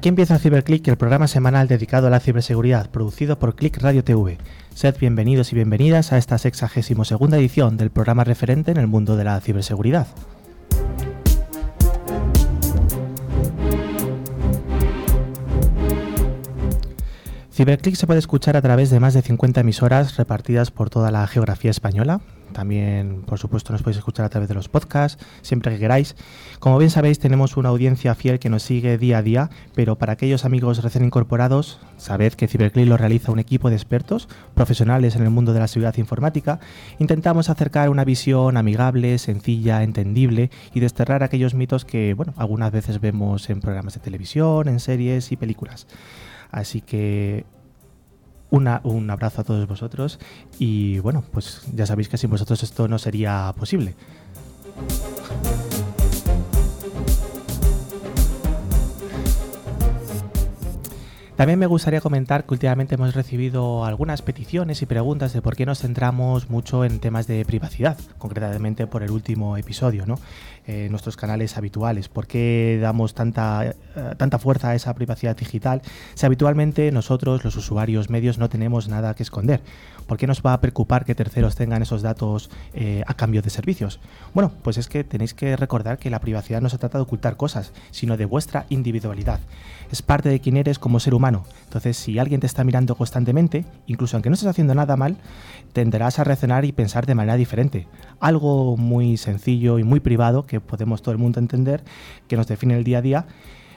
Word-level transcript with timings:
Aquí 0.00 0.08
empieza 0.08 0.38
CiberClick, 0.38 0.88
el 0.88 0.96
programa 0.96 1.28
semanal 1.28 1.68
dedicado 1.68 2.06
a 2.06 2.10
la 2.10 2.20
ciberseguridad, 2.20 2.88
producido 2.88 3.38
por 3.38 3.54
Click 3.54 3.76
Radio 3.82 4.02
TV. 4.02 4.38
Sed 4.74 4.96
bienvenidos 4.98 5.52
y 5.52 5.56
bienvenidas 5.56 6.14
a 6.14 6.16
esta 6.16 6.38
62 6.38 7.06
segunda 7.06 7.36
edición 7.36 7.76
del 7.76 7.90
programa 7.90 8.24
referente 8.24 8.70
en 8.70 8.78
el 8.78 8.86
mundo 8.86 9.18
de 9.18 9.24
la 9.24 9.38
ciberseguridad. 9.42 10.06
CiberClick 17.52 17.96
se 17.96 18.06
puede 18.06 18.20
escuchar 18.20 18.56
a 18.56 18.62
través 18.62 18.88
de 18.88 19.00
más 19.00 19.12
de 19.12 19.20
50 19.20 19.60
emisoras 19.60 20.16
repartidas 20.16 20.70
por 20.70 20.88
toda 20.88 21.10
la 21.10 21.26
geografía 21.26 21.70
española. 21.70 22.22
También, 22.60 23.22
por 23.22 23.38
supuesto, 23.38 23.72
nos 23.72 23.80
podéis 23.80 23.96
escuchar 23.96 24.26
a 24.26 24.28
través 24.28 24.46
de 24.46 24.54
los 24.54 24.68
podcasts, 24.68 25.24
siempre 25.40 25.72
que 25.72 25.78
queráis. 25.78 26.14
Como 26.58 26.76
bien 26.76 26.90
sabéis, 26.90 27.18
tenemos 27.18 27.56
una 27.56 27.70
audiencia 27.70 28.14
fiel 28.14 28.38
que 28.38 28.50
nos 28.50 28.62
sigue 28.62 28.98
día 28.98 29.16
a 29.16 29.22
día, 29.22 29.48
pero 29.74 29.96
para 29.96 30.12
aquellos 30.12 30.44
amigos 30.44 30.82
recién 30.82 31.06
incorporados, 31.06 31.80
sabed 31.96 32.34
que 32.34 32.48
CiberClick 32.48 32.86
lo 32.86 32.98
realiza 32.98 33.32
un 33.32 33.38
equipo 33.38 33.70
de 33.70 33.76
expertos, 33.76 34.28
profesionales 34.52 35.16
en 35.16 35.22
el 35.22 35.30
mundo 35.30 35.54
de 35.54 35.60
la 35.60 35.68
seguridad 35.68 35.96
informática. 35.96 36.60
Intentamos 36.98 37.48
acercar 37.48 37.88
una 37.88 38.04
visión 38.04 38.58
amigable, 38.58 39.16
sencilla, 39.16 39.82
entendible 39.82 40.50
y 40.74 40.80
desterrar 40.80 41.22
aquellos 41.22 41.54
mitos 41.54 41.86
que, 41.86 42.12
bueno, 42.12 42.34
algunas 42.36 42.72
veces 42.72 43.00
vemos 43.00 43.48
en 43.48 43.62
programas 43.62 43.94
de 43.94 44.00
televisión, 44.00 44.68
en 44.68 44.80
series 44.80 45.32
y 45.32 45.38
películas. 45.38 45.86
Así 46.50 46.82
que 46.82 47.46
un 48.50 49.10
abrazo 49.10 49.40
a 49.40 49.44
todos 49.44 49.66
vosotros 49.66 50.18
y 50.58 50.98
bueno, 50.98 51.24
pues 51.30 51.62
ya 51.74 51.86
sabéis 51.86 52.08
que 52.08 52.18
sin 52.18 52.30
vosotros 52.30 52.62
esto 52.62 52.88
no 52.88 52.98
sería 52.98 53.52
posible. 53.56 53.94
También 61.40 61.58
me 61.58 61.64
gustaría 61.64 62.02
comentar 62.02 62.44
que 62.44 62.52
últimamente 62.52 62.96
hemos 62.96 63.14
recibido 63.14 63.86
algunas 63.86 64.20
peticiones 64.20 64.82
y 64.82 64.86
preguntas 64.86 65.32
de 65.32 65.40
por 65.40 65.56
qué 65.56 65.64
nos 65.64 65.78
centramos 65.78 66.50
mucho 66.50 66.84
en 66.84 67.00
temas 67.00 67.26
de 67.26 67.46
privacidad, 67.46 67.96
concretamente 68.18 68.86
por 68.86 69.02
el 69.02 69.10
último 69.10 69.56
episodio, 69.56 70.04
¿no? 70.04 70.18
Eh, 70.72 70.86
nuestros 70.88 71.16
canales 71.16 71.56
habituales, 71.56 72.08
por 72.08 72.28
qué 72.28 72.78
damos 72.80 73.12
tanta, 73.12 73.66
eh, 73.66 73.74
tanta 74.16 74.38
fuerza 74.38 74.70
a 74.70 74.76
esa 74.76 74.94
privacidad 74.94 75.36
digital 75.36 75.82
si 76.14 76.24
habitualmente 76.26 76.92
nosotros, 76.92 77.42
los 77.42 77.56
usuarios 77.56 78.08
medios, 78.08 78.38
no 78.38 78.48
tenemos 78.48 78.86
nada 78.86 79.14
que 79.14 79.24
esconder. 79.24 79.62
¿Por 80.06 80.16
qué 80.16 80.28
nos 80.28 80.42
va 80.42 80.52
a 80.52 80.60
preocupar 80.60 81.04
que 81.04 81.16
terceros 81.16 81.56
tengan 81.56 81.82
esos 81.82 82.02
datos 82.02 82.50
eh, 82.72 83.02
a 83.08 83.14
cambio 83.14 83.42
de 83.42 83.50
servicios? 83.50 83.98
Bueno, 84.32 84.52
pues 84.62 84.78
es 84.78 84.86
que 84.86 85.02
tenéis 85.02 85.34
que 85.34 85.56
recordar 85.56 85.98
que 85.98 86.08
la 86.08 86.20
privacidad 86.20 86.60
no 86.60 86.68
se 86.68 86.78
trata 86.78 86.98
de 86.98 87.02
ocultar 87.02 87.36
cosas, 87.36 87.72
sino 87.90 88.16
de 88.16 88.26
vuestra 88.26 88.66
individualidad 88.68 89.40
es 89.90 90.02
parte 90.02 90.28
de 90.28 90.40
quién 90.40 90.56
eres 90.56 90.78
como 90.78 91.00
ser 91.00 91.14
humano. 91.14 91.44
Entonces, 91.64 91.96
si 91.96 92.18
alguien 92.18 92.40
te 92.40 92.46
está 92.46 92.64
mirando 92.64 92.94
constantemente, 92.94 93.64
incluso 93.86 94.16
aunque 94.16 94.30
no 94.30 94.34
estés 94.34 94.48
haciendo 94.48 94.74
nada 94.74 94.96
mal, 94.96 95.16
tenderás 95.72 96.18
a 96.18 96.24
reaccionar 96.24 96.64
y 96.64 96.72
pensar 96.72 97.06
de 97.06 97.14
manera 97.14 97.36
diferente. 97.36 97.86
Algo 98.20 98.76
muy 98.76 99.16
sencillo 99.16 99.78
y 99.78 99.84
muy 99.84 100.00
privado 100.00 100.46
que 100.46 100.59
podemos 100.60 101.02
todo 101.02 101.12
el 101.12 101.18
mundo 101.18 101.40
entender, 101.40 101.82
que 102.28 102.36
nos 102.36 102.46
define 102.46 102.76
el 102.76 102.84
día 102.84 102.98
a 102.98 103.02
día. 103.02 103.26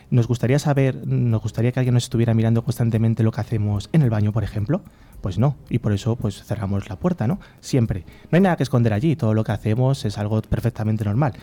Nos 0.10 0.28
gustaría 0.28 0.60
saber, 0.60 1.08
nos 1.08 1.42
gustaría 1.42 1.72
que 1.72 1.80
alguien 1.80 1.96
nos 1.96 2.04
estuviera 2.04 2.34
mirando 2.34 2.64
constantemente 2.64 3.24
lo 3.24 3.32
que 3.32 3.42
hacemos 3.42 3.90
en 3.94 4.04
el 4.04 4.10
baño, 4.10 4.32
por 4.32 4.44
ejemplo. 4.44 4.82
Pues 5.22 5.40
no, 5.40 5.56
y 5.70 5.80
por 5.80 5.94
eso 5.94 6.18
pues 6.18 6.44
cerramos 6.44 6.90
la 6.90 6.98
puerta, 6.98 7.28
¿no? 7.28 7.40
Siempre. 7.62 8.04
No 8.30 8.36
hay 8.36 8.42
nada 8.42 8.58
que 8.58 8.64
esconder 8.64 8.92
allí, 8.92 9.16
todo 9.16 9.34
lo 9.34 9.46
que 9.46 9.54
hacemos 9.54 10.04
es 10.04 10.18
algo 10.18 10.42
perfectamente 10.42 11.06
normal. 11.06 11.34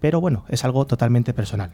Pero 0.00 0.20
bueno, 0.20 0.44
es 0.48 0.64
algo 0.64 0.86
totalmente 0.86 1.34
personal. 1.34 1.72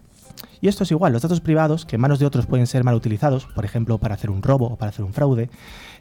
Y 0.60 0.68
esto 0.68 0.84
es 0.84 0.90
igual, 0.90 1.12
los 1.12 1.22
datos 1.22 1.40
privados, 1.40 1.86
que 1.86 1.96
en 1.96 2.02
manos 2.02 2.18
de 2.18 2.26
otros 2.26 2.46
pueden 2.46 2.66
ser 2.66 2.84
mal 2.84 2.94
utilizados, 2.94 3.46
por 3.46 3.64
ejemplo, 3.64 3.98
para 3.98 4.14
hacer 4.14 4.30
un 4.30 4.42
robo 4.42 4.66
o 4.66 4.76
para 4.76 4.90
hacer 4.90 5.04
un 5.04 5.12
fraude, 5.12 5.48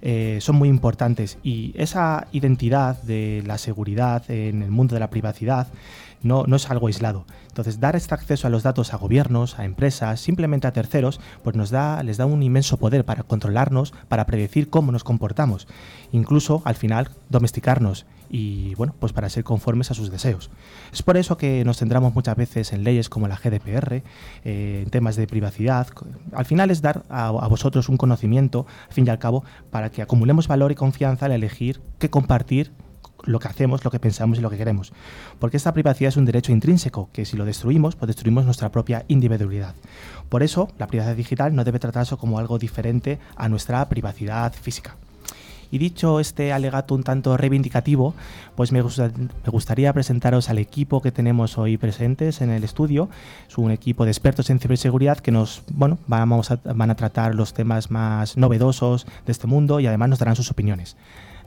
eh, 0.02 0.40
son 0.42 0.56
muy 0.56 0.70
importantes. 0.70 1.38
Y 1.44 1.74
esa 1.76 2.28
identidad 2.32 3.02
de 3.04 3.44
la 3.46 3.58
seguridad 3.58 4.30
en 4.30 4.62
el 4.62 4.72
mundo 4.72 4.96
de 4.96 5.00
la 5.00 5.10
privacidad 5.10 5.68
no, 6.22 6.46
no 6.46 6.56
es 6.56 6.70
algo 6.70 6.88
aislado. 6.88 7.26
Entonces, 7.48 7.80
dar 7.80 7.96
este 7.96 8.14
acceso 8.14 8.48
a 8.48 8.50
los 8.50 8.64
datos 8.64 8.94
a 8.94 8.98
gobiernos, 8.98 9.60
a 9.60 9.66
empresas, 9.66 10.20
simplemente 10.20 10.68
a 10.68 10.74
terceros, 10.74 11.20
pues 11.44 11.56
nos 11.56 11.70
da, 11.70 12.02
les 12.04 12.18
da 12.18 12.26
un 12.26 12.44
inmenso 12.44 12.78
poder 12.78 13.06
para 13.06 13.24
controlarnos, 13.24 13.94
para 14.08 14.26
predecir 14.26 14.70
cómo 14.70 14.92
nos 14.92 15.04
comportamos, 15.04 15.68
incluso 16.12 16.62
al 16.66 16.76
final 16.76 17.10
domesticarnos 17.30 18.06
y 18.30 18.76
bueno, 18.76 18.94
pues 19.00 19.12
para 19.12 19.28
ser 19.30 19.44
conformes 19.44 19.92
a 19.92 19.96
sus 19.96 20.12
deseos. 20.12 20.52
Es 20.94 21.02
por 21.02 21.18
eso 21.18 21.38
que 21.38 21.66
nos 21.66 21.78
centramos 21.78 22.14
muchas 22.14 22.36
veces 22.36 22.72
en 22.74 22.84
leyes 22.84 23.10
como 23.10 23.28
la 23.28 23.36
GDPR, 23.36 24.04
eh, 24.44 24.82
en 24.84 24.90
temas 24.90 25.16
de 25.16 25.28
privacidad. 25.28 25.88
Al 26.34 26.46
final 26.46 26.70
es 26.70 26.82
dar 26.82 27.04
a, 27.10 27.28
a, 27.28 27.48
vosotros 27.48 27.90
un 27.90 27.98
conocimiento, 27.98 28.68
fin 28.90 29.08
y 29.08 29.10
al 29.10 29.20
cabo, 29.20 29.44
para 29.72 29.90
que 29.90 30.02
acumulemos 30.02 30.48
valor 30.48 30.72
y 30.72 30.76
confianza 30.76 31.26
al 31.26 31.32
elegir 31.32 31.82
qué 31.98 32.10
compartir 32.10 32.72
lo 33.24 33.40
que 33.40 33.48
hacemos, 33.48 33.84
lo 33.84 33.92
que 33.92 34.00
pensamos 34.00 34.38
y 34.38 34.42
lo 34.42 34.50
que 34.50 34.58
queremos. 34.58 34.94
Porque 35.40 35.58
esta 35.58 35.74
privacidad 35.74 36.10
es 36.10 36.18
un 36.18 36.26
derecho 36.26 36.52
intrínseco 36.52 37.10
que 37.14 37.26
si 37.26 37.38
lo 37.38 37.46
destruimos, 37.46 37.96
pues 37.96 38.08
destruimos 38.08 38.46
nuestra 38.46 38.72
propia 38.72 39.06
individualidad. 39.08 39.76
Por 40.30 40.44
eso, 40.44 40.70
la 40.78 40.88
privacidad 40.88 41.16
digital 41.16 41.56
no 41.56 41.64
debe 41.64 41.80
tratarse 41.80 42.16
como 42.18 42.40
algo 42.40 42.60
diferente 42.60 43.20
a 43.36 43.50
nuestra 43.50 43.88
privacidad 43.90 44.54
física. 44.54 44.96
Y 45.72 45.78
dicho 45.78 46.20
este 46.20 46.52
alegato 46.52 46.96
un 46.96 47.04
tanto 47.04 47.38
reivindicativo, 47.38 48.16
pues 48.56 48.72
me, 48.72 48.82
gusta, 48.82 49.12
me, 49.16 49.52
gustaría 49.52 49.94
presentaros 49.94 50.50
al 50.50 50.58
equipo 50.58 51.02
que 51.02 51.12
tenemos 51.12 51.58
hoy 51.58 51.78
presentes 51.78 52.42
en 52.42 52.50
el 52.50 52.64
estudio. 52.64 53.10
Es 53.48 53.58
un 53.58 53.72
equipo 53.72 54.04
de 54.04 54.12
expertos 54.12 54.50
en 54.50 54.60
ciberseguridad 54.60 55.20
que 55.20 55.32
nos 55.32 55.62
bueno, 55.72 56.00
vamos 56.08 56.50
a, 56.50 56.60
van 56.74 56.90
a 56.90 56.96
tratar 56.96 57.36
los 57.36 57.54
temas 57.54 57.92
más 57.92 58.36
novedosos 58.36 59.06
de 59.26 59.32
este 59.32 59.46
mundo 59.46 59.80
y 59.80 59.86
además 59.86 60.10
nos 60.10 60.20
darán 60.20 60.36
sus 60.36 60.50
opiniones. 60.50 60.98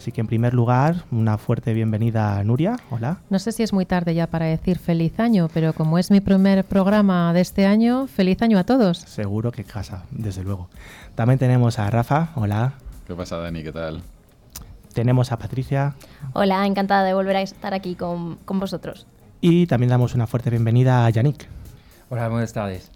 Así 0.03 0.11
que 0.11 0.21
en 0.21 0.27
primer 0.27 0.53
lugar, 0.53 1.05
una 1.13 1.39
fuerte 1.39 1.73
bienvenida 1.73 2.37
a 2.37 2.43
Nuria. 2.43 2.77
Hola. 2.91 3.19
No 3.31 3.39
sé 3.39 3.53
si 3.53 3.63
es 3.63 3.73
muy 3.73 3.87
tarde 3.87 4.17
ya 4.17 4.27
para 4.27 4.47
decir 4.47 4.81
feliz 4.81 5.21
año, 5.21 5.49
pero 5.55 5.75
como 5.75 5.97
es 5.97 6.11
mi 6.11 6.19
primer 6.21 6.65
programa 6.65 7.33
de 7.33 7.41
este 7.41 7.67
año, 7.67 8.09
feliz 8.09 8.43
año 8.43 8.59
a 8.59 8.65
todos. 8.65 8.99
Seguro 8.99 9.53
que 9.53 9.63
casa, 9.63 10.03
desde 10.11 10.43
luego. 10.43 10.69
También 11.15 11.39
tenemos 11.39 11.79
a 11.79 11.89
Rafa. 11.89 12.31
Hola. 12.35 12.73
¿Qué 13.07 13.15
pasa, 13.15 13.37
Dani? 13.37 13.63
¿Qué 13.63 13.71
tal? 13.71 14.03
Tenemos 14.93 15.31
a 15.31 15.39
Patricia. 15.39 15.95
Hola, 16.33 16.67
encantada 16.67 17.05
de 17.05 17.15
volver 17.15 17.37
a 17.37 17.43
estar 17.43 17.73
aquí 17.73 17.95
con, 17.95 18.39
con 18.45 18.59
vosotros. 18.59 19.07
Y 19.41 19.69
también 19.69 19.91
damos 19.91 20.17
una 20.17 20.27
fuerte 20.27 20.51
bienvenida 20.51 21.07
a 21.07 21.11
Yannick. 21.11 21.47
Hola, 22.11 22.27
buenas 22.27 22.53
tardes. 22.53 22.91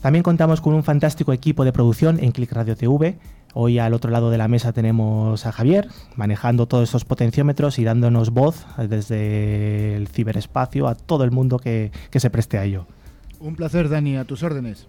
También 0.00 0.22
contamos 0.22 0.62
con 0.62 0.72
un 0.72 0.82
fantástico 0.82 1.34
equipo 1.34 1.62
de 1.66 1.74
producción 1.74 2.18
en 2.24 2.32
Click 2.32 2.52
Radio 2.52 2.74
TV. 2.74 3.18
Hoy 3.58 3.78
al 3.78 3.94
otro 3.94 4.10
lado 4.10 4.28
de 4.28 4.36
la 4.36 4.48
mesa 4.48 4.74
tenemos 4.74 5.46
a 5.46 5.50
Javier 5.50 5.88
manejando 6.14 6.68
todos 6.68 6.84
estos 6.84 7.06
potenciómetros 7.06 7.78
y 7.78 7.84
dándonos 7.84 8.28
voz 8.28 8.66
desde 8.76 9.96
el 9.96 10.08
ciberespacio 10.08 10.86
a 10.86 10.94
todo 10.94 11.24
el 11.24 11.30
mundo 11.30 11.58
que, 11.58 11.90
que 12.10 12.20
se 12.20 12.28
preste 12.28 12.58
a 12.58 12.64
ello. 12.64 12.84
Un 13.40 13.56
placer, 13.56 13.88
Dani, 13.88 14.18
a 14.18 14.26
tus 14.26 14.42
órdenes. 14.42 14.88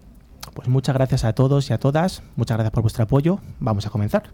Pues 0.52 0.68
muchas 0.68 0.94
gracias 0.94 1.24
a 1.24 1.32
todos 1.32 1.70
y 1.70 1.72
a 1.72 1.78
todas. 1.78 2.22
Muchas 2.36 2.58
gracias 2.58 2.72
por 2.72 2.82
vuestro 2.82 3.04
apoyo. 3.04 3.40
Vamos 3.58 3.86
a 3.86 3.90
comenzar. 3.90 4.24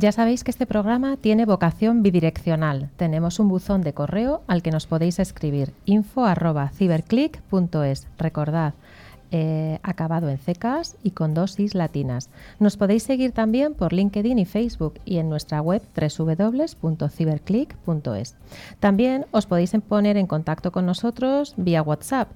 Ya 0.00 0.12
sabéis 0.12 0.44
que 0.44 0.52
este 0.52 0.64
programa 0.64 1.16
tiene 1.16 1.44
vocación 1.44 2.04
bidireccional. 2.04 2.88
Tenemos 2.96 3.40
un 3.40 3.48
buzón 3.48 3.82
de 3.82 3.94
correo 3.94 4.42
al 4.46 4.62
que 4.62 4.70
nos 4.70 4.86
podéis 4.86 5.18
escribir 5.18 5.72
info@ciberclick.es. 5.86 8.06
Recordad, 8.16 8.74
eh, 9.30 9.78
acabado 9.82 10.28
en 10.28 10.36
cecas 10.38 10.96
y 11.02 11.12
con 11.12 11.34
dos 11.34 11.60
is 11.60 11.74
latinas. 11.74 12.30
Nos 12.58 12.76
podéis 12.76 13.02
seguir 13.02 13.32
también 13.32 13.74
por 13.74 13.92
LinkedIn 13.92 14.38
y 14.38 14.44
Facebook 14.44 15.00
y 15.04 15.18
en 15.18 15.28
nuestra 15.28 15.60
web 15.60 15.82
www.ciberclick.es. 15.94 18.36
También 18.80 19.26
os 19.30 19.46
podéis 19.46 19.72
poner 19.88 20.16
en 20.16 20.26
contacto 20.26 20.72
con 20.72 20.86
nosotros 20.86 21.54
vía 21.56 21.82
WhatsApp 21.82 22.30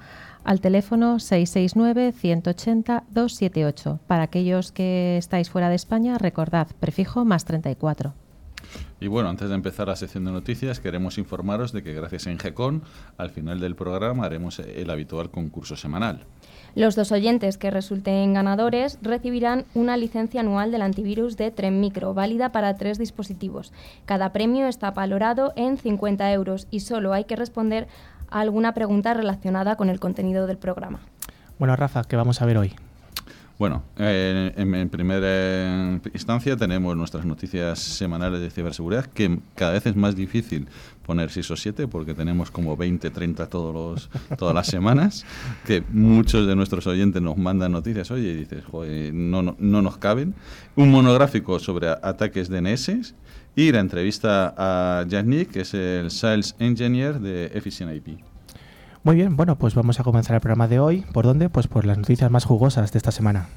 al 0.45 0.61
teléfono 0.61 1.17
669-180-278. 1.17 3.99
Para 4.07 4.23
aquellos 4.25 4.73
que 4.73 5.17
estáis 5.17 5.49
fuera 5.51 5.69
de 5.69 5.77
España, 5.77 6.19
recordad, 6.19 6.67
prefijo 6.81 7.25
más 7.25 7.45
34. 7.45 8.15
Y 9.03 9.09
bueno, 9.09 9.29
antes 9.29 9.49
de 9.49 9.57
empezar 9.57 9.89
la 9.89 9.97
sección 9.97 10.25
de 10.27 10.31
noticias, 10.31 10.79
queremos 10.79 11.19
informaros 11.19 11.73
de 11.73 11.83
que 11.83 11.93
gracias 11.93 12.29
a 12.29 12.31
Ingecon, 12.31 12.85
al 13.19 13.31
final 13.31 13.59
del 13.59 13.75
programa 13.75 14.27
haremos 14.27 14.61
el 14.61 14.89
habitual 14.91 15.29
concurso 15.29 15.75
semanal. 15.75 16.25
Los 16.77 16.95
dos 16.95 17.11
oyentes 17.11 17.59
que 17.59 17.73
resulten 17.73 18.33
ganadores 18.33 19.01
recibirán 19.03 19.65
una 19.75 19.97
licencia 19.97 20.43
anual 20.43 20.71
del 20.71 20.83
antivirus 20.83 21.37
de 21.37 21.51
Tren 21.51 21.81
Micro, 21.81 22.15
válida 22.15 22.53
para 22.53 22.77
tres 22.77 22.97
dispositivos. 22.97 23.73
Cada 24.05 24.33
premio 24.33 24.69
está 24.69 24.93
valorado 24.93 25.53
en 25.57 25.79
50 25.79 26.33
euros 26.33 26.69
y 26.71 26.79
solo 26.79 27.13
hay 27.13 27.25
que 27.25 27.35
responder 27.35 27.89
a 28.31 28.39
alguna 28.39 28.73
pregunta 28.73 29.15
relacionada 29.15 29.75
con 29.75 29.89
el 29.89 29.99
contenido 29.99 30.47
del 30.47 30.59
programa. 30.59 31.01
Bueno, 31.59 31.75
Rafa, 31.75 32.05
¿qué 32.05 32.15
vamos 32.15 32.41
a 32.41 32.47
ver 32.47 32.57
hoy? 32.57 32.73
Bueno, 33.63 33.85
en, 33.97 34.89
primera 34.89 36.01
instancia 36.13 36.57
tenemos 36.57 36.97
nuestras 36.97 37.25
noticias 37.25 37.79
semanales 37.79 38.41
de 38.41 38.51
ciberseguridad, 38.51 39.07
que 39.07 39.39
cada 39.55 39.71
vez 39.71 39.87
es 39.87 39.95
más 39.95 40.17
difícil 40.17 40.67
poner 41.07 41.31
6 41.31 41.53
o 41.53 41.57
7 41.57 41.87
porque 41.87 42.13
tenemos 42.13 42.51
como 42.51 42.77
20, 42.77 43.11
30 43.11 43.47
todos 43.47 43.73
los, 43.73 44.11
todas 44.37 44.53
las 44.53 44.67
semanas, 44.67 45.25
que 45.65 45.85
muchos 45.93 46.45
de 46.49 46.57
nuestros 46.57 46.89
oyentes 46.89 47.23
nos 47.23 47.37
mandan 47.37 47.71
noticias, 47.71 48.11
oye, 48.11 48.33
y 48.33 48.35
dices, 48.35 48.65
joder, 48.65 49.15
no, 49.15 49.43
no, 49.43 49.55
no 49.61 49.81
nos 49.81 49.97
caben. 49.97 50.35
Un 50.75 50.91
monográfico 50.91 51.61
sobre 51.61 51.89
ataques 51.89 52.49
DNS 52.49 53.15
y 53.55 53.71
la 53.71 53.79
entrevista 53.79 54.55
a 54.59 55.05
Jack 55.07 55.27
Nick, 55.27 55.53
que 55.53 55.61
es 55.61 55.73
el 55.73 56.11
Sales 56.11 56.57
Engineer 56.59 57.21
de 57.21 57.45
Efficient 57.55 57.95
IP. 57.95 58.32
Muy 59.05 59.17
bien, 59.17 59.37
bueno, 59.37 59.57
pues 59.57 59.75
vamos 59.75 59.99
a 59.99 60.05
comenzar 60.05 60.35
el 60.35 60.41
programa 60.41 60.69
de 60.69 60.79
hoy. 60.79 61.05
¿Por 61.13 61.25
dónde? 61.25 61.49
Pues 61.49 61.67
por 61.67 61.85
las 61.85 61.99
noticias 61.99 62.31
más 62.31 62.45
jugosas 62.45 62.93
de 62.93 62.99
esta 62.99 63.11
semana. 63.11 63.49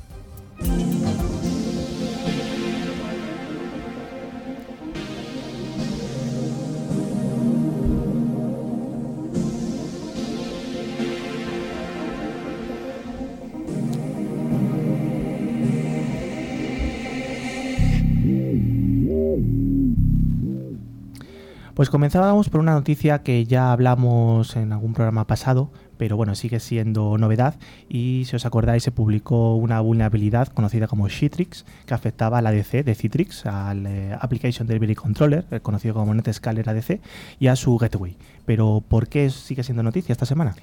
Pues 21.75 21.89
comenzábamos 21.89 22.47
por 22.47 22.61
una 22.61 22.71
noticia 22.71 23.21
que 23.21 23.43
ya 23.43 23.73
hablamos 23.73 24.55
en 24.55 24.71
algún 24.71 24.93
programa 24.93 25.27
pasado, 25.27 25.71
pero 25.97 26.17
bueno, 26.17 26.35
sigue 26.35 26.59
siendo 26.59 27.17
novedad 27.17 27.55
y 27.89 28.23
si 28.25 28.35
os 28.35 28.45
acordáis 28.45 28.83
se 28.83 28.91
publicó 28.91 29.55
una 29.55 29.79
vulnerabilidad 29.81 30.47
conocida 30.47 30.87
como 30.87 31.09
Citrix 31.09 31.65
que 31.85 31.93
afectaba 31.93 32.39
al 32.39 32.47
ADC 32.47 32.83
de 32.83 32.95
Citrix, 32.95 33.45
al 33.45 33.85
eh, 33.85 34.17
Application 34.19 34.67
Delivery 34.67 34.95
Controller, 34.95 35.45
eh, 35.51 35.59
conocido 35.59 35.93
como 35.95 36.13
NetScaler 36.13 36.69
ADC, 36.69 36.99
y 37.39 37.47
a 37.47 37.55
su 37.55 37.77
gateway. 37.77 38.15
Pero 38.45 38.83
¿por 38.87 39.07
qué 39.07 39.29
sigue 39.29 39.63
siendo 39.63 39.83
noticia 39.83 40.13
esta 40.13 40.25
semana? 40.25 40.55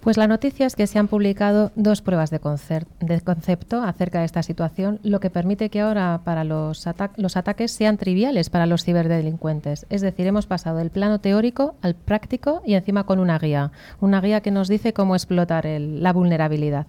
Pues 0.00 0.16
la 0.16 0.28
noticia 0.28 0.66
es 0.66 0.76
que 0.76 0.86
se 0.86 0.98
han 0.98 1.08
publicado 1.08 1.72
dos 1.74 2.00
pruebas 2.00 2.30
de, 2.30 2.38
concepto 2.38 3.82
acerca 3.82 4.20
de 4.20 4.24
esta 4.24 4.42
situación, 4.42 5.00
lo 5.02 5.18
que 5.18 5.30
permite 5.30 5.68
que 5.68 5.80
ahora 5.80 6.20
para 6.22 6.44
los, 6.44 6.86
los 7.16 7.36
ataques 7.36 7.72
sean 7.72 7.96
triviales 7.96 8.48
para 8.48 8.66
los 8.66 8.84
ciberdelincuentes. 8.84 9.84
Es 9.90 10.02
decir, 10.02 10.26
hemos 10.26 10.46
pasado 10.46 10.78
del 10.78 10.90
plano 10.90 11.18
teórico 11.18 11.74
al 11.82 11.96
práctico 11.96 12.62
y 12.64 12.74
encima 12.74 13.04
con 13.04 13.18
una 13.18 13.38
guía, 13.38 13.72
una 14.00 14.20
guía 14.20 14.42
que 14.42 14.52
nos 14.52 14.68
dice 14.68 14.75
cómo 14.94 15.14
explotar 15.14 15.66
la 15.66 16.12
vulnerabilidad. 16.12 16.86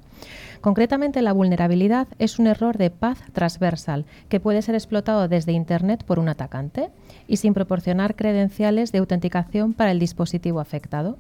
Concretamente, 0.62 1.22
la 1.22 1.34
vulnerabilidad 1.34 2.08
es 2.20 2.40
un 2.40 2.48
error 2.48 2.78
de 2.78 2.90
path 2.90 3.20
transversal 3.34 4.06
que 4.30 4.40
puede 4.40 4.62
ser 4.62 4.76
explotado 4.76 5.28
desde 5.28 5.52
Internet 5.52 6.04
por 6.04 6.20
un 6.20 6.30
atacante 6.30 6.90
y 7.28 7.38
sin 7.38 7.54
proporcionar 7.54 8.16
credenciales 8.16 8.92
de 8.92 9.00
autenticación 9.00 9.74
para 9.74 9.92
el 9.92 10.00
dispositivo 10.00 10.60
afectado. 10.60 11.18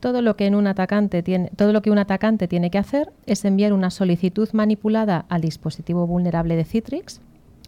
Todo 0.00 0.22
lo, 0.22 0.36
que 0.36 0.48
un 0.48 0.66
atacante 0.66 1.22
tiene, 1.22 1.50
todo 1.56 1.72
lo 1.72 1.82
que 1.82 1.90
un 1.90 1.98
atacante 1.98 2.46
tiene 2.46 2.70
que 2.70 2.78
hacer 2.78 3.10
es 3.26 3.44
enviar 3.44 3.72
una 3.72 3.90
solicitud 3.90 4.48
manipulada 4.52 5.24
al 5.28 5.40
dispositivo 5.40 6.06
vulnerable 6.06 6.54
de 6.54 6.64
Citrix 6.64 7.20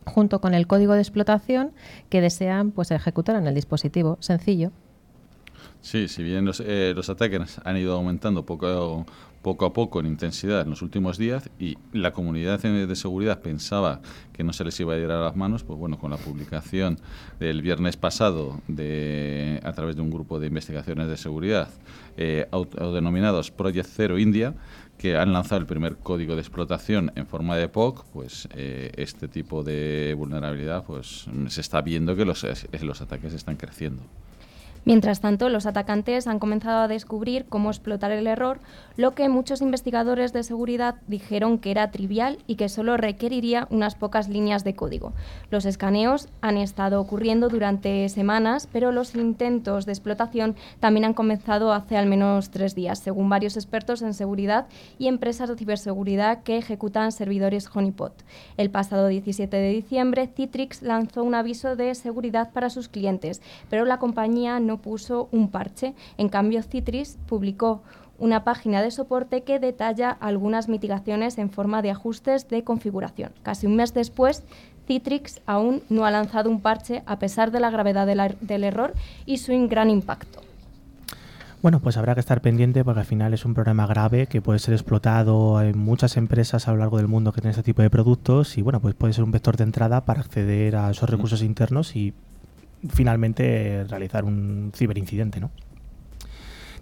junto 0.07 0.41
con 0.41 0.55
el 0.55 0.67
código 0.67 0.95
de 0.95 1.01
explotación 1.01 1.73
que 2.09 2.21
desean 2.21 2.71
pues, 2.71 2.91
ejecutar 2.91 3.37
en 3.37 3.47
el 3.47 3.55
dispositivo. 3.55 4.17
Sencillo. 4.21 4.71
Sí, 5.83 6.09
si 6.09 6.23
bien 6.23 6.45
los, 6.45 6.61
eh, 6.61 6.93
los 6.95 7.09
ataques 7.09 7.59
han 7.65 7.77
ido 7.77 7.95
aumentando 7.95 8.45
poco, 8.45 9.07
poco 9.43 9.65
a 9.65 9.73
poco 9.73 10.01
en 10.01 10.07
intensidad 10.07 10.61
en 10.61 10.71
los 10.71 10.83
últimos 10.83 11.17
días 11.17 11.49
y 11.59 11.79
la 11.93 12.13
comunidad 12.13 12.61
de 12.61 12.97
seguridad 12.97 13.41
pensaba 13.41 14.01
que 14.33 14.45
no 14.45 14.53
se 14.53 14.65
les 14.65 14.79
iba 14.81 14.95
a 14.95 14.99
ir 14.99 15.11
a 15.11 15.21
las 15.21 15.37
manos, 15.37 15.65
pues 15.65 15.79
bueno, 15.79 15.99
con 15.99 16.11
la 16.11 16.19
publicación 16.19 16.99
del 17.39 17.63
viernes 17.63 17.97
pasado 17.97 18.61
de, 18.69 19.61
a 19.65 19.73
través 19.73 19.97
de 19.97 20.03
un 20.03 20.11
grupo 20.11 20.39
de 20.39 20.49
investigaciones 20.49 21.09
de 21.09 21.17
seguridad 21.17 21.71
eh, 22.19 22.47
denominados 22.93 23.51
Project 23.51 23.89
Zero 23.89 24.19
India, 24.19 24.55
que 24.99 25.17
han 25.17 25.33
lanzado 25.33 25.63
el 25.63 25.67
primer 25.67 25.97
código 25.97 26.35
de 26.35 26.43
explotación 26.43 27.11
en 27.15 27.27
forma 27.27 27.57
de 27.57 27.69
POC, 27.69 28.05
pues 28.13 28.49
eh, 28.55 28.93
este 28.97 29.29
tipo 29.29 29.65
de 29.65 30.15
vulnerabilidad 30.15 30.85
pues 30.85 31.27
se 31.49 31.63
está 31.63 31.81
viendo 31.81 32.15
que 32.15 32.27
los, 32.27 32.47
los 32.83 33.01
ataques 33.01 33.33
están 33.33 33.57
creciendo. 33.57 34.03
Mientras 34.85 35.21
tanto, 35.21 35.49
los 35.49 35.67
atacantes 35.67 36.27
han 36.27 36.39
comenzado 36.39 36.81
a 36.81 36.89
descubrir 36.89 37.45
cómo 37.49 37.71
explotar 37.71 38.13
el 38.13 38.27
error, 38.27 38.61
lo 38.97 39.13
que 39.13 39.29
muchos 39.29 39.61
investigadores 39.61 40.33
de 40.33 40.43
seguridad 40.43 40.97
dijeron 41.07 41.59
que 41.59 41.71
era 41.71 41.91
trivial 41.91 42.39
y 42.47 42.57
que 42.57 42.69
solo 42.69 42.97
requeriría 42.97 43.67
unas 43.71 43.95
pocas 43.95 44.29
líneas 44.29 44.65
de 44.65 44.75
código. 44.75 45.13
Los 45.51 45.67
escaneos 45.67 46.29
han 46.41 46.57
estado 46.57 47.01
ocurriendo 47.01 47.49
durante 47.49 48.09
semanas, 48.09 48.69
pero 48.73 48.91
los 48.91 49.15
intentos 49.15 49.87
de 49.87 49.93
explotación 49.93 50.57
también 50.81 51.05
han 51.05 51.15
comenzado 51.15 51.73
hace 51.73 51.97
al 51.97 52.07
menos 52.07 52.51
tres 52.51 52.75
días, 52.75 52.99
según 52.99 53.29
varios 53.29 53.57
expertos 53.57 54.03
en 54.03 54.15
seguridad 54.15 54.67
y 54.99 55.09
empresas 55.09 55.49
de 55.49 55.57
ciberseguridad 55.57 56.43
que 56.43 56.57
ejecutan 56.57 57.13
servidores 57.13 57.69
Honeypot. 57.73 58.25
El 58.57 58.71
pasado 58.71 59.09
17 59.09 59.57
de 59.57 59.71
diciembre, 59.71 60.27
Citrix 60.35 60.83
lanzó 60.83 61.23
un 61.23 61.35
aviso 61.35 61.77
de 61.77 61.95
seguridad 61.95 62.53
para 62.53 62.71
sus 62.71 62.89
clientes, 62.89 63.43
pero 63.69 63.85
la 63.85 63.99
compañía 63.99 64.59
no 64.61 64.70
puso 64.79 65.29
un 65.33 65.51
parche. 65.51 65.95
En 66.17 66.29
cambio, 66.29 66.63
Citrix 66.63 67.19
publicó 67.27 67.83
una 68.19 68.45
página 68.45 68.83
de 68.83 68.91
soporte 68.91 69.43
que 69.43 69.59
detalla 69.59 70.11
algunas 70.11 70.69
mitigaciones 70.69 71.39
en 71.39 71.51
forma 71.51 71.83
de 71.83 71.91
ajustes 71.91 72.49
de 72.49 72.63
configuración. 72.65 73.33
Casi 73.43 73.67
un 73.67 73.77
mes 73.77 73.95
después, 73.95 74.45
Citrix 74.87 75.41
aún 75.47 75.83
no 75.89 76.05
ha 76.05 76.11
lanzado 76.11 76.51
un 76.51 76.61
parche 76.61 77.03
a 77.07 77.19
pesar 77.19 77.51
de 77.51 77.61
la 77.61 77.71
gravedad 77.71 78.07
del 78.07 78.65
error 78.65 78.95
y 79.25 79.39
su 79.39 79.53
gran 79.69 79.89
impacto. 79.89 80.41
Bueno, 81.63 81.81
pues 81.81 81.99
habrá 81.99 82.15
que 82.15 82.21
estar 82.21 82.41
pendiente 82.41 82.85
porque 82.85 83.01
al 83.01 83.07
final 83.07 83.35
es 83.35 83.45
un 83.45 83.53
problema 83.53 83.87
grave 83.87 84.27
que 84.27 84.41
puede 84.41 84.59
ser 84.59 84.73
explotado 84.73 85.61
en 85.61 85.79
muchas 85.79 86.17
empresas 86.17 86.67
a 86.67 86.73
lo 86.73 86.79
largo 86.79 86.97
del 86.97 87.07
mundo 87.07 87.33
que 87.33 87.43
tienen 87.43 87.51
este 87.51 87.63
tipo 87.63 87.83
de 87.83 87.91
productos 87.91 88.57
y 88.57 88.63
bueno, 88.63 88.81
pues 88.81 88.95
puede 88.95 89.13
ser 89.13 89.25
un 89.25 89.31
vector 89.31 89.59
de 89.59 89.65
entrada 89.65 90.07
para 90.07 90.21
acceder 90.21 90.77
a 90.77 90.91
esos 90.91 91.11
recursos 91.11 91.43
internos 91.43 91.97
y 91.97 92.15
finalmente 92.89 93.85
realizar 93.89 94.25
un 94.25 94.73
ciberincidente, 94.75 95.41
¿no? 95.41 95.51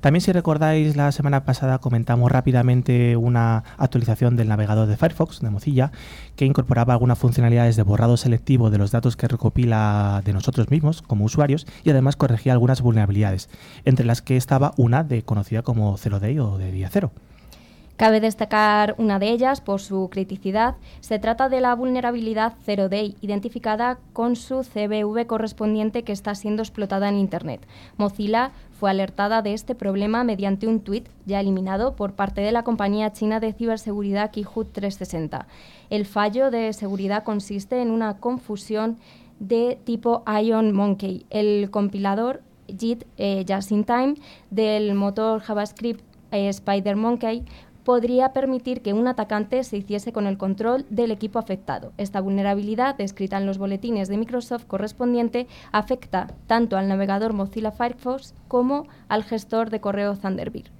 También 0.00 0.21
si 0.21 0.31
recordáis 0.31 0.95
la 0.95 1.11
semana 1.11 1.45
pasada 1.45 1.81
comentamos 1.81 2.31
rápidamente 2.31 3.17
una 3.17 3.64
actualización 3.78 4.37
del 4.37 4.47
navegador 4.47 4.87
de 4.87 4.97
Firefox 4.97 5.40
de 5.40 5.50
Mozilla 5.50 5.90
que 6.37 6.45
incorporaba 6.45 6.93
algunas 6.93 7.19
funcionalidades 7.19 7.75
de 7.75 7.83
borrado 7.83 8.17
selectivo 8.17 8.71
de 8.71 8.78
los 8.78 8.93
datos 8.93 9.17
que 9.17 9.26
recopila 9.26 10.23
de 10.25 10.33
nosotros 10.33 10.71
mismos 10.71 11.02
como 11.02 11.25
usuarios 11.25 11.67
y 11.83 11.90
además 11.90 12.14
corregía 12.14 12.52
algunas 12.52 12.81
vulnerabilidades, 12.81 13.50
entre 13.85 14.07
las 14.07 14.23
que 14.23 14.37
estaba 14.37 14.73
una 14.76 15.02
de 15.02 15.23
conocida 15.23 15.62
como 15.62 15.97
Zero 15.97 16.21
Day 16.21 16.38
o 16.38 16.59
de 16.59 16.71
día 16.71 16.88
cero. 16.93 17.11
Cabe 17.99 18.21
destacar 18.21 18.95
una 18.97 19.19
de 19.19 19.28
ellas 19.28 19.61
por 19.61 19.81
su 19.81 20.09
criticidad. 20.09 20.76
Se 21.00 21.19
trata 21.19 21.49
de 21.49 21.61
la 21.61 21.75
vulnerabilidad 21.75 22.55
Zero 22.64 22.88
Day, 22.88 23.17
identificada 23.23 23.99
con 24.12 24.37
su 24.37 24.61
CVV 24.61 25.26
correspondiente 25.26 26.05
que 26.05 26.12
está 26.12 26.37
siendo 26.37 26.62
explotada 26.62 27.09
en 27.09 27.17
Internet. 27.17 27.67
Mozilla 27.97 28.52
fue 28.71 28.90
alertada 28.90 29.43
de 29.43 29.52
este 29.52 29.75
problema 29.75 30.23
mediante 30.23 30.69
un 30.69 30.78
tuit 30.78 31.09
ya 31.26 31.40
eliminado 31.40 31.97
por 31.97 32.12
parte 32.12 32.40
de 32.40 32.52
la 32.52 32.62
compañía 32.62 33.12
china 33.12 33.40
de 33.40 33.52
ciberseguridad 33.52 34.31
Keyhoot 34.31 34.71
360. 34.71 35.49
El 35.90 36.07
fallo 36.07 36.52
de 36.52 36.73
seguridad 36.75 37.25
consiste 37.25 37.83
en 37.83 37.90
una 37.90 38.19
confusión 38.19 38.99
de 39.40 39.76
tipo 39.83 40.23
Ion 40.40 40.71
Monkey. 40.71 41.26
El 41.31 41.69
compilador 41.73 42.43
JIT 42.69 43.07
eh, 43.17 43.45
Just 43.49 43.73
in 43.73 43.83
Time 43.83 44.14
del 44.50 44.95
motor 44.95 45.40
JavaScript 45.40 46.05
eh, 46.31 46.49
Spider 46.50 46.95
Monkey 46.97 47.45
podría 47.88 48.35
permitir 48.35 48.83
que 48.83 48.92
un 48.92 49.09
atacante 49.09 49.64
se 49.64 49.78
hiciese 49.78 50.12
con 50.12 50.26
el 50.26 50.37
control 50.37 50.85
del 50.90 51.11
equipo 51.11 51.38
afectado. 51.38 51.95
Esta 51.97 52.21
vulnerabilidad, 52.21 52.97
descrita 52.97 53.38
en 53.38 53.47
los 53.47 53.57
boletines 53.57 54.09
de 54.09 54.18
Microsoft 54.18 54.66
correspondiente, 54.66 55.47
afecta 55.73 56.26
tanto 56.47 56.76
al 56.76 56.87
navegador 56.87 57.33
Mozilla 57.33 57.71
Firefox 57.71 58.35
como 58.47 58.87
al 59.09 59.25
gestor 59.25 59.71
de 59.71 59.80
correo 59.80 60.14
Thunderbird. 60.16 60.77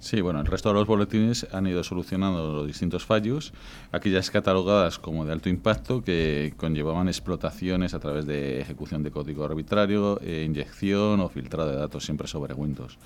Sí, 0.00 0.20
bueno, 0.20 0.38
el 0.40 0.46
resto 0.46 0.68
de 0.68 0.76
los 0.76 0.86
boletines 0.86 1.48
han 1.52 1.66
ido 1.66 1.82
solucionando 1.82 2.52
los 2.52 2.66
distintos 2.68 3.04
fallos, 3.04 3.52
aquellas 3.90 4.30
catalogadas 4.30 5.00
como 5.00 5.24
de 5.24 5.32
alto 5.32 5.48
impacto 5.48 6.04
que 6.04 6.54
conllevaban 6.56 7.08
explotaciones 7.08 7.94
a 7.94 7.98
través 7.98 8.24
de 8.24 8.60
ejecución 8.60 9.02
de 9.02 9.10
código 9.10 9.44
arbitrario, 9.44 10.20
eh, 10.22 10.44
inyección 10.46 11.18
o 11.18 11.28
filtrado 11.28 11.70
de 11.70 11.76
datos 11.76 12.04
siempre 12.04 12.28
sobre 12.28 12.54
Windows. 12.54 12.96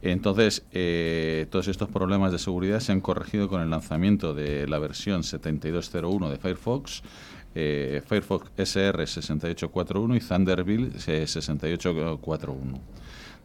Entonces, 0.00 0.64
eh, 0.72 1.46
todos 1.50 1.68
estos 1.68 1.90
problemas 1.90 2.32
de 2.32 2.38
seguridad 2.38 2.80
se 2.80 2.92
han 2.92 3.02
corregido 3.02 3.50
con 3.50 3.60
el 3.60 3.68
lanzamiento 3.68 4.32
de 4.32 4.66
la 4.66 4.78
versión 4.78 5.22
7201 5.22 6.30
de 6.30 6.38
Firefox, 6.38 7.02
eh, 7.54 8.02
Firefox 8.06 8.50
SR 8.56 9.06
6841 9.06 10.16
y 10.16 10.20
Thunderbird 10.20 10.98
6841. 10.98 12.80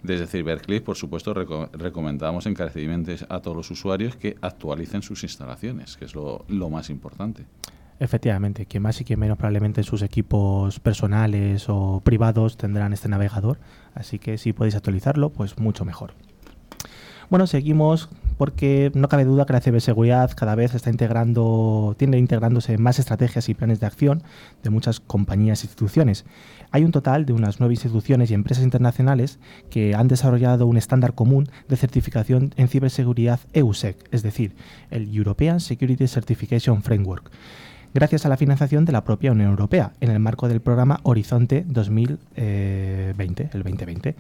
Desde 0.05 0.27
CyberClick, 0.27 0.83
por 0.83 0.95
supuesto, 0.95 1.33
recomendamos 1.33 2.45
encarecidamente 2.45 3.17
a 3.27 3.39
todos 3.39 3.57
los 3.57 3.71
usuarios 3.71 4.15
que 4.15 4.35
actualicen 4.39 5.01
sus 5.01 5.23
instalaciones, 5.23 5.97
que 5.97 6.05
es 6.05 6.13
lo, 6.13 6.45
lo 6.47 6.69
más 6.69 6.91
importante. 6.91 7.45
Efectivamente, 7.99 8.67
quien 8.67 8.83
más 8.83 9.01
y 9.01 9.03
quien 9.03 9.19
menos 9.19 9.37
probablemente 9.37 9.81
en 9.81 9.85
sus 9.85 10.03
equipos 10.03 10.79
personales 10.79 11.65
o 11.69 12.01
privados 12.03 12.55
tendrán 12.55 12.93
este 12.93 13.09
navegador, 13.09 13.57
así 13.95 14.19
que 14.19 14.37
si 14.37 14.53
podéis 14.53 14.75
actualizarlo, 14.75 15.31
pues 15.31 15.57
mucho 15.57 15.85
mejor. 15.85 16.13
Bueno, 17.31 17.47
seguimos 17.47 18.09
porque 18.37 18.91
no 18.93 19.07
cabe 19.07 19.25
duda 19.25 19.45
que 19.45 19.53
la 19.53 19.61
ciberseguridad 19.61 20.31
cada 20.35 20.55
vez 20.55 20.75
está 20.75 20.89
integrando, 20.89 21.95
tiende 21.97 22.17
integrándose 22.17 22.77
más 22.77 22.99
estrategias 22.99 23.49
y 23.49 23.53
planes 23.53 23.79
de 23.79 23.87
acción 23.87 24.23
de 24.63 24.69
muchas 24.69 24.99
compañías 24.99 25.63
e 25.63 25.67
instituciones. 25.67 26.25
Hay 26.71 26.83
un 26.83 26.91
total 26.91 27.25
de 27.25 27.33
unas 27.33 27.59
nueve 27.59 27.73
instituciones 27.73 28.31
y 28.31 28.33
empresas 28.33 28.63
internacionales 28.63 29.39
que 29.69 29.95
han 29.95 30.07
desarrollado 30.07 30.67
un 30.67 30.77
estándar 30.77 31.13
común 31.13 31.49
de 31.67 31.77
certificación 31.77 32.53
en 32.57 32.67
ciberseguridad 32.67 33.39
EUSEC, 33.53 33.97
es 34.11 34.23
decir, 34.23 34.55
el 34.91 35.15
European 35.15 35.59
Security 35.59 36.07
Certification 36.07 36.83
Framework 36.83 37.31
gracias 37.95 38.25
a 38.25 38.29
la 38.29 38.35
financiación 38.35 38.83
de 38.83 38.91
la 38.91 39.05
propia 39.05 39.31
Unión 39.31 39.49
Europea 39.49 39.93
en 40.01 40.11
el 40.11 40.19
marco 40.19 40.49
del 40.49 40.59
programa 40.59 40.99
Horizonte 41.03 41.63
2020, 41.65 43.49
el 43.53 43.63
2020. 43.63 44.15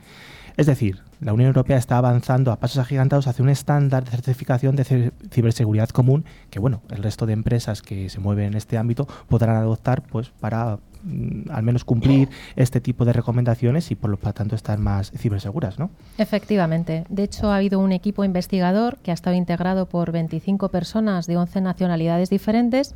Es 0.57 0.65
decir, 0.67 0.99
la 1.19 1.33
Unión 1.33 1.47
Europea 1.47 1.77
está 1.77 1.97
avanzando 1.97 2.51
a 2.51 2.57
pasos 2.57 2.77
agigantados 2.77 3.27
hacia 3.27 3.43
un 3.43 3.49
estándar 3.49 4.05
de 4.05 4.11
certificación 4.11 4.75
de 4.75 5.11
ciberseguridad 5.31 5.89
común 5.89 6.25
que, 6.49 6.59
bueno, 6.59 6.81
el 6.89 7.03
resto 7.03 7.25
de 7.25 7.33
empresas 7.33 7.81
que 7.81 8.09
se 8.09 8.19
mueven 8.19 8.47
en 8.47 8.53
este 8.55 8.77
ámbito 8.77 9.07
podrán 9.27 9.57
adoptar 9.57 10.01
pues 10.03 10.29
para 10.39 10.79
mm, 11.03 11.51
al 11.51 11.63
menos 11.63 11.83
cumplir 11.83 12.29
este 12.55 12.79
tipo 12.79 13.05
de 13.05 13.13
recomendaciones 13.13 13.91
y 13.91 13.95
por 13.95 14.09
lo 14.09 14.17
tanto 14.17 14.55
estar 14.55 14.79
más 14.79 15.11
ciberseguras, 15.11 15.77
¿no? 15.77 15.89
Efectivamente. 16.17 17.05
De 17.09 17.23
hecho, 17.23 17.51
ha 17.51 17.57
habido 17.57 17.79
un 17.79 17.91
equipo 17.91 18.23
investigador 18.23 18.97
que 18.97 19.11
ha 19.11 19.13
estado 19.13 19.35
integrado 19.35 19.87
por 19.87 20.11
25 20.11 20.69
personas 20.69 21.27
de 21.27 21.37
11 21.37 21.61
nacionalidades 21.61 22.29
diferentes 22.29 22.95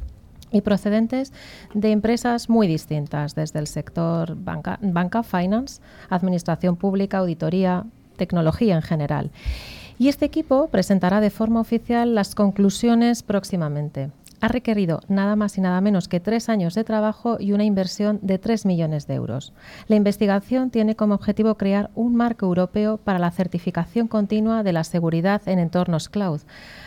y 0.51 0.61
procedentes 0.61 1.33
de 1.73 1.91
empresas 1.91 2.49
muy 2.49 2.67
distintas, 2.67 3.35
desde 3.35 3.59
el 3.59 3.67
sector 3.67 4.35
banca, 4.35 4.79
banca, 4.81 5.23
finance, 5.23 5.81
administración 6.09 6.75
pública, 6.75 7.19
auditoría, 7.19 7.85
tecnología 8.17 8.75
en 8.75 8.81
general. 8.81 9.31
Y 9.97 10.07
este 10.07 10.25
equipo 10.25 10.69
presentará 10.69 11.19
de 11.19 11.29
forma 11.29 11.59
oficial 11.59 12.15
las 12.15 12.33
conclusiones 12.33 13.21
próximamente 13.21 14.11
ha 14.41 14.47
requerido 14.47 15.01
nada 15.07 15.35
más 15.35 15.57
y 15.57 15.61
nada 15.61 15.81
menos 15.81 16.07
que 16.07 16.19
tres 16.19 16.49
años 16.49 16.73
de 16.75 16.83
trabajo 16.83 17.37
y 17.39 17.51
una 17.51 17.63
inversión 17.63 18.19
de 18.21 18.37
tres 18.37 18.65
millones 18.65 19.07
de 19.07 19.15
euros. 19.15 19.53
La 19.87 19.95
investigación 19.95 20.69
tiene 20.69 20.95
como 20.95 21.15
objetivo 21.15 21.55
crear 21.55 21.89
un 21.95 22.15
marco 22.15 22.45
europeo 22.45 22.97
para 22.97 23.19
la 23.19 23.31
certificación 23.31 24.07
continua 24.07 24.63
de 24.63 24.73
la 24.73 24.83
seguridad 24.83 25.41
en 25.47 25.59
entornos 25.59 26.09
cloud. 26.09 26.41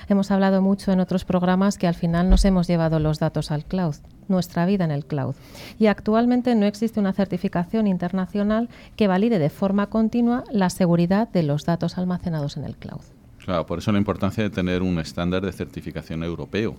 Hemos 0.09 0.31
hablado 0.31 0.63
mucho 0.63 0.93
en 0.93 1.01
otros 1.01 1.25
programas 1.25 1.79
que 1.79 1.87
al 1.87 1.95
final 1.95 2.29
nos 2.29 2.45
hemos 2.45 2.67
llevado 2.67 2.99
los 2.99 3.19
datos 3.19 3.51
al 3.51 3.65
cloud, 3.65 3.97
nuestra 4.29 4.67
vida 4.67 4.85
en 4.85 4.91
el 4.91 5.05
cloud. 5.05 5.35
Y 5.79 5.87
actualmente 5.87 6.55
no 6.55 6.67
existe 6.67 7.01
una 7.01 7.13
certificación 7.13 7.87
internacional 7.87 8.69
que 8.97 9.09
valide 9.09 9.39
de 9.39 9.51
forma 9.51 9.89
continua 9.89 10.45
la 10.51 10.71
seguridad 10.71 11.29
de 11.29 11.43
los 11.43 11.65
datos 11.65 11.99
almacenados 11.99 12.57
en 12.57 12.65
el 12.65 12.77
cloud. 12.77 13.03
Claro, 13.45 13.67
por 13.67 13.81
eso 13.81 13.91
la 13.91 13.99
importancia 13.99 14.45
de 14.45 14.51
tener 14.51 14.83
un 14.83 15.01
estándar 15.01 15.45
de 15.45 15.51
certificación 15.53 16.23
europeo 16.23 16.77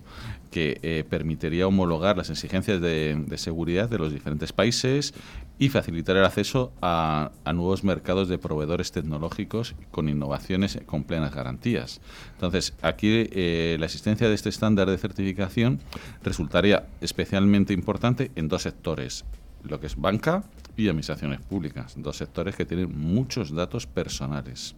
que 0.50 0.78
eh, 0.82 1.04
permitiría 1.08 1.66
homologar 1.66 2.16
las 2.16 2.30
exigencias 2.30 2.80
de, 2.80 3.22
seguridad 3.36 3.88
de 3.88 3.98
los 3.98 4.12
diferentes 4.12 4.52
países 4.52 5.12
y 5.58 5.68
facilitar 5.68 6.16
el 6.16 6.24
acceso 6.24 6.72
a, 6.80 7.32
nuevos 7.46 7.84
mercados 7.84 8.28
de 8.28 8.38
proveedores 8.38 8.92
tecnológicos 8.92 9.74
con 9.90 10.08
innovaciones 10.08 10.78
con 10.86 11.04
plenas 11.04 11.34
garantías. 11.34 12.00
Entonces, 12.32 12.72
aquí 12.80 13.28
eh, 13.30 13.76
la 13.78 13.86
existencia 13.86 14.28
de 14.28 14.34
este 14.34 14.48
estándar 14.48 14.88
de 14.88 14.96
certificación 14.96 15.80
resultaría 16.22 16.86
especialmente 17.02 17.74
importante 17.74 18.30
en 18.36 18.48
dos 18.48 18.62
sectores, 18.62 19.26
lo 19.62 19.80
que 19.80 19.86
es 19.86 19.96
banca 19.96 20.44
y 20.78 20.88
administraciones 20.88 21.40
públicas, 21.40 21.94
dos 21.98 22.16
sectores 22.16 22.56
que 22.56 22.64
tienen 22.64 22.98
muchos 22.98 23.54
datos 23.54 23.86
personales. 23.86 24.74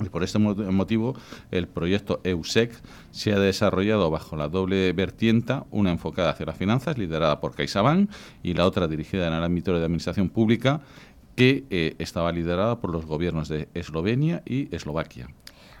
Y 0.00 0.08
por 0.08 0.22
este 0.22 0.38
motivo, 0.38 1.16
el 1.50 1.66
proyecto 1.66 2.20
EUSEC 2.24 2.72
se 3.10 3.32
ha 3.32 3.38
desarrollado 3.38 4.10
bajo 4.10 4.36
la 4.36 4.48
doble 4.48 4.92
vertiente, 4.92 5.54
una 5.70 5.90
enfocada 5.90 6.30
hacia 6.30 6.46
las 6.46 6.56
finanzas, 6.56 6.98
liderada 6.98 7.40
por 7.40 7.54
CaixaBank, 7.54 8.10
y 8.42 8.54
la 8.54 8.66
otra 8.66 8.86
dirigida 8.86 9.26
en 9.26 9.34
el 9.34 9.42
ámbito 9.42 9.76
de 9.76 9.84
administración 9.84 10.28
pública, 10.28 10.80
que 11.34 11.64
eh, 11.70 11.94
estaba 11.98 12.32
liderada 12.32 12.80
por 12.80 12.90
los 12.90 13.06
gobiernos 13.06 13.48
de 13.48 13.68
Eslovenia 13.74 14.42
y 14.44 14.74
Eslovaquia. 14.74 15.28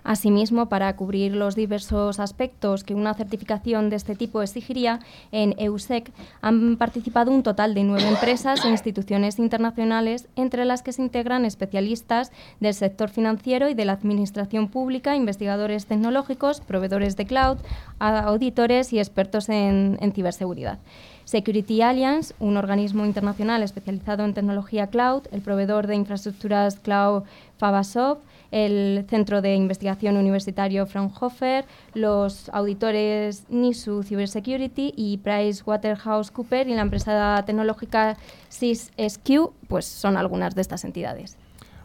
Asimismo, 0.08 0.70
para 0.70 0.96
cubrir 0.96 1.36
los 1.36 1.54
diversos 1.54 2.18
aspectos 2.18 2.82
que 2.82 2.94
una 2.94 3.12
certificación 3.12 3.90
de 3.90 3.96
este 3.96 4.16
tipo 4.16 4.40
exigiría, 4.40 5.00
en 5.32 5.54
EUSEC 5.58 6.10
han 6.40 6.78
participado 6.78 7.30
un 7.30 7.42
total 7.42 7.74
de 7.74 7.84
nueve 7.84 8.08
empresas 8.08 8.64
e 8.64 8.70
instituciones 8.70 9.38
internacionales, 9.38 10.26
entre 10.34 10.64
las 10.64 10.80
que 10.80 10.94
se 10.94 11.02
integran 11.02 11.44
especialistas 11.44 12.32
del 12.58 12.72
sector 12.72 13.10
financiero 13.10 13.68
y 13.68 13.74
de 13.74 13.84
la 13.84 13.92
administración 13.92 14.68
pública, 14.68 15.14
investigadores 15.14 15.84
tecnológicos, 15.84 16.62
proveedores 16.62 17.14
de 17.18 17.26
cloud, 17.26 17.58
auditores 17.98 18.94
y 18.94 19.00
expertos 19.00 19.50
en, 19.50 19.98
ciberseguridad. 20.14 20.78
Security 21.26 21.82
Alliance, 21.82 22.34
un 22.40 22.56
organismo 22.56 23.04
internacional 23.04 23.62
especializado 23.62 24.24
en 24.24 24.32
tecnología 24.32 24.86
cloud, 24.86 25.24
el 25.32 25.42
proveedor 25.42 25.86
de 25.86 25.96
infraestructuras 25.96 26.78
cloud 26.78 27.24
Fabasoft, 27.58 28.20
el 28.50 29.04
Centro 29.08 29.42
de 29.42 29.54
Investigación 29.54 30.16
Universitario 30.16 30.86
Fraunhofer, 30.86 31.64
los 31.94 32.48
auditores 32.50 33.44
NISU 33.48 34.02
Cybersecurity 34.02 34.92
y 34.96 35.18
PricewaterhouseCoopers 35.18 36.68
y 36.68 36.74
la 36.74 36.82
empresa 36.82 37.42
tecnológica 37.46 38.16
SysSQ, 38.48 39.52
pues 39.68 39.84
son 39.84 40.16
algunas 40.16 40.54
de 40.54 40.62
estas 40.62 40.84
entidades. 40.84 41.36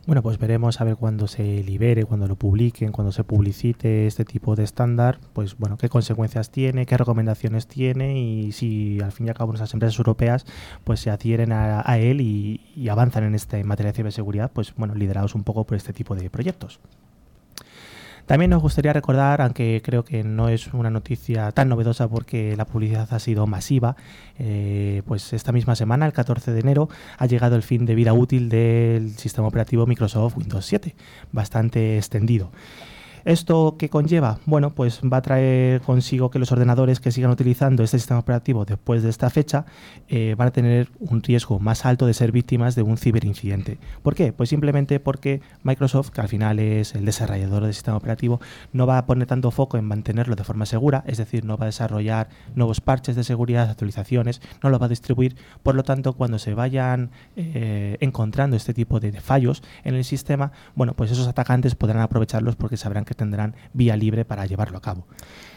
Bueno, 0.05 0.21
pues 0.21 0.37
veremos 0.37 0.81
a 0.81 0.83
ver 0.83 0.97
cuando 0.97 1.27
se 1.27 1.63
libere, 1.63 2.03
cuando 2.03 2.27
lo 2.27 2.35
publiquen, 2.35 2.91
cuando 2.91 3.13
se 3.13 3.23
publicite 3.23 4.05
este 4.05 4.25
tipo 4.25 4.53
de 4.53 4.65
estándar, 4.65 5.17
pues 5.31 5.57
bueno, 5.57 5.77
qué 5.77 5.87
consecuencias 5.87 6.51
tiene, 6.51 6.85
qué 6.85 6.97
recomendaciones 6.97 7.67
tiene 7.67 8.19
y 8.19 8.51
si 8.51 8.99
al 8.99 9.13
fin 9.13 9.27
y 9.27 9.29
al 9.29 9.35
cabo 9.35 9.53
nuestras 9.53 9.73
empresas 9.73 9.97
europeas 9.97 10.45
pues 10.83 10.99
se 10.99 11.09
adhieren 11.09 11.53
a, 11.53 11.97
él 11.99 12.19
y, 12.19 12.59
y, 12.75 12.89
avanzan 12.89 13.23
en 13.23 13.33
esta 13.33 13.63
materia 13.63 13.93
de 13.93 13.95
ciberseguridad, 13.95 14.51
pues 14.51 14.73
bueno, 14.75 14.93
liderados 14.93 15.35
un 15.35 15.45
poco 15.45 15.63
por 15.63 15.77
este 15.77 15.93
tipo 15.93 16.15
de 16.15 16.29
proyectos. 16.29 16.81
También 18.25 18.51
nos 18.51 18.61
gustaría 18.61 18.93
recordar, 18.93 19.41
aunque 19.41 19.81
creo 19.83 20.05
que 20.05 20.23
no 20.23 20.47
es 20.47 20.73
una 20.73 20.89
noticia 20.89 21.51
tan 21.51 21.67
novedosa 21.67 22.07
porque 22.07 22.55
la 22.55 22.65
publicidad 22.65 23.07
ha 23.11 23.19
sido 23.19 23.47
masiva, 23.47 23.97
eh, 24.39 25.01
pues 25.05 25.33
esta 25.33 25.51
misma 25.51 25.75
semana, 25.75 26.05
el 26.05 26.13
14 26.13 26.53
de 26.53 26.59
enero, 26.61 26.89
ha 27.17 27.25
llegado 27.25 27.55
el 27.57 27.63
fin 27.63 27.85
de 27.85 27.95
vida 27.95 28.13
útil 28.13 28.47
del 28.47 29.11
sistema 29.17 29.47
operativo 29.47 29.85
Microsoft 29.85 30.37
Windows 30.37 30.65
7, 30.65 30.95
bastante 31.33 31.97
extendido. 31.97 32.51
¿Esto 33.25 33.77
qué 33.79 33.87
conlleva? 33.87 34.39
Bueno, 34.45 34.75
pues 34.75 34.99
va 35.01 35.17
a 35.17 35.21
traer 35.21 35.79
consigo 35.79 36.29
que 36.29 36.39
los 36.39 36.51
ordenadores 36.51 36.99
que 36.99 37.09
sigan 37.09 37.31
utilizando 37.31 37.81
este 37.81 37.97
sistema 37.97 38.19
operativo 38.19 38.65
después 38.65 39.01
de 39.01 39.09
esta 39.09 39.29
fecha 39.29 39.65
eh, 40.09 40.35
van 40.37 40.49
a 40.49 40.51
tener 40.51 40.89
un 40.99 41.23
riesgo 41.23 41.57
más 41.57 41.85
alto 41.85 42.05
de 42.05 42.13
ser 42.13 42.33
víctimas 42.33 42.75
de 42.75 42.81
un 42.81 42.97
ciberincidente. 42.97 43.77
¿Por 44.01 44.13
qué? 44.13 44.33
Pues 44.33 44.49
simplemente 44.49 44.99
porque 44.99 45.39
Microsoft, 45.63 46.09
que 46.09 46.19
al 46.19 46.27
final 46.27 46.59
es 46.59 46.95
el 46.95 47.05
desarrollador 47.05 47.63
del 47.63 47.73
sistema 47.73 47.95
operativo, 47.95 48.41
no 48.73 48.85
va 48.87 48.97
a 48.97 49.05
poner 49.05 49.25
tanto 49.25 49.51
foco 49.51 49.77
en 49.77 49.85
mantenerlo 49.85 50.35
de 50.35 50.43
forma 50.43 50.65
segura, 50.65 51.05
es 51.07 51.17
decir, 51.17 51.45
no 51.45 51.55
va 51.55 51.63
a 51.63 51.67
desarrollar 51.67 52.27
nuevos 52.55 52.81
parches 52.81 53.15
de 53.15 53.23
seguridad, 53.23 53.69
actualizaciones, 53.69 54.41
no 54.61 54.69
lo 54.69 54.79
va 54.79 54.87
a 54.87 54.89
distribuir. 54.89 55.37
Por 55.63 55.75
lo 55.75 55.83
tanto, 55.83 56.11
cuando 56.11 56.39
se 56.39 56.55
vayan 56.55 57.11
eh, 57.37 57.95
encontrando 58.01 58.57
este 58.57 58.73
tipo 58.73 58.99
de 58.99 59.13
fallos 59.21 59.63
en 59.85 59.95
el 59.95 60.03
sistema, 60.03 60.51
bueno, 60.75 60.93
pues 60.93 61.09
esos 61.09 61.29
atacantes 61.29 61.75
podrán 61.75 62.01
aprovecharlos 62.01 62.57
porque 62.57 62.75
sabrán 62.75 63.05
que 63.05 63.12
tendrán 63.15 63.55
vía 63.73 63.95
libre 63.95 64.25
para 64.25 64.45
llevarlo 64.45 64.77
a 64.77 64.81
cabo. 64.81 65.05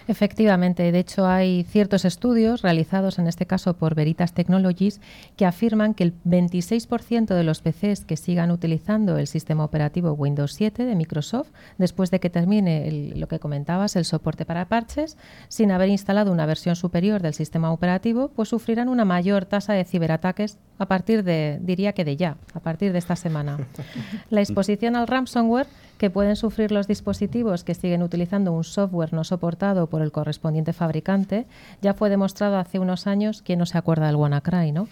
Efectivamente, 0.09 0.93
de 0.93 0.99
hecho 1.01 1.27
hay 1.27 1.65
ciertos 1.65 2.05
estudios 2.05 2.63
realizados 2.63 3.19
en 3.19 3.27
este 3.27 3.47
caso 3.47 3.77
por 3.77 3.97
Veritas 3.97 4.35
Technologies 4.35 5.01
que 5.37 5.47
afirman 5.47 5.95
que 5.95 6.05
el 6.05 6.15
26% 6.25 7.35
de 7.35 7.43
los 7.43 7.61
PCs 7.61 8.05
que 8.05 8.17
sigan 8.17 8.53
utilizando 8.53 9.19
el 9.19 9.27
sistema 9.27 9.65
operativo 9.65 10.13
Windows 10.13 10.53
7 10.53 10.85
de 10.85 10.95
Microsoft, 10.95 11.49
después 11.79 12.13
de 12.13 12.21
que 12.21 12.31
termine 12.31 13.13
lo 13.17 13.27
que 13.27 13.41
comentabas, 13.41 13.97
el 13.97 14.05
soporte 14.05 14.45
para 14.45 14.67
parches, 14.67 15.17
sin 15.49 15.73
haber 15.73 15.89
instalado 15.89 16.31
una 16.31 16.47
versión 16.47 16.77
superior 16.77 17.21
del 17.21 17.35
sistema 17.35 17.73
operativo, 17.73 18.29
pues 18.29 18.51
sufrirán 18.51 18.89
una 18.89 19.05
mayor 19.05 19.45
tasa 19.45 19.73
de 19.73 19.85
ciberataques 19.85 20.59
a 20.79 20.87
partir 20.87 21.25
de, 21.25 21.59
diría 21.63 21.95
que 21.95 22.05
de 22.05 22.17
ya, 22.17 22.37
a 22.55 22.61
partir 22.61 22.93
de 22.93 22.99
esta 22.99 23.17
semana. 23.17 23.59
La 24.31 24.41
exposición 24.41 24.95
al 24.95 25.09
ransomware 25.09 25.67
que 25.99 26.11
pueden 26.11 26.37
sufrir 26.37 26.73
los 26.73 26.87
dispositivos 26.87 27.65
que 27.65 27.75
siguen 27.75 28.03
utilizando 28.03 28.53
un 28.53 28.65
software 28.65 29.13
no 29.13 29.25
soportado 29.25 29.87
por 29.87 30.03
el 30.03 30.13
correspondiente 30.13 30.73
fabricante, 30.73 31.47
ya 31.83 31.95
fue 31.95 32.11
demostrado 32.11 32.59
hace 32.59 32.79
unos 32.79 33.07
años, 33.07 33.43
quien 33.43 33.59
no 33.59 33.67
se 33.67 33.79
acuerda 33.79 34.07
del 34.07 34.17
WannaCry, 34.17 34.73
¿no? 34.73 34.89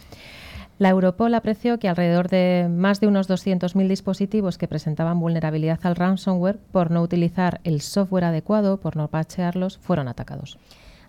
La 0.79 0.89
Europol 0.89 1.33
apreció 1.35 1.79
que 1.79 1.89
alrededor 1.89 2.29
de 2.29 2.67
más 2.69 2.99
de 2.99 3.07
unos 3.07 3.31
200.000 3.31 3.87
dispositivos 3.87 4.59
que 4.59 4.67
presentaban 4.67 5.21
vulnerabilidad 5.21 5.79
al 5.85 5.95
ransomware 5.95 6.59
por 6.73 6.91
no 6.91 7.01
utilizar 7.01 7.61
el 7.63 7.81
software 7.81 8.25
adecuado, 8.25 8.79
por 8.79 8.97
no 8.97 9.07
patchearlos, 9.07 9.79
fueron 9.79 10.09
atacados. 10.09 10.59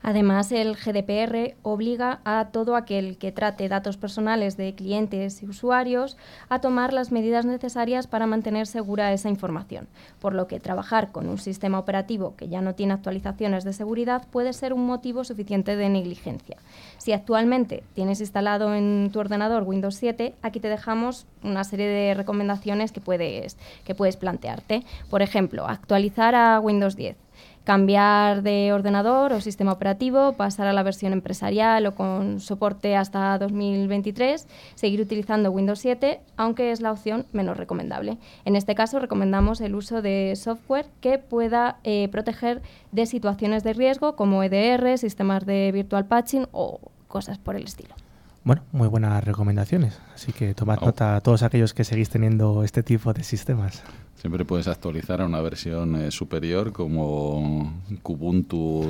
Además, 0.08 0.52
el 0.52 0.76
GDPR 0.76 1.56
obliga 1.64 2.20
a 2.26 2.50
todo 2.52 2.76
aquel 2.76 3.18
que 3.18 3.32
trate 3.32 3.68
datos 3.68 3.98
personales 3.98 4.56
de 4.56 4.76
clientes 4.76 5.42
y 5.42 5.48
usuarios 5.48 6.16
a 6.48 6.62
tomar 6.62 6.94
las 6.94 7.12
medidas 7.12 7.44
necesarias 7.48 8.06
para 8.06 8.28
mantener 8.28 8.68
segura 8.68 9.12
esa 9.14 9.30
información, 9.30 9.88
por 10.20 10.36
lo 10.36 10.46
que 10.46 10.60
trabajar 10.60 11.12
con 11.12 11.28
un 11.28 11.40
sistema 11.40 11.80
operativo 11.80 12.36
que 12.36 12.50
ya 12.50 12.62
no 12.62 12.76
tiene 12.76 12.94
actualizaciones 12.94 13.64
de 13.64 13.74
seguridad 13.74 14.28
puede 14.30 14.54
ser 14.54 14.74
un 14.74 14.86
motivo 14.86 15.24
suficiente 15.24 15.76
de 15.76 15.90
negligencia. 15.90 16.58
Si 17.00 17.12
actualmente 17.12 17.82
tienes 17.96 18.20
instalado 18.20 18.76
en 18.76 19.10
tu 19.12 19.20
ordenador 19.20 19.64
Windows 19.64 19.96
7, 19.96 20.36
aquí 20.44 20.60
te 20.60 20.70
dejamos 20.70 21.26
una 21.42 21.64
serie 21.64 21.88
de 21.88 22.14
recomendaciones 22.14 22.92
que 22.92 23.02
puedes, 23.02 23.58
que 23.84 23.96
puedes 23.96 24.18
plantearte. 24.18 24.84
Por 25.10 25.24
ejemplo, 25.24 25.66
actualizar 25.66 26.36
a 26.36 26.60
Windows 26.60 26.96
10 26.96 27.26
cambiar 27.65 28.43
de 28.43 28.72
ordenador 28.72 29.34
o 29.34 29.41
sistema 29.41 29.74
operativo, 29.74 30.34
pasar 30.34 30.67
a 30.67 30.74
la 30.74 30.84
versión 30.84 31.12
empresarial 31.12 31.86
o 31.88 31.95
con 31.95 32.39
soporte 32.39 32.95
hasta 32.95 33.38
2023, 33.39 34.48
seguir 34.75 35.01
utilizando 35.01 35.51
Windows 35.51 35.79
7, 35.79 36.22
aunque 36.38 36.72
es 36.72 36.79
la 36.79 36.91
opción 36.91 37.25
menos 37.34 37.57
recomendable. 37.57 38.17
En 38.45 38.55
este 38.55 38.75
caso 38.75 39.00
recomendamos 39.00 39.60
el 39.62 39.75
uso 39.75 40.01
de 40.01 40.34
software 40.36 40.86
que 41.01 41.17
pueda 41.17 41.79
eh, 41.84 42.07
proteger 42.12 42.62
de 42.91 43.05
situaciones 43.07 43.63
de 43.63 43.74
riesgo 43.74 44.15
como 44.15 44.43
EDR, 44.43 44.98
sistemas 44.98 45.45
de 45.45 45.72
virtual 45.74 46.05
patching 46.05 46.48
o 46.51 46.79
cosas 47.07 47.39
por 47.39 47.55
el 47.55 47.63
estilo. 47.63 47.95
Bueno, 48.43 48.62
muy 48.72 48.88
buenas 48.88 49.24
recomendaciones. 49.24 50.00
Así 50.13 50.31
que 50.31 50.53
tomad 50.53 50.79
nota 50.79 51.15
a 51.15 51.22
todos 51.22 51.41
aquellos 51.41 51.74
que 51.74 51.84
seguís 51.84 52.12
teniendo 52.12 52.63
este 52.63 52.84
tipo 52.84 53.12
de 53.12 53.24
sistemas. 53.24 53.81
Siempre 54.25 54.44
puedes 54.44 54.67
actualizar 54.67 55.22
a 55.22 55.27
una 55.27 55.39
versión 55.39 55.96
eh, 56.01 56.10
superior 56.10 56.74
como 56.74 57.79
Kubuntu 58.01 58.84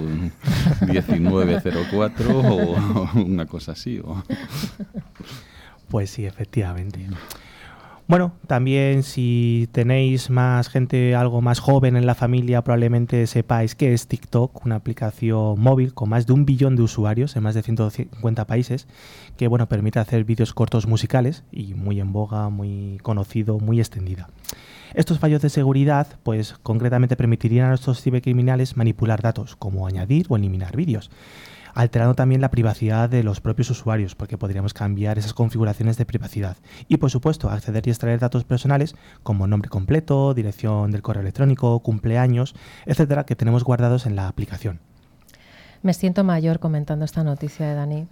1904 0.88 2.40
o 2.40 3.20
una 3.20 3.46
cosa 3.46 3.74
así. 3.74 4.02
Pues 5.90 6.10
sí, 6.10 6.26
efectivamente. 6.26 7.06
Bueno, 8.08 8.32
también 8.48 9.04
si 9.04 9.68
tenéis 9.74 10.30
más 10.30 10.70
gente, 10.70 11.16
algo 11.16 11.42
más 11.42 11.60
joven 11.60 11.98
en 11.98 12.06
la 12.06 12.16
familia, 12.16 12.64
probablemente 12.64 13.28
sepáis 13.28 13.76
que 13.76 13.94
es 13.94 14.08
TikTok, 14.08 14.66
una 14.66 14.78
aplicación 14.78 15.60
móvil 15.60 15.94
con 15.94 16.08
más 16.10 16.26
de 16.28 16.32
un 16.34 16.46
billón 16.46 16.78
de 16.78 16.84
usuarios 16.84 17.36
en 17.36 17.44
más 17.44 17.56
de 17.56 17.62
150 17.62 18.48
países, 18.48 18.88
que 19.36 19.50
bueno, 19.50 19.68
permite 19.68 20.00
hacer 20.00 20.24
vídeos 20.24 20.54
cortos 20.54 20.88
musicales 20.88 21.44
y 21.52 21.74
muy 21.74 22.00
en 22.00 22.14
boga, 22.14 22.48
muy 22.48 23.00
conocido, 23.04 23.60
muy 23.60 23.80
extendida. 23.80 24.30
Estos 24.96 25.20
fallos 25.20 25.42
de 25.42 25.50
seguridad, 25.50 26.08
pues 26.24 26.54
concretamente 26.64 27.18
permitirían 27.18 27.66
a 27.66 27.70
nuestros 27.70 28.02
cibercriminales 28.02 28.78
manipular 28.78 29.22
datos, 29.22 29.58
como 29.58 29.88
añadir 29.88 30.26
o 30.30 30.38
eliminar 30.38 30.76
vídeos 30.76 31.12
alterando 31.76 32.16
también 32.16 32.40
la 32.40 32.52
privacidad 32.52 33.10
de 33.10 33.22
los 33.22 33.42
propios 33.42 33.70
usuarios, 33.70 34.16
porque 34.16 34.38
podríamos 34.38 34.74
cambiar 34.74 35.18
esas 35.18 35.34
configuraciones 35.34 35.98
de 35.98 36.06
privacidad. 36.06 36.56
Y 36.88 36.98
por 36.98 37.12
supuesto, 37.12 37.50
acceder 37.50 37.86
y 37.86 37.90
extraer 37.90 38.18
datos 38.18 38.46
personales 38.46 38.96
como 39.24 39.46
nombre 39.46 39.70
completo, 39.70 40.34
dirección 40.34 40.92
del 40.92 41.02
correo 41.02 41.22
electrónico, 41.22 41.78
cumpleaños, 41.82 42.56
etcétera, 42.86 43.26
que 43.26 43.36
tenemos 43.36 43.66
guardados 43.66 44.06
en 44.06 44.16
la 44.16 44.30
aplicación. 44.30 44.80
Me 45.84 45.94
siento 45.94 46.24
mayor 46.24 46.60
comentando 46.60 47.04
esta 47.04 47.26
noticia 47.26 47.68
de 47.68 47.76
Dani. 47.76 48.08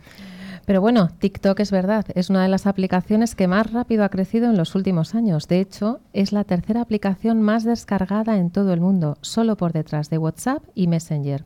Pero 0.66 0.80
bueno, 0.80 1.10
TikTok 1.20 1.60
es 1.60 1.72
verdad, 1.72 2.06
es 2.16 2.30
una 2.30 2.44
de 2.44 2.50
las 2.50 2.68
aplicaciones 2.68 3.36
que 3.36 3.48
más 3.48 3.72
rápido 3.72 4.04
ha 4.04 4.10
crecido 4.10 4.50
en 4.50 4.58
los 4.58 4.76
últimos 4.76 5.14
años. 5.14 5.48
De 5.48 5.60
hecho, 5.60 6.00
es 6.14 6.32
la 6.32 6.46
tercera 6.46 6.82
aplicación 6.82 7.42
más 7.42 7.64
descargada 7.64 8.38
en 8.38 8.50
todo 8.50 8.74
el 8.74 8.80
mundo, 8.80 9.18
solo 9.22 9.58
por 9.58 9.74
detrás 9.74 10.10
de 10.10 10.18
WhatsApp 10.18 10.64
y 10.74 10.88
Messenger 10.88 11.44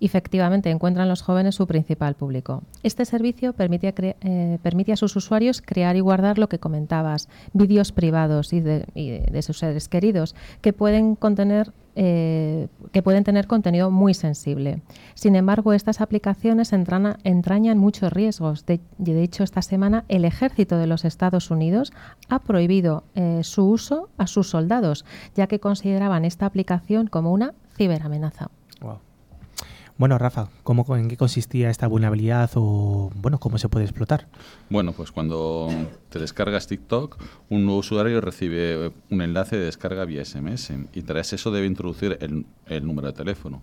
efectivamente 0.00 0.70
encuentran 0.70 1.08
los 1.08 1.22
jóvenes 1.22 1.54
su 1.54 1.66
principal 1.66 2.14
público. 2.14 2.62
Este 2.82 3.04
servicio 3.04 3.52
permite, 3.52 3.92
eh, 3.98 4.58
permite 4.62 4.92
a 4.92 4.96
sus 4.96 5.16
usuarios 5.16 5.62
crear 5.62 5.96
y 5.96 6.00
guardar 6.00 6.38
lo 6.38 6.48
que 6.48 6.58
comentabas, 6.58 7.28
vídeos 7.52 7.92
privados 7.92 8.52
y 8.52 8.60
de, 8.60 9.42
sus 9.42 9.58
seres 9.58 9.88
queridos 9.88 10.34
que 10.60 10.72
pueden 10.72 11.14
contener 11.14 11.72
eh, 12.00 12.68
que 12.92 13.02
pueden 13.02 13.24
tener 13.24 13.48
contenido 13.48 13.90
muy 13.90 14.14
sensible. 14.14 14.82
Sin 15.14 15.34
embargo, 15.34 15.72
estas 15.72 16.00
aplicaciones 16.00 16.72
entrañan 16.72 17.76
muchos 17.76 18.12
riesgos. 18.12 18.64
De, 18.66 18.80
hecho, 19.20 19.42
esta 19.42 19.62
semana 19.62 20.04
el 20.06 20.24
ejército 20.24 20.78
de 20.78 20.86
los 20.86 21.04
Estados 21.04 21.50
Unidos 21.50 21.92
ha 22.28 22.38
prohibido 22.38 23.02
eh, 23.16 23.40
su 23.42 23.68
uso 23.68 24.10
a 24.16 24.28
sus 24.28 24.48
soldados, 24.48 25.04
ya 25.34 25.48
que 25.48 25.58
consideraban 25.58 26.24
esta 26.24 26.46
aplicación 26.46 27.08
como 27.08 27.32
una 27.32 27.54
ciberamenaza. 27.76 28.48
Bueno, 29.98 30.16
Rafa, 30.16 30.48
¿cómo, 30.62 30.86
¿en 30.96 31.08
qué 31.08 31.16
consistía 31.16 31.70
esta 31.70 31.88
vulnerabilidad 31.88 32.50
o 32.54 33.10
bueno, 33.16 33.40
cómo 33.40 33.58
se 33.58 33.68
puede 33.68 33.84
explotar? 33.84 34.28
Bueno, 34.70 34.92
pues 34.92 35.10
cuando 35.10 35.68
te 36.08 36.20
descargas 36.20 36.68
TikTok, 36.68 37.20
un 37.48 37.64
nuevo 37.64 37.80
usuario 37.80 38.20
recibe 38.20 38.92
un 39.10 39.22
enlace 39.22 39.56
de 39.56 39.64
descarga 39.64 40.04
vía 40.04 40.24
SMS 40.24 40.72
y 40.92 41.02
tras 41.02 41.32
eso 41.32 41.50
debe 41.50 41.66
introducir 41.66 42.16
el, 42.20 42.46
el 42.66 42.86
número 42.86 43.08
de 43.08 43.14
teléfono. 43.14 43.60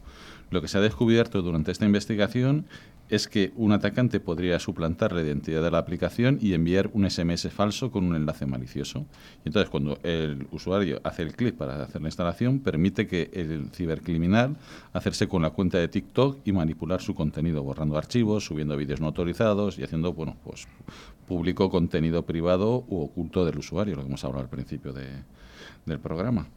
Lo 0.52 0.62
que 0.62 0.68
se 0.68 0.78
ha 0.78 0.82
descubierto 0.82 1.42
durante 1.42 1.72
esta 1.72 1.86
investigación 1.86 2.66
es 3.10 3.28
que 3.28 3.52
un 3.56 3.72
atacante 3.72 4.20
podría 4.20 4.60
suplantar 4.60 5.12
la 5.12 5.22
identidad 5.22 5.62
de 5.62 5.70
la 5.70 5.78
aplicación 5.78 6.40
y 6.42 6.54
enviar 6.54 6.90
un 6.94 7.10
SMS 7.10 7.50
falso 7.52 7.92
con 7.92 8.04
un 8.04 8.16
enlace 8.16 8.48
malicioso. 8.48 9.06
Y 9.44 9.50
entonces, 9.50 9.70
cuando 9.70 10.00
el 10.02 10.48
usuario 10.52 11.02
hace 11.04 11.22
el 11.22 11.36
clic 11.36 11.56
para 11.56 11.84
hacer 11.84 12.02
la 12.02 12.08
instalación, 12.08 12.60
permite 12.60 13.06
que 13.06 13.30
el 13.34 13.70
cibercriminal 13.72 14.58
hacerse 14.94 15.28
con 15.28 15.44
la 15.44 15.52
cuenta 15.52 15.78
de 15.78 15.88
TikTok 15.88 16.40
y 16.46 16.52
manipular 16.52 17.02
su 17.02 17.14
contenido, 17.14 17.64
borrando 17.64 17.98
archivos, 17.98 18.46
subiendo 18.46 18.76
vídeos 18.76 19.00
no 19.00 19.08
autorizados 19.08 19.78
y 19.78 19.84
haciendo, 19.84 20.14
bueno, 20.14 20.36
pues 20.44 20.68
público 21.28 21.70
contenido 21.70 22.26
privado 22.26 22.86
u 22.88 23.02
oculto 23.02 23.46
del 23.46 23.60
usuario, 23.60 23.96
lo 23.96 24.02
que 24.02 24.08
hemos 24.08 24.24
hablado 24.24 24.44
al 24.44 24.50
principio 24.50 24.94
del 24.94 26.00
programa. 26.00 26.48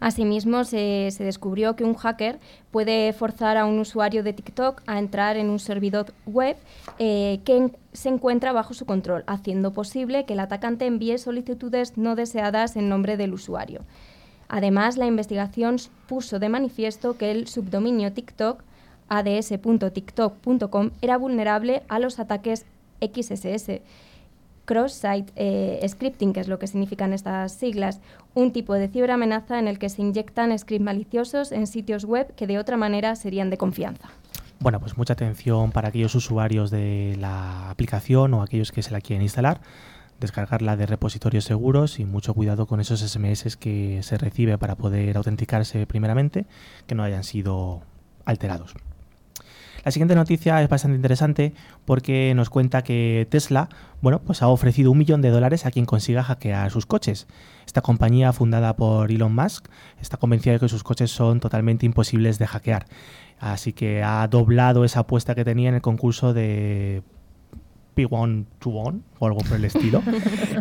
Asimismo, 0.00 0.64
se, 0.64 1.10
descubrió 1.18 1.74
que 1.74 1.84
un 1.84 1.94
hacker 1.94 2.38
puede 2.70 3.12
forzar 3.12 3.56
a 3.56 3.64
un 3.64 3.78
usuario 3.78 4.22
de 4.22 4.32
TikTok 4.32 4.82
a 4.86 4.98
entrar 4.98 5.36
en 5.36 5.50
un 5.50 5.58
servidor 5.58 6.14
web 6.26 6.56
eh, 6.98 7.40
que 7.44 7.72
se 7.92 8.08
encuentra 8.08 8.52
bajo 8.52 8.74
su 8.74 8.86
control, 8.86 9.24
haciendo 9.26 9.72
posible 9.72 10.24
que 10.24 10.34
el 10.34 10.40
atacante 10.40 10.86
envíe 10.86 11.18
solicitudes 11.18 11.96
no 11.96 12.14
deseadas 12.14 12.76
en 12.76 12.88
nombre 12.88 13.16
del 13.16 13.34
usuario. 13.34 13.80
Además, 14.48 14.96
la 14.96 15.06
investigación 15.06 15.76
puso 16.06 16.38
de 16.38 16.48
manifiesto 16.48 17.18
que 17.18 17.30
el 17.30 17.48
subdominio 17.48 18.12
TikTok, 18.12 18.62
ads.tiktok.com, 19.08 20.90
era 21.02 21.18
vulnerable 21.18 21.82
a 21.88 21.98
los 21.98 22.18
ataques 22.18 22.66
XSS 23.00 23.80
cross-site 24.68 25.32
eh, 25.34 25.84
scripting, 25.88 26.34
que 26.34 26.40
es 26.40 26.46
lo 26.46 26.58
que 26.58 26.66
significan 26.66 27.14
estas 27.14 27.52
siglas, 27.52 28.00
un 28.34 28.52
tipo 28.52 28.74
de 28.74 28.88
ciberamenaza 28.88 29.58
en 29.58 29.66
el 29.66 29.78
que 29.78 29.88
se 29.88 30.02
inyectan 30.02 30.56
scripts 30.56 30.84
maliciosos 30.84 31.52
en 31.52 31.66
sitios 31.66 32.04
web 32.04 32.34
que 32.34 32.46
de 32.46 32.58
otra 32.58 32.76
manera 32.76 33.16
serían 33.16 33.48
de 33.48 33.56
confianza. 33.56 34.10
Bueno, 34.60 34.78
pues 34.78 34.98
mucha 34.98 35.14
atención 35.14 35.72
para 35.72 35.88
aquellos 35.88 36.14
usuarios 36.14 36.70
de 36.70 37.16
la 37.18 37.70
aplicación 37.70 38.34
o 38.34 38.42
aquellos 38.42 38.70
que 38.70 38.82
se 38.82 38.90
la 38.90 39.00
quieren 39.00 39.22
instalar, 39.22 39.62
descargarla 40.20 40.76
de 40.76 40.84
repositorios 40.84 41.44
seguros 41.44 41.98
y 41.98 42.04
mucho 42.04 42.34
cuidado 42.34 42.66
con 42.66 42.80
esos 42.80 43.00
SMS 43.00 43.56
que 43.56 44.02
se 44.02 44.18
recibe 44.18 44.58
para 44.58 44.76
poder 44.76 45.16
autenticarse 45.16 45.86
primeramente, 45.86 46.44
que 46.86 46.94
no 46.94 47.04
hayan 47.04 47.24
sido 47.24 47.80
alterados. 48.26 48.74
La 49.84 49.90
siguiente 49.92 50.14
noticia 50.14 50.62
es 50.62 50.68
bastante 50.68 50.96
interesante 50.96 51.54
porque 51.84 52.32
nos 52.34 52.50
cuenta 52.50 52.82
que 52.82 53.26
Tesla, 53.30 53.68
bueno, 54.02 54.20
pues 54.20 54.42
ha 54.42 54.48
ofrecido 54.48 54.90
un 54.90 54.98
millón 54.98 55.22
de 55.22 55.30
dólares 55.30 55.66
a 55.66 55.70
quien 55.70 55.86
consiga 55.86 56.22
hackear 56.22 56.70
sus 56.70 56.86
coches. 56.86 57.26
Esta 57.66 57.80
compañía, 57.80 58.32
fundada 58.32 58.76
por 58.76 59.10
Elon 59.10 59.34
Musk, 59.34 59.66
está 60.00 60.16
convencida 60.16 60.54
de 60.54 60.60
que 60.60 60.68
sus 60.68 60.82
coches 60.82 61.10
son 61.10 61.40
totalmente 61.40 61.86
imposibles 61.86 62.38
de 62.38 62.46
hackear. 62.46 62.86
Así 63.38 63.72
que 63.72 64.02
ha 64.02 64.26
doblado 64.26 64.84
esa 64.84 65.00
apuesta 65.00 65.34
que 65.34 65.44
tenía 65.44 65.68
en 65.68 65.76
el 65.76 65.82
concurso 65.82 66.32
de 66.32 67.02
P1 67.98 68.44
to 68.60 68.70
One 68.70 69.00
o 69.18 69.26
algo 69.26 69.40
por 69.40 69.56
el 69.56 69.64
estilo. 69.64 70.02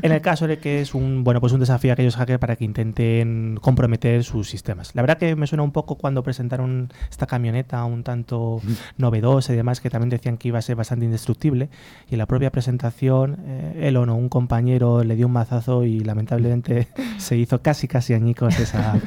en 0.01 0.11
el 0.11 0.21
caso 0.21 0.47
de 0.47 0.57
que 0.57 0.81
es 0.81 0.95
un 0.95 1.23
bueno 1.23 1.39
pues 1.39 1.53
un 1.53 1.59
desafío 1.59 1.91
a 1.91 1.93
aquellos 1.93 2.15
hackers 2.15 2.39
para 2.39 2.55
que 2.55 2.65
intenten 2.65 3.59
comprometer 3.61 4.23
sus 4.23 4.49
sistemas. 4.49 4.95
La 4.95 5.03
verdad 5.03 5.17
que 5.17 5.35
me 5.35 5.45
suena 5.45 5.63
un 5.63 5.71
poco 5.71 5.95
cuando 5.95 6.23
presentaron 6.23 6.91
esta 7.09 7.27
camioneta 7.27 7.83
un 7.85 8.03
tanto 8.03 8.61
mm. 8.63 9.01
novedosa 9.01 9.53
y 9.53 9.55
demás 9.55 9.81
que 9.81 9.89
también 9.89 10.09
decían 10.09 10.37
que 10.37 10.47
iba 10.47 10.57
a 10.57 10.61
ser 10.61 10.75
bastante 10.75 11.05
indestructible 11.05 11.69
y 12.09 12.15
en 12.15 12.17
la 12.17 12.25
propia 12.25 12.51
presentación 12.51 13.37
eh, 13.45 13.87
Elon 13.87 14.09
o 14.09 14.15
un 14.15 14.29
compañero 14.29 15.03
le 15.03 15.15
dio 15.15 15.27
un 15.27 15.33
mazazo 15.33 15.83
y 15.83 15.99
lamentablemente 15.99 16.87
se 17.17 17.37
hizo 17.37 17.61
casi 17.61 17.87
casi 17.87 18.13
añicos 18.13 18.59
esa, 18.59 18.99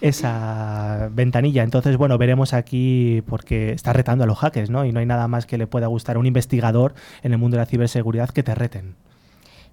esa 0.00 1.08
ventanilla. 1.12 1.62
Entonces, 1.62 1.96
bueno, 1.96 2.18
veremos 2.18 2.54
aquí 2.54 3.22
porque 3.26 3.72
está 3.72 3.92
retando 3.92 4.24
a 4.24 4.26
los 4.26 4.38
hackers, 4.38 4.70
¿no? 4.70 4.84
Y 4.84 4.92
no 4.92 5.00
hay 5.00 5.06
nada 5.06 5.28
más 5.28 5.46
que 5.46 5.58
le 5.58 5.66
pueda 5.66 5.86
gustar 5.86 6.16
a 6.16 6.18
un 6.18 6.26
investigador 6.26 6.94
en 7.22 7.32
el 7.32 7.38
mundo 7.38 7.56
de 7.56 7.62
la 7.62 7.66
ciberseguridad 7.66 8.30
que 8.30 8.42
te 8.42 8.54
reten. 8.54 8.94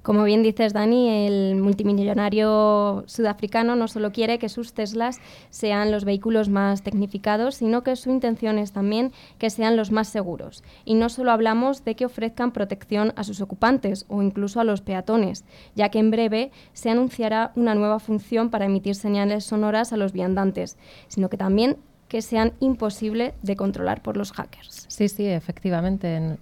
Como 0.05 0.23
bien 0.23 0.43
dices, 0.43 0.71
Dani, 0.71 1.25
el 1.25 1.55
multimillonario 1.55 3.05
sudafricano 3.07 3.75
no 3.75 3.87
solo 3.87 4.11
quiere 4.11 4.37
que 4.37 4.49
sus 4.49 4.71
Teslas 4.71 5.19
sean 5.49 5.91
los 5.91 6.05
vehículos 6.05 6.47
más 6.47 6.83
tecnificados, 6.83 7.55
sino 7.55 7.81
que 7.81 7.95
su 7.95 8.11
intención 8.11 8.59
es 8.59 8.71
también 8.71 9.13
que 9.39 9.49
sean 9.49 9.75
los 9.75 9.89
más 9.89 10.07
seguros. 10.07 10.63
Y 10.85 10.93
no 10.93 11.09
solo 11.09 11.31
hablamos 11.31 11.83
de 11.85 11.95
que 11.95 12.05
ofrezcan 12.05 12.51
protección 12.51 13.13
a 13.15 13.23
sus 13.23 13.41
ocupantes 13.41 14.05
o 14.07 14.21
incluso 14.21 14.59
a 14.59 14.63
los 14.63 14.81
peatones, 14.81 15.43
ya 15.73 15.89
que 15.89 15.97
en 15.97 16.11
breve 16.11 16.51
se 16.73 16.91
anunciará 16.91 17.51
una 17.55 17.73
nueva 17.73 17.97
función 17.97 18.51
para 18.51 18.65
emitir 18.65 18.93
señales 18.93 19.43
sonoras 19.43 19.91
a 19.91 19.97
los 19.97 20.11
viandantes, 20.11 20.77
sino 21.07 21.29
que 21.29 21.37
también 21.37 21.77
que 22.07 22.21
sean 22.21 22.53
imposibles 22.59 23.33
de 23.41 23.55
controlar 23.55 24.01
por 24.01 24.17
los 24.17 24.31
hackers. 24.31 24.85
Sí, 24.87 25.09
sí, 25.09 25.25
efectivamente. 25.25 26.37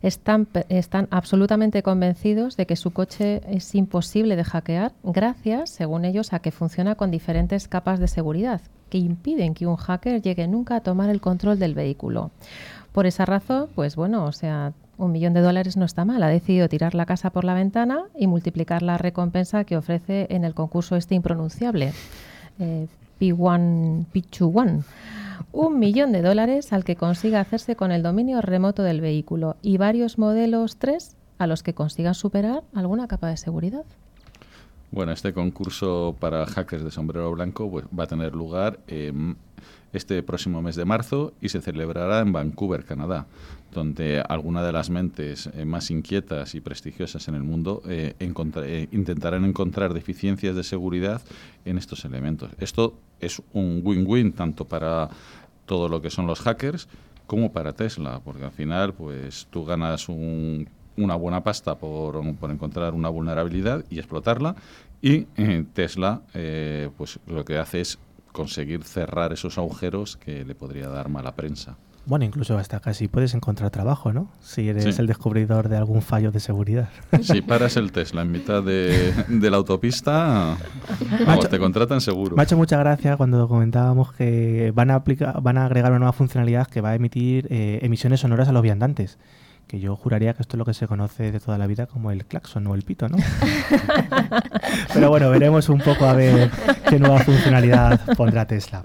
Están, 0.00 0.48
absolutamente 1.10 1.82
convencidos 1.82 2.56
de 2.56 2.66
que 2.66 2.76
su 2.76 2.92
coche 2.92 3.40
es 3.48 3.74
imposible 3.74 4.36
de 4.36 4.44
hackear 4.44 4.92
gracias, 5.02 5.70
según 5.70 6.04
ellos, 6.04 6.32
a 6.32 6.38
que 6.38 6.52
funciona 6.52 6.94
con 6.94 7.10
diferentes 7.10 7.66
capas 7.68 7.98
de 7.98 8.08
seguridad 8.08 8.60
que 8.88 8.98
impiden 8.98 9.52
que 9.52 9.66
un 9.66 9.76
hacker 9.76 10.22
llegue 10.22 10.48
nunca 10.48 10.76
a 10.76 10.80
tomar 10.80 11.10
el 11.10 11.20
control 11.20 11.58
del 11.58 11.74
vehículo. 11.74 12.30
Por 12.92 13.06
esa 13.06 13.26
razón, 13.26 13.68
pues 13.74 13.96
bueno, 13.96 14.24
o 14.24 14.32
sea, 14.32 14.72
un 14.96 15.12
millón 15.12 15.34
de 15.34 15.40
dólares 15.40 15.76
no 15.76 15.84
está 15.84 16.04
mal. 16.04 16.22
Ha 16.22 16.28
decidido 16.28 16.68
tirar 16.68 16.94
la 16.94 17.06
casa 17.06 17.30
por 17.30 17.44
la 17.44 17.54
ventana 17.54 18.04
y 18.18 18.26
multiplicar 18.26 18.82
la 18.82 18.98
recompensa 18.98 19.64
que 19.64 19.76
ofrece 19.76 20.26
en 20.30 20.44
el 20.44 20.54
concurso 20.54 20.96
este 20.96 21.14
impronunciable. 21.14 21.92
Eh, 22.58 22.86
P1, 23.18 24.06
P21 24.12 24.84
un 25.52 25.78
millón 25.78 26.12
de 26.12 26.22
dólares 26.22 26.72
al 26.72 26.84
que 26.84 26.96
consiga 26.96 27.40
hacerse 27.40 27.74
con 27.74 27.90
el 27.90 28.02
dominio 28.02 28.40
remoto 28.40 28.82
del 28.82 29.00
vehículo 29.00 29.56
y 29.62 29.78
varios 29.78 30.18
modelos 30.18 30.76
3 30.76 31.16
a 31.38 31.46
los 31.46 31.62
que 31.62 31.74
consigan 31.74 32.14
superar 32.14 32.64
alguna 32.74 33.08
capa 33.08 33.28
de 33.28 33.36
seguridad. 33.36 33.84
Bueno, 34.90 35.12
este 35.12 35.32
concurso 35.32 36.16
para 36.18 36.46
hackers 36.46 36.82
de 36.82 36.90
sombrero 36.90 37.30
blanco 37.32 37.70
pues, 37.70 37.84
va 37.86 38.04
a 38.04 38.06
tener 38.06 38.34
lugar 38.34 38.80
este 39.92 40.22
próximo 40.22 40.62
mes 40.62 40.76
de 40.76 40.84
marzo 40.84 41.32
y 41.40 41.48
se 41.48 41.60
celebrará 41.60 42.20
en 42.20 42.32
Vancouver, 42.32 42.84
Canadá, 42.84 43.26
donde 43.72 44.22
algunas 44.28 44.64
de 44.64 44.72
las 44.72 44.90
mentes 44.90 45.48
eh, 45.54 45.64
más 45.64 45.90
inquietas 45.90 46.54
y 46.54 46.60
prestigiosas 46.60 47.28
en 47.28 47.34
el 47.34 47.42
mundo 47.42 47.82
eh, 47.86 48.14
eh, 48.18 48.88
intentarán 48.92 49.44
encontrar 49.44 49.94
deficiencias 49.94 50.54
de 50.54 50.62
seguridad 50.62 51.22
en 51.64 51.78
estos 51.78 52.04
elementos. 52.04 52.50
Esto 52.58 52.98
es 53.20 53.42
un 53.52 53.80
win-win 53.84 54.32
tanto 54.32 54.66
para 54.66 55.08
todo 55.66 55.88
lo 55.88 56.00
que 56.00 56.10
son 56.10 56.26
los 56.26 56.40
hackers 56.40 56.88
como 57.26 57.52
para 57.52 57.74
Tesla, 57.74 58.20
porque 58.24 58.44
al 58.44 58.52
final 58.52 58.94
pues 58.94 59.46
tú 59.50 59.64
ganas 59.64 60.08
una 60.98 61.14
buena 61.14 61.42
pasta 61.42 61.76
por, 61.76 62.16
encontrar 62.50 62.94
una 62.94 63.08
vulnerabilidad 63.08 63.84
y 63.90 63.98
explotarla 63.98 64.56
y 65.00 65.26
eh, 65.36 65.64
Tesla 65.72 66.22
eh, 66.34 66.90
pues 66.96 67.18
lo 67.26 67.44
que 67.44 67.58
hace 67.58 67.80
es 67.80 67.98
conseguir 68.32 68.84
cerrar 68.84 69.32
esos 69.32 69.58
agujeros 69.58 70.16
que 70.16 70.44
le 70.44 70.54
podría 70.54 70.88
dar 70.88 71.08
mala 71.08 71.34
prensa. 71.34 71.76
Bueno, 72.08 72.24
incluso 72.24 72.56
hasta 72.56 72.80
casi 72.80 73.06
puedes 73.06 73.34
encontrar 73.34 73.70
trabajo, 73.70 74.14
¿no? 74.14 74.30
Si 74.40 74.66
eres 74.66 74.98
el 74.98 75.06
descubridor 75.06 75.68
de 75.68 75.76
algún 75.76 76.00
fallo 76.00 76.30
de 76.32 76.40
seguridad. 76.40 76.88
Si 77.20 77.42
paras 77.42 77.76
el 77.76 77.92
Tesla 77.92 78.22
en 78.22 78.30
mitad 78.30 78.62
de, 78.62 79.12
la 79.28 79.56
autopista, 79.58 80.56
te 81.50 81.58
contratan 81.58 82.00
seguro. 82.00 82.34
Me 82.34 82.42
ha 82.42 82.44
hecho 82.44 82.56
mucha 82.56 82.78
gracia 82.78 83.18
cuando 83.18 83.46
comentábamos 83.46 84.14
que 84.14 84.72
van 84.74 84.90
a, 84.90 84.94
aplicar, 84.94 85.42
van 85.42 85.58
a 85.58 85.66
agregar 85.66 85.90
una 85.90 85.98
nueva 85.98 86.14
funcionalidad 86.14 86.66
que 86.68 86.80
va 86.80 86.90
a 86.90 86.94
emitir 86.94 87.46
eh, 87.50 87.80
emisiones 87.82 88.20
sonoras 88.20 88.48
a 88.48 88.52
los 88.52 88.62
viandantes 88.62 89.18
que 89.68 89.78
yo 89.78 89.94
juraría 89.94 90.34
que 90.34 90.42
esto 90.42 90.56
es 90.56 90.58
lo 90.58 90.64
que 90.64 90.74
se 90.74 90.88
conoce 90.88 91.30
de 91.30 91.38
toda 91.38 91.58
la 91.58 91.66
vida 91.66 91.86
como 91.86 92.10
el 92.10 92.24
claxon 92.24 92.66
o 92.66 92.74
el 92.74 92.82
pito, 92.82 93.08
¿no? 93.08 93.18
Pero 94.94 95.10
bueno, 95.10 95.30
veremos 95.30 95.68
un 95.68 95.80
poco 95.80 96.06
a 96.06 96.14
ver 96.14 96.50
qué 96.88 96.98
nueva 96.98 97.20
funcionalidad 97.20 98.00
pondrá 98.16 98.46
Tesla. 98.46 98.82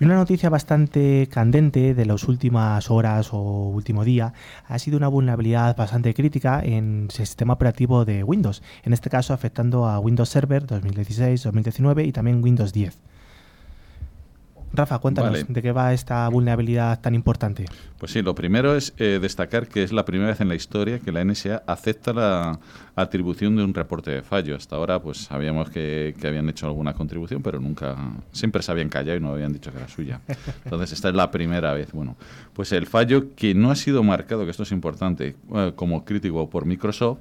Y 0.00 0.04
una 0.04 0.14
noticia 0.14 0.48
bastante 0.48 1.28
candente 1.30 1.94
de 1.94 2.06
las 2.06 2.24
últimas 2.24 2.90
horas 2.90 3.32
o 3.32 3.38
último 3.68 4.04
día 4.04 4.32
ha 4.66 4.78
sido 4.78 4.96
una 4.96 5.08
vulnerabilidad 5.08 5.76
bastante 5.76 6.14
crítica 6.14 6.60
en 6.62 7.04
el 7.04 7.10
sistema 7.10 7.54
operativo 7.54 8.04
de 8.04 8.24
Windows, 8.24 8.62
en 8.84 8.92
este 8.92 9.10
caso 9.10 9.32
afectando 9.32 9.86
a 9.86 10.00
Windows 10.00 10.28
Server 10.28 10.66
2016, 10.66 11.42
2019 11.42 12.04
y 12.04 12.12
también 12.12 12.42
Windows 12.42 12.72
10. 12.72 12.98
Rafa, 14.76 14.98
cuéntanos 14.98 15.46
de 15.48 15.62
qué 15.62 15.72
va 15.72 15.92
esta 15.92 16.28
vulnerabilidad 16.28 17.00
tan 17.00 17.14
importante. 17.14 17.64
Pues 17.98 18.12
sí, 18.12 18.22
lo 18.22 18.34
primero 18.34 18.76
es 18.76 18.92
eh, 18.98 19.18
destacar 19.20 19.68
que 19.68 19.82
es 19.82 19.92
la 19.92 20.04
primera 20.04 20.30
vez 20.30 20.40
en 20.40 20.48
la 20.48 20.54
historia 20.54 20.98
que 20.98 21.12
la 21.12 21.24
NSA 21.24 21.62
acepta 21.66 22.12
la 22.12 22.58
atribución 22.94 23.56
de 23.56 23.64
un 23.64 23.74
reporte 23.74 24.10
de 24.10 24.22
fallo. 24.22 24.56
Hasta 24.56 24.76
ahora, 24.76 25.00
pues 25.00 25.18
sabíamos 25.18 25.70
que, 25.70 26.14
habían 26.24 26.48
hecho 26.48 26.66
alguna 26.66 26.92
contribución, 26.94 27.42
pero 27.42 27.60
nunca, 27.60 27.96
siempre 28.32 28.62
se 28.62 28.72
habían 28.72 28.88
callado 28.88 29.16
y 29.18 29.20
no 29.20 29.30
habían 29.30 29.52
dicho 29.52 29.70
que 29.70 29.78
era 29.78 29.88
suya. 29.88 30.20
Entonces, 30.64 30.92
esta 30.92 31.08
es 31.08 31.14
la 31.14 31.30
primera 31.30 31.72
vez. 31.72 31.92
Bueno, 31.92 32.16
pues 32.52 32.72
el 32.72 32.86
fallo 32.86 33.34
que 33.34 33.54
no 33.54 33.70
ha 33.70 33.76
sido 33.76 34.02
marcado, 34.02 34.44
que 34.44 34.50
esto 34.50 34.64
es 34.64 34.72
importante, 34.72 35.36
eh, 35.54 35.72
como 35.74 36.04
crítico 36.04 36.48
por 36.50 36.66
Microsoft, 36.66 37.18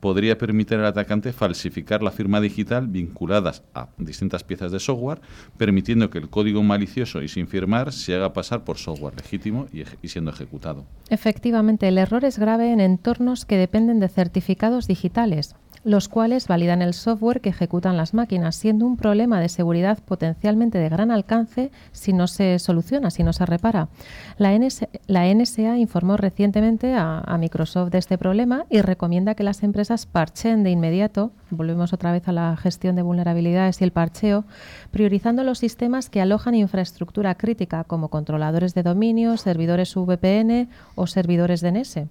podría 0.00 0.38
permitir 0.38 0.78
al 0.78 0.86
atacante 0.86 1.32
falsificar 1.32 2.02
la 2.02 2.10
firma 2.10 2.40
digital 2.40 2.86
vinculadas 2.86 3.62
a 3.74 3.88
distintas 3.98 4.44
piezas 4.44 4.72
de 4.72 4.80
software, 4.80 5.20
permitiendo 5.56 6.10
que 6.10 6.18
el 6.18 6.28
código 6.28 6.62
malicioso 6.62 7.22
y 7.22 7.28
sin 7.28 7.48
firmar 7.48 7.92
se 7.92 8.14
haga 8.14 8.32
pasar 8.32 8.64
por 8.64 8.78
software 8.78 9.16
legítimo 9.16 9.66
y, 9.72 9.82
y 10.02 10.08
siendo 10.08 10.30
ejecutado. 10.30 10.84
Efectivamente, 11.10 11.88
el 11.88 11.98
error 11.98 12.24
es 12.24 12.38
grave 12.38 12.72
en 12.72 12.80
entornos 12.80 13.44
que 13.44 13.56
dependen 13.56 14.00
de 14.00 14.08
certificados 14.08 14.86
digitales 14.86 15.54
los 15.84 16.08
cuales 16.08 16.48
validan 16.48 16.82
el 16.82 16.94
software 16.94 17.40
que 17.40 17.50
ejecutan 17.50 17.96
las 17.96 18.14
máquinas, 18.14 18.56
siendo 18.56 18.86
un 18.86 18.96
problema 18.96 19.40
de 19.40 19.48
seguridad 19.48 19.98
potencialmente 20.04 20.78
de 20.78 20.88
gran 20.88 21.10
alcance 21.10 21.70
si 21.92 22.12
no 22.12 22.26
se 22.26 22.58
soluciona, 22.58 23.10
si 23.10 23.22
no 23.22 23.32
se 23.32 23.46
repara. 23.46 23.88
La, 24.36 24.56
NSA 24.58 25.78
informó 25.78 26.16
recientemente 26.16 26.94
a, 26.94 27.36
Microsoft 27.38 27.90
de 27.90 27.98
este 27.98 28.18
problema 28.18 28.66
y 28.68 28.80
recomienda 28.80 29.34
que 29.34 29.44
las 29.44 29.62
empresas 29.62 30.06
parchen 30.06 30.64
de 30.64 30.70
inmediato, 30.70 31.30
volvemos 31.50 31.92
otra 31.92 32.10
vez 32.10 32.26
a 32.26 32.32
la 32.32 32.56
gestión 32.56 32.96
de 32.96 33.02
vulnerabilidades 33.02 33.80
y 33.80 33.84
el 33.84 33.92
parcheo, 33.92 34.44
priorizando 34.90 35.44
los 35.44 35.58
sistemas 35.58 36.10
que 36.10 36.20
alojan 36.20 36.54
infraestructura 36.54 37.36
crítica 37.36 37.84
como 37.84 38.08
controladores 38.08 38.74
de 38.74 38.82
dominio, 38.82 39.36
servidores 39.36 39.94
VPN 39.94 40.68
o 40.96 41.06
servidores 41.06 41.60
DNS. 41.60 42.08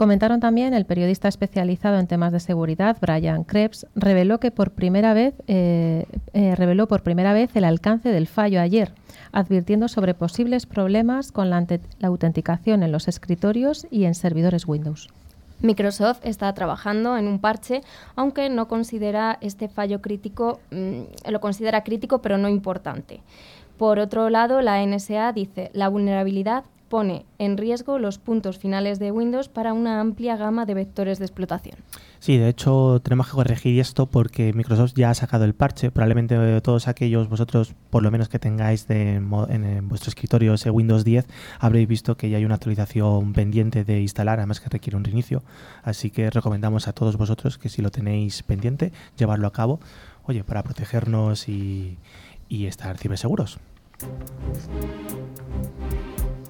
Comentaron 0.00 0.40
también 0.40 0.72
el 0.72 0.86
periodista 0.86 1.28
especializado 1.28 1.98
en 1.98 2.06
temas 2.06 2.32
de 2.32 2.40
seguridad, 2.40 2.96
Brian 3.02 3.44
Krebs, 3.44 3.86
reveló 3.94 4.40
que 4.40 4.50
por 4.50 4.70
primera 4.70 5.12
vez 5.12 5.34
eh, 5.46 6.06
eh, 6.32 6.54
reveló 6.56 6.88
por 6.88 7.02
primera 7.02 7.34
vez 7.34 7.54
el 7.54 7.64
alcance 7.64 8.08
del 8.08 8.26
fallo 8.26 8.62
ayer, 8.62 8.94
advirtiendo 9.30 9.88
sobre 9.88 10.14
posibles 10.14 10.64
problemas 10.64 11.32
con 11.32 11.50
la, 11.50 11.66
autenticación 12.02 12.82
en 12.82 12.92
los 12.92 13.08
escritorios 13.08 13.86
y 13.90 14.04
en 14.04 14.14
servidores 14.14 14.66
Windows. 14.66 15.10
Microsoft 15.60 16.20
está 16.24 16.50
trabajando 16.54 17.18
en 17.18 17.28
un 17.28 17.38
parche, 17.38 17.82
aunque 18.16 18.48
no 18.48 18.68
considera 18.68 19.36
este 19.42 19.68
fallo 19.68 20.00
crítico, 20.00 20.60
mm, 20.70 21.30
lo 21.30 21.40
considera 21.42 21.84
crítico 21.84 22.22
pero 22.22 22.38
no 22.38 22.48
importante. 22.48 23.20
Por 23.76 23.98
otro 23.98 24.30
lado, 24.30 24.62
la 24.62 24.82
NSA 24.82 25.34
dice 25.34 25.70
la 25.74 25.88
vulnerabilidad 25.88 26.64
pone 26.90 27.24
en 27.38 27.56
riesgo 27.56 28.00
los 28.00 28.18
puntos 28.18 28.58
finales 28.58 28.98
de 28.98 29.12
Windows 29.12 29.48
para 29.48 29.72
una 29.72 30.00
amplia 30.00 30.36
gama 30.36 30.66
de 30.66 30.74
vectores 30.74 31.20
de 31.20 31.24
explotación. 31.24 31.76
Sí, 32.18 32.36
de 32.36 32.48
hecho 32.48 33.00
tenemos 33.00 33.28
que 33.28 33.32
corregir 33.32 33.78
esto 33.80 34.06
porque 34.06 34.52
Microsoft 34.52 34.94
ya 34.96 35.08
ha 35.08 35.14
sacado 35.14 35.44
el 35.44 35.54
parche. 35.54 35.92
Probablemente 35.92 36.60
todos 36.62 36.88
aquellos 36.88 37.28
vosotros, 37.28 37.74
por 37.90 38.02
lo 38.02 38.10
menos 38.10 38.28
que 38.28 38.40
tengáis 38.40 38.86
en, 38.90 39.30
vuestro 39.88 40.08
escritorio 40.10 40.52
ese 40.52 40.70
Windows 40.70 41.04
10, 41.04 41.28
habréis 41.60 41.86
visto 41.86 42.16
que 42.16 42.28
ya 42.28 42.38
hay 42.38 42.44
una 42.44 42.56
actualización 42.56 43.34
pendiente 43.34 43.84
de 43.84 44.00
instalar, 44.00 44.40
además 44.40 44.58
que 44.58 44.68
requiere 44.68 44.96
un 44.96 45.04
reinicio. 45.04 45.44
Así 45.84 46.10
que 46.10 46.28
recomendamos 46.28 46.88
a 46.88 46.92
todos 46.92 47.16
vosotros 47.16 47.56
que 47.56 47.68
si 47.68 47.82
lo 47.82 47.90
tenéis 47.90 48.42
pendiente, 48.42 48.92
llevarlo 49.16 49.46
a 49.46 49.52
cabo, 49.52 49.78
oye, 50.24 50.42
para 50.42 50.64
protegernos 50.64 51.48
y, 51.48 51.98
y 52.48 52.66
estar 52.66 52.98
ciberseguros. 52.98 53.60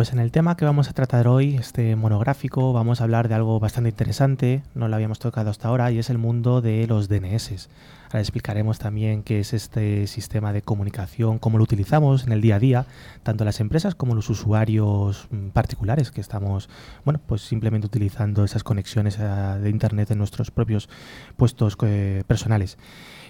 Pues 0.00 0.14
en 0.14 0.18
el 0.18 0.32
tema 0.32 0.56
que 0.56 0.64
vamos 0.64 0.88
a 0.88 0.94
tratar 0.94 1.28
hoy, 1.28 1.56
este 1.56 1.94
monográfico, 1.94 2.72
vamos 2.72 3.02
a 3.02 3.04
hablar 3.04 3.28
de 3.28 3.34
algo 3.34 3.60
bastante 3.60 3.90
interesante, 3.90 4.62
no 4.74 4.88
lo 4.88 4.94
habíamos 4.94 5.18
tocado 5.18 5.50
hasta 5.50 5.68
ahora, 5.68 5.92
y 5.92 5.98
es 5.98 6.08
el 6.08 6.16
mundo 6.16 6.62
de 6.62 6.86
los 6.86 7.10
DNS. 7.10 7.68
Ahora 8.06 8.20
explicaremos 8.20 8.78
también 8.78 9.22
qué 9.22 9.40
es 9.40 9.52
este 9.52 10.06
sistema 10.06 10.54
de 10.54 10.62
comunicación, 10.62 11.38
cómo 11.38 11.58
lo 11.58 11.64
utilizamos 11.64 12.24
en 12.24 12.32
el 12.32 12.40
día 12.40 12.56
a 12.56 12.58
día, 12.58 12.86
tanto 13.22 13.44
las 13.44 13.60
empresas 13.60 13.94
como 13.94 14.14
los 14.14 14.30
usuarios 14.30 15.28
mm, 15.30 15.48
particulares 15.48 16.10
que 16.10 16.22
estamos, 16.22 16.70
bueno, 17.04 17.20
pues 17.26 17.42
simplemente 17.42 17.86
utilizando 17.86 18.42
esas 18.42 18.64
conexiones 18.64 19.18
eh, 19.20 19.22
de 19.22 19.68
internet 19.68 20.10
en 20.12 20.16
nuestros 20.16 20.50
propios 20.50 20.88
puestos 21.36 21.76
eh, 21.82 22.24
personales 22.26 22.78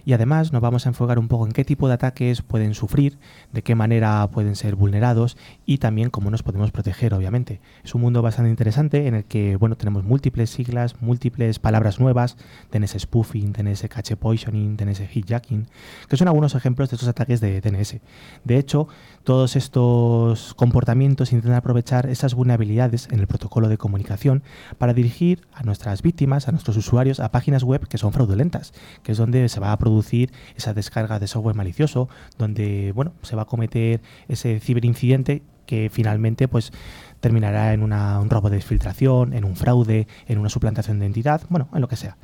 y 0.05 0.13
además 0.13 0.53
nos 0.53 0.63
vamos 0.63 0.87
a 0.87 0.91
enfocar 0.91 1.19
un 1.19 1.29
poco 1.29 1.47
en 1.47 1.53
qué 1.53 1.65
tipo 1.65 1.89
de 1.89 1.95
ataques 1.95 2.43
pueden 2.43 2.75
sufrir, 2.75 3.19
de 3.53 3.63
qué 3.63 3.75
manera 3.75 4.27
pueden 4.31 4.57
ser 4.57 4.77
vulnerados 4.77 5.37
y 5.67 5.79
también 5.79 6.11
cómo 6.11 6.31
nos 6.31 6.43
podemos 6.43 6.60
proteger, 6.69 7.15
obviamente. 7.15 7.61
Es 7.83 7.95
un 7.95 8.03
mundo 8.03 8.21
bastante 8.23 8.51
interesante 8.51 9.07
en 9.07 9.15
el 9.15 9.25
que, 9.25 9.57
bueno, 9.57 9.77
tenemos 9.77 10.05
múltiples 10.05 10.51
siglas, 10.51 11.01
múltiples 11.01 11.59
palabras 11.59 11.99
nuevas, 11.99 12.37
DNS 12.71 12.97
spoofing, 12.99 13.53
DNS 13.53 13.89
cache 13.89 14.17
poisoning, 14.17 14.77
DNS 14.77 15.01
hijacking, 15.01 15.67
que 16.09 16.17
son 16.17 16.29
algunos 16.29 16.55
ejemplos 16.55 16.91
de 16.91 16.97
estos 16.97 17.09
ataques 17.09 17.41
de 17.41 17.63
DNS. 17.63 17.97
De 18.45 18.59
hecho, 18.59 18.89
todos 19.25 19.57
estos 19.57 20.55
comportamientos 20.55 21.33
intentan 21.33 21.57
aprovechar 21.57 22.09
esas 22.11 22.35
vulnerabilidades 22.35 23.09
en 23.11 23.21
el 23.21 23.27
protocolo 23.27 23.69
de 23.69 23.79
comunicación 23.79 24.43
para 24.79 24.93
dirigir 24.93 25.41
a 25.55 25.63
nuestras 25.63 26.03
víctimas, 26.03 26.49
a 26.49 26.53
nuestros 26.53 26.77
usuarios, 26.77 27.21
a 27.21 27.31
páginas 27.31 27.65
web 27.65 27.89
que 27.89 27.99
son 27.99 28.13
fraudulentas, 28.13 28.73
que 29.03 29.13
es 29.13 29.19
donde 29.19 29.49
se 29.49 29.61
va 29.61 29.73
a 29.73 29.79
producir 29.79 30.33
esa 30.57 30.75
descarga 30.75 31.19
de 31.19 31.27
software 31.27 31.57
malicioso, 31.57 32.09
donde 32.39 32.93
bueno, 32.95 33.13
se 33.23 33.37
va 33.37 33.43
a 33.43 33.47
cometer 33.47 34.01
ese 34.29 34.61
ciberincidente 34.61 35.43
que 35.71 35.89
finalmente 35.89 36.49
pues 36.49 36.73
terminará 37.21 37.73
en 37.73 37.85
un 37.85 38.29
robo 38.29 38.51
de 38.51 38.61
filtración, 38.61 39.35
en 39.35 39.45
un 39.45 39.55
fraude, 39.55 40.09
en 40.27 40.39
una 40.39 40.49
suplantación 40.49 40.99
de 40.99 41.07
identidad, 41.07 41.43
bueno, 41.49 41.69
en 41.73 41.81
lo 41.81 41.87
que 41.87 41.95
sea. 41.95 42.17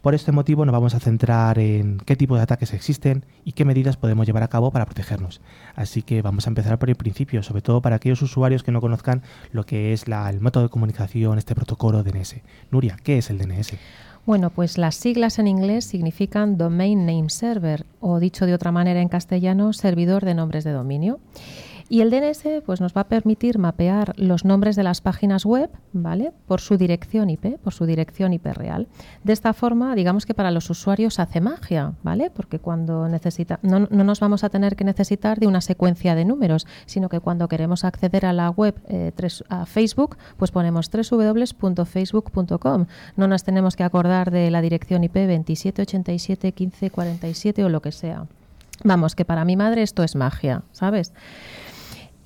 Por 0.00 0.14
este 0.14 0.30
motivo 0.30 0.64
nos 0.64 0.72
vamos 0.72 0.94
a 0.94 1.00
centrar 1.00 1.58
en 1.58 1.98
qué 1.98 2.14
tipo 2.14 2.36
de 2.36 2.42
ataques 2.42 2.72
existen 2.72 3.24
y 3.44 3.52
qué 3.52 3.64
medidas 3.64 3.96
podemos 3.96 4.26
llevar 4.26 4.44
a 4.44 4.48
cabo 4.48 4.70
para 4.70 4.84
protegernos. 4.84 5.40
Así 5.74 6.02
que 6.02 6.22
vamos 6.22 6.46
a 6.46 6.50
empezar 6.50 6.78
por 6.78 6.88
el 6.88 6.94
principio, 6.94 7.42
sobre 7.42 7.62
todo 7.62 7.80
para 7.80 7.96
aquellos 7.96 8.22
usuarios 8.22 8.62
que 8.62 8.70
no 8.70 8.80
conozcan 8.80 9.22
lo 9.50 9.64
que 9.64 9.92
es 9.92 10.04
el 10.06 10.40
método 10.40 10.64
de 10.64 10.68
comunicación, 10.68 11.38
este 11.38 11.56
protocolo 11.56 12.04
DNS. 12.04 12.36
Nuria, 12.70 12.96
¿qué 13.02 13.18
es 13.18 13.30
el 13.30 13.38
DNS? 13.38 13.72
Bueno, 14.26 14.50
pues 14.50 14.78
las 14.78 14.94
siglas 14.94 15.38
en 15.38 15.48
inglés 15.48 15.84
significan 15.84 16.56
Domain 16.58 17.06
Name 17.06 17.28
Server 17.28 17.84
o 18.00 18.20
dicho 18.20 18.46
de 18.46 18.54
otra 18.54 18.72
manera 18.72 19.00
en 19.00 19.08
castellano, 19.08 19.72
servidor 19.72 20.24
de 20.24 20.34
nombres 20.34 20.64
de 20.64 20.72
dominio. 20.72 21.18
Y 21.88 22.00
el 22.00 22.10
DNS 22.10 22.62
pues, 22.64 22.80
nos 22.80 22.96
va 22.96 23.02
a 23.02 23.08
permitir 23.08 23.58
mapear 23.58 24.14
los 24.16 24.44
nombres 24.44 24.74
de 24.76 24.82
las 24.82 25.00
páginas 25.00 25.44
web 25.44 25.70
¿vale? 25.92 26.32
por 26.46 26.60
su 26.60 26.76
dirección 26.76 27.30
IP, 27.30 27.58
por 27.58 27.74
su 27.74 27.86
dirección 27.86 28.32
IP 28.32 28.46
real. 28.46 28.88
De 29.22 29.32
esta 29.32 29.52
forma, 29.52 29.94
digamos 29.94 30.26
que 30.26 30.34
para 30.34 30.50
los 30.50 30.68
usuarios 30.70 31.20
hace 31.20 31.40
magia, 31.40 31.92
¿vale? 32.02 32.30
porque 32.30 32.58
cuando 32.58 33.08
necesita, 33.08 33.60
no, 33.62 33.78
nos 33.80 34.18
vamos 34.20 34.44
a 34.44 34.48
tener 34.48 34.76
que 34.76 34.84
necesitar 34.84 35.38
de 35.38 35.46
una 35.46 35.60
secuencia 35.60 36.14
de 36.14 36.24
números, 36.24 36.66
sino 36.86 37.10
que 37.10 37.20
cuando 37.20 37.48
queremos 37.48 37.84
acceder 37.84 38.24
a 38.26 38.32
la 38.32 38.50
web 38.50 38.74
eh, 38.88 39.12
a 39.48 39.66
Facebook, 39.66 40.16
pues 40.38 40.50
ponemos 40.50 40.90
www.facebook.com. 40.90 42.86
No 43.16 43.28
nos 43.28 43.44
tenemos 43.44 43.76
que 43.76 43.84
acordar 43.84 44.30
de 44.30 44.50
la 44.50 44.62
dirección 44.62 45.04
IP 45.04 45.16
27871547 45.16 47.64
o 47.64 47.68
lo 47.68 47.82
que 47.82 47.92
sea. 47.92 48.24
Vamos, 48.82 49.14
que 49.14 49.24
para 49.24 49.44
mi 49.44 49.54
madre 49.56 49.82
esto 49.82 50.02
es 50.02 50.16
magia, 50.16 50.62
¿sabes? 50.72 51.12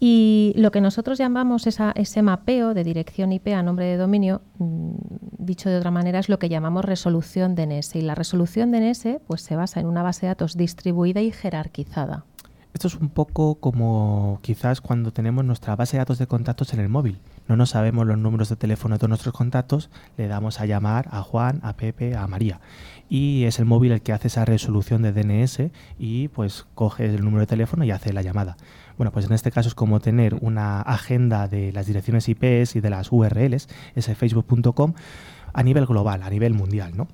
Y 0.01 0.53
lo 0.57 0.71
que 0.71 0.81
nosotros 0.81 1.19
llamamos 1.19 1.67
ese 1.67 2.23
mapeo 2.23 2.75
de 2.75 2.85
dirección 2.85 3.33
IP 3.33 3.49
a 3.49 3.63
nombre 3.63 3.87
de 3.87 3.97
dominio, 3.97 4.43
mm, 4.59 4.93
dicho 5.39 5.69
de 5.69 5.79
otra 5.79 5.91
manera, 5.91 6.19
es 6.21 6.29
lo 6.29 6.39
que 6.39 6.49
llamamos 6.49 6.85
resolución 6.85 7.55
DNS. 7.55 7.97
Y 7.97 8.03
la 8.03 8.15
resolución 8.15 8.71
DNS 8.71 9.21
pues, 9.27 9.43
se 9.43 9.57
basa 9.57 9.81
en 9.81 9.87
una 9.87 10.03
base 10.03 10.23
de 10.23 10.29
datos 10.29 10.57
distribuida 10.57 11.21
y 11.21 11.33
jerarquizada. 11.33 12.25
Esto 12.75 12.87
es 12.87 12.95
un 12.95 13.09
poco 13.09 13.57
como 13.57 14.39
quizás 14.43 14.81
cuando 14.81 15.13
tenemos 15.13 15.45
nuestra 15.45 15.75
base 15.75 15.97
de 15.97 16.03
datos 16.03 16.19
de 16.19 16.27
contactos 16.27 16.75
en 16.75 16.81
el 16.81 16.89
móvil. 16.89 17.19
No 17.49 17.57
nos 17.57 17.71
sabemos 17.71 18.07
los 18.07 18.19
números 18.19 18.51
de 18.51 18.57
teléfono 18.57 18.95
de 18.95 18.99
todos 18.99 19.09
nuestros 19.09 19.35
contactos, 19.35 19.91
le 20.17 20.29
damos 20.29 20.61
a 20.61 20.67
llamar 20.67 21.09
a 21.11 21.23
Juan, 21.23 21.61
a 21.65 21.73
Pepe, 21.73 22.15
a 22.15 22.27
María. 22.29 22.61
Y 23.09 23.45
es 23.45 23.59
el 23.59 23.65
móvil 23.65 23.93
el 23.93 24.03
que 24.03 24.13
hace 24.13 24.29
esa 24.29 24.45
resolución 24.45 25.03
de 25.03 25.13
DNS 25.13 25.73
y 25.99 26.29
pues 26.29 26.67
coge 26.75 27.07
el 27.07 27.25
número 27.25 27.41
de 27.41 27.47
teléfono 27.47 27.85
y 27.85 27.91
hace 27.91 28.13
la 28.13 28.23
llamada. 28.23 28.57
Bueno, 28.99 29.13
pues 29.13 29.27
en 29.27 29.33
este 29.33 29.53
caso 29.53 29.69
es 29.69 29.75
como 29.75 30.01
tener 30.01 30.35
una 30.41 30.83
agenda 30.83 31.47
de 31.47 31.73
las 31.73 31.87
direcciones 31.87 32.29
IPs 32.29 32.75
y 32.75 32.81
de 32.81 32.91
las 32.91 33.13
URLs, 33.13 33.69
ese 33.95 34.15
facebook.com, 34.17 34.95
a 35.53 35.63
nivel 35.63 35.87
global, 35.87 36.23
a 36.23 36.31
nivel 36.31 36.53
mundial, 36.53 36.97
¿no? 36.97 37.07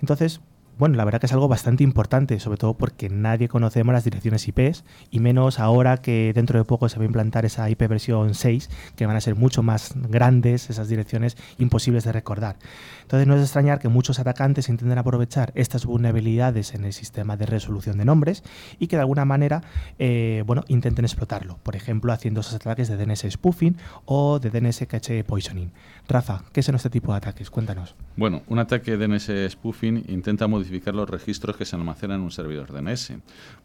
Entonces, 0.00 0.40
bueno, 0.78 0.96
la 0.96 1.04
verdad 1.06 1.20
que 1.20 1.26
es 1.26 1.32
algo 1.32 1.48
bastante 1.48 1.84
importante, 1.84 2.38
sobre 2.38 2.58
todo 2.58 2.74
porque 2.74 3.08
nadie 3.08 3.48
conocemos 3.48 3.94
las 3.94 4.04
direcciones 4.04 4.46
IPs 4.46 4.84
y 5.10 5.20
menos 5.20 5.58
ahora 5.58 5.96
que 5.96 6.32
dentro 6.34 6.58
de 6.58 6.66
poco 6.66 6.90
se 6.90 6.98
va 6.98 7.04
a 7.04 7.06
implantar 7.06 7.46
esa 7.46 7.70
IP 7.70 7.88
versión 7.88 8.34
6, 8.34 8.68
que 8.94 9.06
van 9.06 9.16
a 9.16 9.20
ser 9.22 9.36
mucho 9.36 9.62
más 9.62 9.94
grandes, 9.96 10.68
esas 10.68 10.88
direcciones 10.88 11.38
imposibles 11.58 12.04
de 12.04 12.12
recordar. 12.12 12.56
Entonces 13.02 13.26
no 13.26 13.36
es 13.36 13.42
extrañar 13.42 13.78
que 13.78 13.88
muchos 13.88 14.18
atacantes 14.18 14.68
intenten 14.68 14.98
aprovechar 14.98 15.50
estas 15.54 15.86
vulnerabilidades 15.86 16.74
en 16.74 16.84
el 16.84 16.92
sistema 16.92 17.38
de 17.38 17.46
resolución 17.46 17.96
de 17.96 18.04
nombres 18.04 18.42
y 18.78 18.88
que 18.88 18.96
de 18.96 19.02
alguna 19.02 19.24
manera 19.24 19.62
eh, 19.98 20.42
bueno, 20.46 20.62
intenten 20.68 21.06
explotarlo, 21.06 21.58
por 21.62 21.76
ejemplo 21.76 22.12
haciendo 22.12 22.40
esos 22.40 22.54
ataques 22.54 22.88
de 22.88 22.96
DNS 22.98 23.26
spoofing 23.30 23.76
o 24.04 24.38
de 24.40 24.50
DNS 24.50 24.86
cache 24.88 25.24
poisoning. 25.24 25.72
Rafa, 26.08 26.44
¿qué 26.52 26.62
son 26.62 26.74
este 26.74 26.90
tipo 26.90 27.12
de 27.12 27.18
ataques? 27.18 27.50
Cuéntanos. 27.50 27.94
Bueno, 28.16 28.42
un 28.48 28.58
ataque 28.58 28.96
de 28.96 29.08
DNS 29.08 29.52
spoofing 29.52 30.04
intenta 30.08 30.46
modificar 30.46 30.65
modificar 30.66 30.94
los 30.96 31.08
registros 31.08 31.56
que 31.56 31.64
se 31.64 31.76
almacenan 31.76 32.18
en 32.18 32.24
un 32.24 32.32
servidor 32.32 32.72
DNS, 32.72 33.12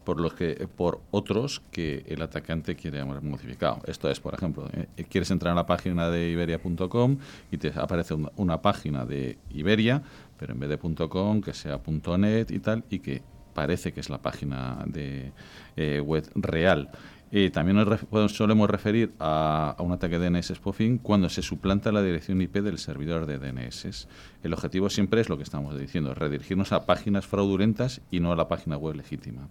por 0.04 0.20
los 0.20 0.34
que 0.34 0.68
por 0.76 1.00
otros 1.10 1.60
que 1.72 2.04
el 2.06 2.22
atacante 2.22 2.76
quiere 2.76 3.00
haber 3.00 3.22
modificado. 3.22 3.80
Esto 3.86 4.08
es, 4.08 4.20
por 4.20 4.34
ejemplo, 4.34 4.68
eh, 4.72 5.04
quieres 5.08 5.30
entrar 5.32 5.52
a 5.52 5.56
la 5.56 5.66
página 5.66 6.10
de 6.10 6.30
iberia.com 6.30 7.18
y 7.50 7.58
te 7.58 7.72
aparece 7.74 8.14
una, 8.36 8.62
página 8.62 9.04
de 9.04 9.38
Iberia, 9.50 10.02
pero 10.38 10.52
en 10.52 10.60
vez 10.60 10.70
de 10.70 10.78
.com 11.08 11.40
que 11.40 11.52
sea 11.52 11.80
.net 12.18 12.50
y 12.50 12.60
tal, 12.60 12.84
y 12.88 13.00
que 13.00 13.22
parece 13.52 13.92
que 13.92 14.00
es 14.00 14.08
la 14.08 14.22
página 14.22 14.84
de 14.86 15.32
eh, 15.76 16.00
web 16.00 16.30
real. 16.36 16.90
Y 17.34 17.48
también 17.48 17.78
nos 18.10 18.32
solemos 18.32 18.68
referir 18.68 19.14
a, 19.18 19.74
un 19.78 19.90
ataque 19.90 20.18
de 20.18 20.28
DNS 20.28 20.52
spoofing 20.54 20.98
cuando 20.98 21.30
se 21.30 21.40
suplanta 21.40 21.90
la 21.90 22.02
dirección 22.02 22.42
IP 22.42 22.56
del 22.56 22.76
servidor 22.76 23.24
de 23.24 23.38
DNS. 23.38 24.06
El 24.42 24.52
objetivo 24.52 24.90
siempre 24.90 25.22
es 25.22 25.30
lo 25.30 25.38
que 25.38 25.42
estamos 25.42 25.78
diciendo, 25.78 26.12
redirigirnos 26.12 26.72
a 26.72 26.84
páginas 26.84 27.26
fraudulentas 27.26 28.02
y 28.10 28.20
no 28.20 28.32
a 28.32 28.36
la 28.36 28.48
página 28.48 28.76
web 28.76 28.96
legítima. 28.96 29.48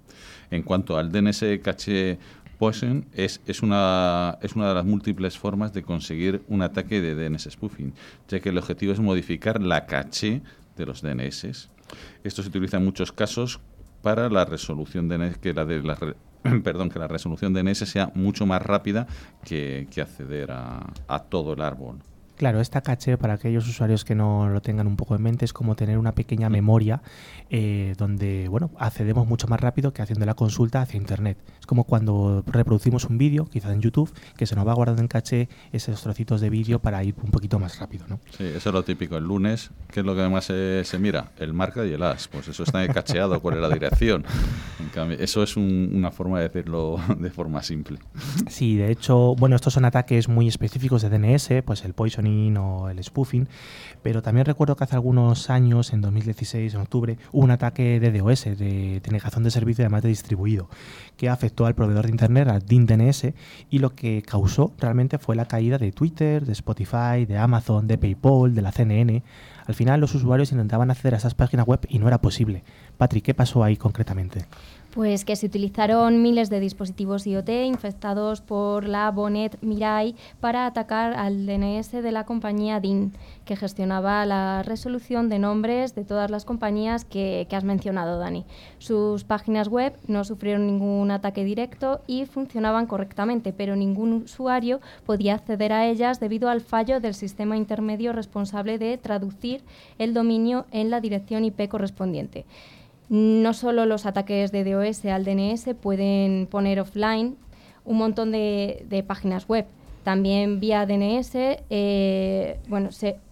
En 0.51 0.61
cuanto 0.61 0.95
al 0.95 1.11
DNS 1.11 1.43
caché 1.63 2.19
poison, 2.59 3.07
es, 3.13 3.41
es, 3.47 3.63
una, 3.63 4.37
es 4.43 4.55
una 4.55 4.69
de 4.69 4.75
las 4.75 4.85
múltiples 4.85 5.39
formas 5.39 5.73
de 5.73 5.81
conseguir 5.81 6.43
un 6.49 6.61
ataque 6.61 7.01
de 7.01 7.15
DNS 7.15 7.49
spoofing, 7.49 7.95
ya 8.27 8.39
que 8.41 8.49
el 8.49 8.59
objetivo 8.59 8.93
es 8.93 8.99
modificar 8.99 9.59
la 9.59 9.87
caché 9.87 10.43
de 10.77 10.85
los 10.85 11.01
DNS. 11.01 11.69
Esto 12.23 12.43
se 12.43 12.49
utiliza 12.49 12.77
en 12.77 12.85
muchos 12.85 13.11
casos 13.11 13.59
para 14.03 14.29
la 14.29 14.45
resolución 14.45 15.09
DNS, 15.09 15.39
que 15.39 15.55
la 15.55 15.65
de 15.65 15.81
la 15.81 15.97
perdón, 16.63 16.89
que 16.89 16.99
la 16.99 17.07
resolución 17.07 17.53
DNS 17.53 17.79
sea 17.79 18.11
mucho 18.15 18.45
más 18.45 18.61
rápida 18.61 19.07
que, 19.43 19.87
acceder 20.01 20.51
a 20.51 21.19
todo 21.29 21.53
el 21.53 21.61
árbol. 21.61 21.99
Claro, 22.41 22.59
esta 22.59 22.81
caché, 22.81 23.19
para 23.19 23.35
aquellos 23.35 23.67
usuarios 23.67 24.03
que 24.03 24.15
no 24.15 24.49
lo 24.49 24.63
tengan 24.63 24.87
un 24.87 24.95
poco 24.95 25.13
en 25.15 25.21
mente, 25.21 25.45
es 25.45 25.53
como 25.53 25.75
tener 25.75 25.99
una 25.99 26.15
pequeña 26.15 26.49
mm. 26.49 26.51
memoria 26.51 27.03
eh, 27.51 27.93
donde 27.99 28.47
bueno, 28.47 28.71
accedemos 28.79 29.27
mucho 29.27 29.47
más 29.47 29.59
rápido 29.59 29.93
que 29.93 30.01
haciendo 30.01 30.25
la 30.25 30.33
consulta 30.33 30.81
hacia 30.81 30.97
Internet. 30.97 31.37
Es 31.59 31.67
como 31.67 31.83
cuando 31.83 32.43
reproducimos 32.47 33.05
un 33.05 33.19
vídeo, 33.19 33.45
quizás 33.45 33.73
en 33.73 33.81
YouTube, 33.81 34.11
que 34.37 34.47
se 34.47 34.55
nos 34.55 34.67
va 34.67 34.73
guardando 34.73 35.03
en 35.03 35.07
caché 35.07 35.49
esos 35.71 36.01
trocitos 36.01 36.41
de 36.41 36.49
vídeo 36.49 36.79
para 36.79 37.03
ir 37.03 37.13
un 37.21 37.29
poquito 37.29 37.59
más 37.59 37.77
rápido. 37.77 38.05
¿no? 38.09 38.19
Sí, 38.35 38.45
eso 38.45 38.69
es 38.69 38.73
lo 38.73 38.83
típico. 38.83 39.17
El 39.17 39.25
lunes, 39.25 39.69
¿qué 39.91 39.99
es 39.99 40.05
lo 40.07 40.15
que 40.15 40.21
además 40.21 40.45
se, 40.45 40.83
mira? 40.99 41.33
El 41.37 41.53
marca 41.53 41.85
y 41.85 41.93
el 41.93 42.01
as. 42.01 42.27
Pues 42.27 42.47
eso 42.47 42.63
está 42.63 42.87
cacheado, 42.87 43.39
cuál 43.39 43.57
es 43.57 43.61
la 43.61 43.69
dirección. 43.69 44.25
eso 45.19 45.43
es 45.43 45.57
una 45.57 46.09
forma 46.09 46.39
de 46.39 46.49
decirlo 46.49 46.99
de 47.19 47.29
forma 47.29 47.61
simple. 47.61 47.99
Sí, 48.49 48.77
de 48.77 48.91
hecho, 48.91 49.35
bueno, 49.35 49.55
estos 49.55 49.75
son 49.75 49.85
ataques 49.85 50.27
muy 50.27 50.47
específicos 50.47 51.03
de 51.03 51.09
DNS, 51.11 51.61
pues 51.63 51.85
el 51.85 51.93
poisoning 51.93 52.30
o 52.57 52.89
el 52.89 53.03
spoofing, 53.03 53.47
pero 54.01 54.21
también 54.21 54.45
recuerdo 54.45 54.75
que 54.75 54.83
hace 54.83 54.95
algunos 54.95 55.49
años, 55.49 55.93
en 55.93 56.01
2016, 56.01 56.73
en 56.73 56.81
octubre, 56.81 57.17
hubo 57.31 57.43
un 57.43 57.51
ataque 57.51 57.99
de 57.99 58.11
DOS, 58.11 58.45
de 58.45 59.01
denegación 59.03 59.43
de 59.43 59.51
servicio 59.51 59.83
además 59.83 60.03
de 60.03 60.09
distribuido, 60.09 60.69
que 61.17 61.29
afectó 61.29 61.65
al 61.65 61.75
proveedor 61.75 62.05
de 62.05 62.11
Internet, 62.11 62.47
al 62.47 62.61
DNS, 62.65 63.33
y 63.69 63.79
lo 63.79 63.95
que 63.95 64.21
causó 64.21 64.73
realmente 64.79 65.17
fue 65.17 65.35
la 65.35 65.45
caída 65.45 65.77
de 65.77 65.91
Twitter, 65.91 66.45
de 66.45 66.53
Spotify, 66.53 67.25
de 67.27 67.37
Amazon, 67.37 67.87
de 67.87 67.97
PayPal, 67.97 68.55
de 68.55 68.61
la 68.61 68.71
CNN. 68.71 69.23
Al 69.67 69.75
final 69.75 69.99
los 69.99 70.15
usuarios 70.15 70.51
intentaban 70.51 70.91
acceder 70.91 71.13
a 71.13 71.17
esas 71.17 71.35
páginas 71.35 71.67
web 71.67 71.81
y 71.87 71.99
no 71.99 72.07
era 72.07 72.21
posible. 72.21 72.63
Patrick, 72.97 73.25
¿qué 73.25 73.33
pasó 73.33 73.63
ahí 73.63 73.77
concretamente? 73.77 74.45
Pues 74.91 75.23
que 75.23 75.37
se 75.37 75.45
utilizaron 75.45 76.21
miles 76.21 76.49
de 76.49 76.59
dispositivos 76.59 77.25
IoT 77.25 77.47
infectados 77.65 78.41
por 78.41 78.89
la 78.89 79.09
Bonet 79.09 79.57
Mirai 79.61 80.15
para 80.41 80.65
atacar 80.65 81.13
al 81.13 81.45
DNS 81.45 81.91
de 81.93 82.11
la 82.11 82.25
compañía 82.25 82.81
DIN, 82.81 83.13
que 83.45 83.55
gestionaba 83.55 84.25
la 84.25 84.63
resolución 84.63 85.29
de 85.29 85.39
nombres 85.39 85.95
de 85.95 86.03
todas 86.03 86.29
las 86.29 86.43
compañías 86.43 87.05
que, 87.05 87.47
has 87.49 87.63
mencionado, 87.63 88.19
Dani. 88.19 88.43
Sus 88.79 89.23
páginas 89.23 89.69
web 89.69 89.93
no 90.07 90.25
sufrieron 90.25 90.67
ningún 90.67 91.09
ataque 91.11 91.45
directo 91.45 92.01
y 92.05 92.25
funcionaban 92.25 92.85
correctamente, 92.85 93.53
pero 93.53 93.77
ningún 93.77 94.11
usuario 94.11 94.81
podía 95.05 95.35
acceder 95.35 95.71
a 95.71 95.87
ellas 95.87 96.19
debido 96.19 96.49
al 96.49 96.59
fallo 96.59 96.99
del 96.99 97.13
sistema 97.13 97.55
intermedio 97.55 98.11
responsable 98.11 98.77
de 98.77 98.97
traducir 98.97 99.63
el 99.99 100.13
dominio 100.13 100.65
en 100.71 100.89
la 100.89 100.99
dirección 100.99 101.45
IP 101.45 101.69
correspondiente. 101.69 102.43
No 103.11 103.53
solo 103.53 103.85
los 103.85 104.05
ataques 104.05 104.53
de 104.53 104.63
DOS 104.63 105.03
al 105.03 105.25
DNS 105.25 105.75
pueden 105.81 106.47
poner 106.47 106.79
offline 106.79 107.35
un 107.83 107.97
montón 107.97 108.31
de, 108.31 109.03
páginas 109.05 109.49
web. 109.49 109.65
También 110.05 110.61
vía 110.61 110.85
DNS, 110.85 111.31
eh, 111.35 112.57
bueno, 112.69 112.87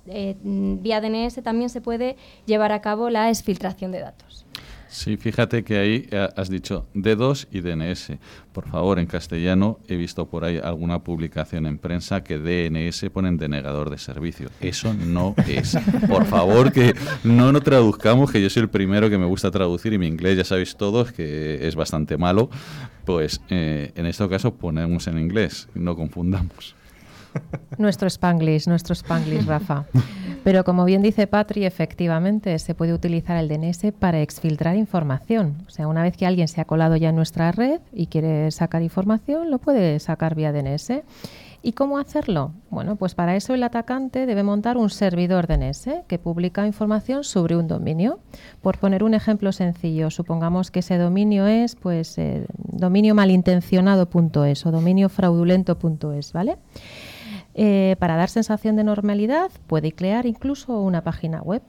eh, 0.07 0.35
vía 0.43 0.99
DNS 0.99 1.41
también 1.43 1.69
se 1.69 1.79
puede 1.79 2.17
llevar 2.45 2.73
a 2.73 2.81
cabo 2.81 3.09
la 3.09 3.29
exfiltración 3.29 3.93
de 3.93 4.01
datos. 4.01 4.45
Sí, 4.89 5.17
fíjate 5.17 5.63
que 5.63 5.77
ahí 5.77 6.07
eh, 6.09 6.27
has 6.35 6.49
dicho 6.49 6.87
D2 6.95 7.47
y 7.51 7.61
DNS. 7.61 8.13
Por 8.51 8.67
favor, 8.67 8.97
en 8.97 9.05
castellano 9.05 9.79
he 9.87 9.95
visto 9.95 10.27
por 10.27 10.43
ahí 10.43 10.59
alguna 10.61 11.03
publicación 11.03 11.67
en 11.67 11.77
prensa 11.77 12.23
que 12.23 12.39
DNS 12.39 13.09
ponen 13.11 13.37
denegador 13.37 13.91
de 13.91 13.99
servicio. 13.99 14.49
Eso 14.59 14.93
no 14.93 15.35
es. 15.47 15.77
Por 16.07 16.25
favor, 16.25 16.71
que 16.71 16.95
no 17.23 17.51
lo 17.51 17.61
traduzcamos, 17.61 18.31
que 18.31 18.41
yo 18.41 18.49
soy 18.49 18.63
el 18.63 18.69
primero 18.69 19.11
que 19.11 19.19
me 19.19 19.27
gusta 19.27 19.51
traducir 19.51 19.93
y 19.93 19.99
mi 19.99 20.07
inglés 20.07 20.37
ya 20.37 20.43
sabéis 20.43 20.75
todos 20.75 21.11
que 21.11 21.67
es 21.67 21.75
bastante 21.75 22.17
malo. 22.17 22.49
Pues 23.05 23.41
eh, 23.49 23.91
en 23.95 24.07
este 24.07 24.27
caso 24.27 24.55
ponemos 24.55 25.07
en 25.07 25.19
inglés, 25.19 25.67
no 25.75 25.95
confundamos. 25.95 26.75
Nuestro 27.77 28.07
Spanglish, 28.07 28.67
nuestro 28.67 28.93
Spanglish, 28.93 29.45
Rafa. 29.45 29.85
Pero 30.43 30.63
como 30.63 30.85
bien 30.85 31.01
dice 31.01 31.27
Patri, 31.27 31.65
efectivamente 31.65 32.57
se 32.59 32.73
puede 32.73 32.93
utilizar 32.93 33.37
el 33.37 33.47
DNS 33.47 33.93
para 33.97 34.21
exfiltrar 34.21 34.75
información. 34.75 35.63
O 35.67 35.69
sea, 35.69 35.87
una 35.87 36.03
vez 36.03 36.15
que 36.15 36.25
alguien 36.25 36.47
se 36.47 36.61
ha 36.61 36.65
colado 36.65 36.95
ya 36.95 37.09
en 37.09 37.15
nuestra 37.15 37.51
red 37.51 37.81
y 37.93 38.07
quiere 38.07 38.49
sacar 38.51 38.81
información, 38.81 39.51
lo 39.51 39.59
puede 39.59 39.99
sacar 39.99 40.35
vía 40.35 40.51
DNS. 40.51 41.03
¿Y 41.61 41.73
cómo 41.73 41.97
hacerlo? 41.97 42.53
Bueno, 42.69 42.95
pues 42.95 43.15
para 43.15 43.35
eso 43.35 43.53
el 43.53 43.63
atacante 43.63 44.25
debe 44.25 44.43
montar 44.43 44.77
un 44.77 44.89
servidor 44.89 45.45
DNS 45.45 45.89
que 46.07 46.17
publica 46.17 46.65
información 46.65 47.25
sobre 47.25 47.57
un 47.57 47.67
dominio. 47.67 48.19
Por 48.61 48.77
poner 48.77 49.03
un 49.03 49.13
ejemplo 49.13 49.51
sencillo, 49.51 50.09
supongamos 50.09 50.71
que 50.71 50.79
ese 50.79 50.97
dominio 50.97 51.47
es 51.47 51.75
pues 51.75 52.17
eh, 52.17 52.45
dominio 52.57 53.13
malintencionado.es 53.13 54.65
o 54.65 54.71
dominio 54.71 55.09
fraudulento.es, 55.09 56.31
¿vale? 56.31 56.57
Eh, 57.61 57.97
para 57.99 58.15
dar 58.15 58.29
sensación 58.29 58.77
de 58.77 58.85
normalidad 58.85 59.51
puede 59.67 59.91
crear 59.91 60.25
incluso 60.25 60.79
una 60.79 61.03
página 61.03 61.41
web. 61.41 61.61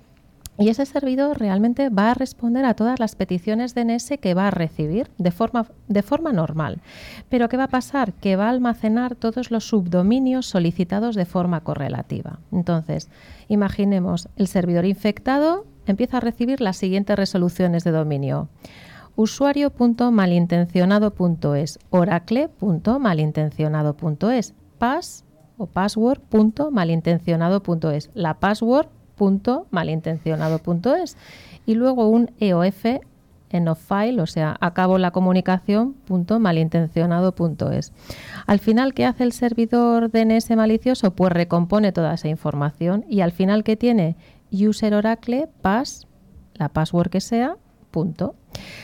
Y 0.56 0.68
ese 0.68 0.86
servidor 0.86 1.40
realmente 1.40 1.88
va 1.88 2.12
a 2.12 2.14
responder 2.14 2.64
a 2.64 2.74
todas 2.74 3.00
las 3.00 3.16
peticiones 3.16 3.74
DNS 3.74 4.12
que 4.20 4.34
va 4.34 4.46
a 4.46 4.52
recibir 4.52 5.10
de 5.18 5.32
forma, 5.32 5.66
de 5.88 6.02
forma 6.02 6.32
normal. 6.32 6.80
Pero 7.28 7.48
¿qué 7.48 7.56
va 7.56 7.64
a 7.64 7.68
pasar? 7.68 8.12
Que 8.12 8.36
va 8.36 8.46
a 8.46 8.50
almacenar 8.50 9.16
todos 9.16 9.50
los 9.50 9.66
subdominios 9.66 10.46
solicitados 10.46 11.16
de 11.16 11.24
forma 11.24 11.62
correlativa. 11.62 12.38
Entonces, 12.52 13.10
imaginemos, 13.48 14.28
el 14.36 14.46
servidor 14.46 14.84
infectado 14.84 15.66
empieza 15.86 16.18
a 16.18 16.20
recibir 16.20 16.60
las 16.60 16.76
siguientes 16.76 17.16
resoluciones 17.16 17.82
de 17.82 17.90
dominio 17.90 18.48
usuario.malintencionado.es, 19.16 21.80
oracle.malintencionado.es, 21.90 24.54
pas 24.78 25.24
o 25.60 25.66
password.malintencionado.es. 25.66 28.10
La 28.14 28.34
password.malintencionado.es. 28.34 31.16
Y 31.66 31.74
luego 31.74 32.08
un 32.08 32.30
EOF 32.40 32.86
en 33.50 33.68
of 33.68 33.80
file, 33.80 34.22
o 34.22 34.26
sea, 34.26 34.56
acabo 34.60 34.98
la 34.98 35.10
comunicación 35.10 35.96
malintencionado.es. 36.38 37.92
Al 38.46 38.58
final, 38.60 38.94
¿qué 38.94 39.04
hace 39.04 39.24
el 39.24 39.32
servidor 39.32 40.10
DNS 40.10 40.50
malicioso? 40.56 41.14
Pues 41.14 41.32
recompone 41.32 41.92
toda 41.92 42.14
esa 42.14 42.28
información 42.28 43.04
y 43.08 43.20
al 43.20 43.32
final, 43.32 43.64
¿qué 43.64 43.76
tiene? 43.76 44.16
User 44.52 44.94
Oracle, 44.94 45.48
pass, 45.62 46.06
la 46.54 46.68
password 46.68 47.10
que 47.10 47.20
sea, 47.20 47.56
punto. 47.90 48.34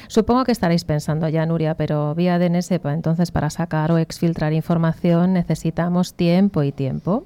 Supongo 0.09 0.45
que 0.45 0.53
estaréis 0.53 0.85
pensando 0.85 1.29
ya, 1.29 1.47
Nuria, 1.47 1.75
pero 1.75 2.15
vía 2.15 2.39
DNS, 2.39 2.71
entonces 2.71 3.31
para 3.31 3.51
sacar 3.51 3.93
o 3.93 3.99
exfiltrar 3.99 4.53
información 4.53 5.33
necesitamos 5.33 6.15
tiempo 6.15 6.63
y 6.63 6.73
tiempo. 6.73 7.25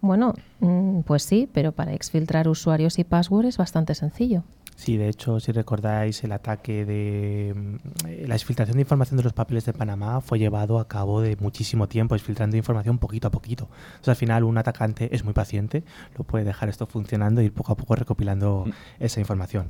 Bueno, 0.00 0.34
mm, 0.60 1.00
pues 1.00 1.22
sí, 1.24 1.48
pero 1.52 1.72
para 1.72 1.92
exfiltrar 1.92 2.48
usuarios 2.48 2.98
y 2.98 3.04
password 3.04 3.46
es 3.46 3.58
bastante 3.58 3.94
sencillo. 3.94 4.44
Sí, 4.76 4.96
de 4.96 5.08
hecho, 5.08 5.40
si 5.40 5.50
recordáis, 5.50 6.22
el 6.22 6.30
ataque 6.30 6.84
de 6.84 7.52
mm, 7.52 8.28
la 8.28 8.36
exfiltración 8.36 8.76
de 8.76 8.82
información 8.82 9.16
de 9.16 9.24
los 9.24 9.32
papeles 9.32 9.64
de 9.64 9.72
Panamá 9.72 10.20
fue 10.20 10.38
llevado 10.38 10.78
a 10.78 10.86
cabo 10.86 11.20
de 11.20 11.36
muchísimo 11.36 11.88
tiempo, 11.88 12.14
exfiltrando 12.14 12.56
información 12.56 12.98
poquito 12.98 13.26
a 13.26 13.30
poquito. 13.32 13.68
Entonces, 13.88 14.08
al 14.08 14.16
final, 14.16 14.44
un 14.44 14.56
atacante 14.56 15.12
es 15.12 15.24
muy 15.24 15.34
paciente, 15.34 15.82
lo 16.16 16.22
puede 16.22 16.44
dejar 16.44 16.68
esto 16.68 16.86
funcionando 16.86 17.42
y 17.42 17.46
ir 17.46 17.52
poco 17.52 17.72
a 17.72 17.76
poco 17.76 17.96
recopilando 17.96 18.66
mm. 18.66 19.02
esa 19.02 19.18
información. 19.18 19.68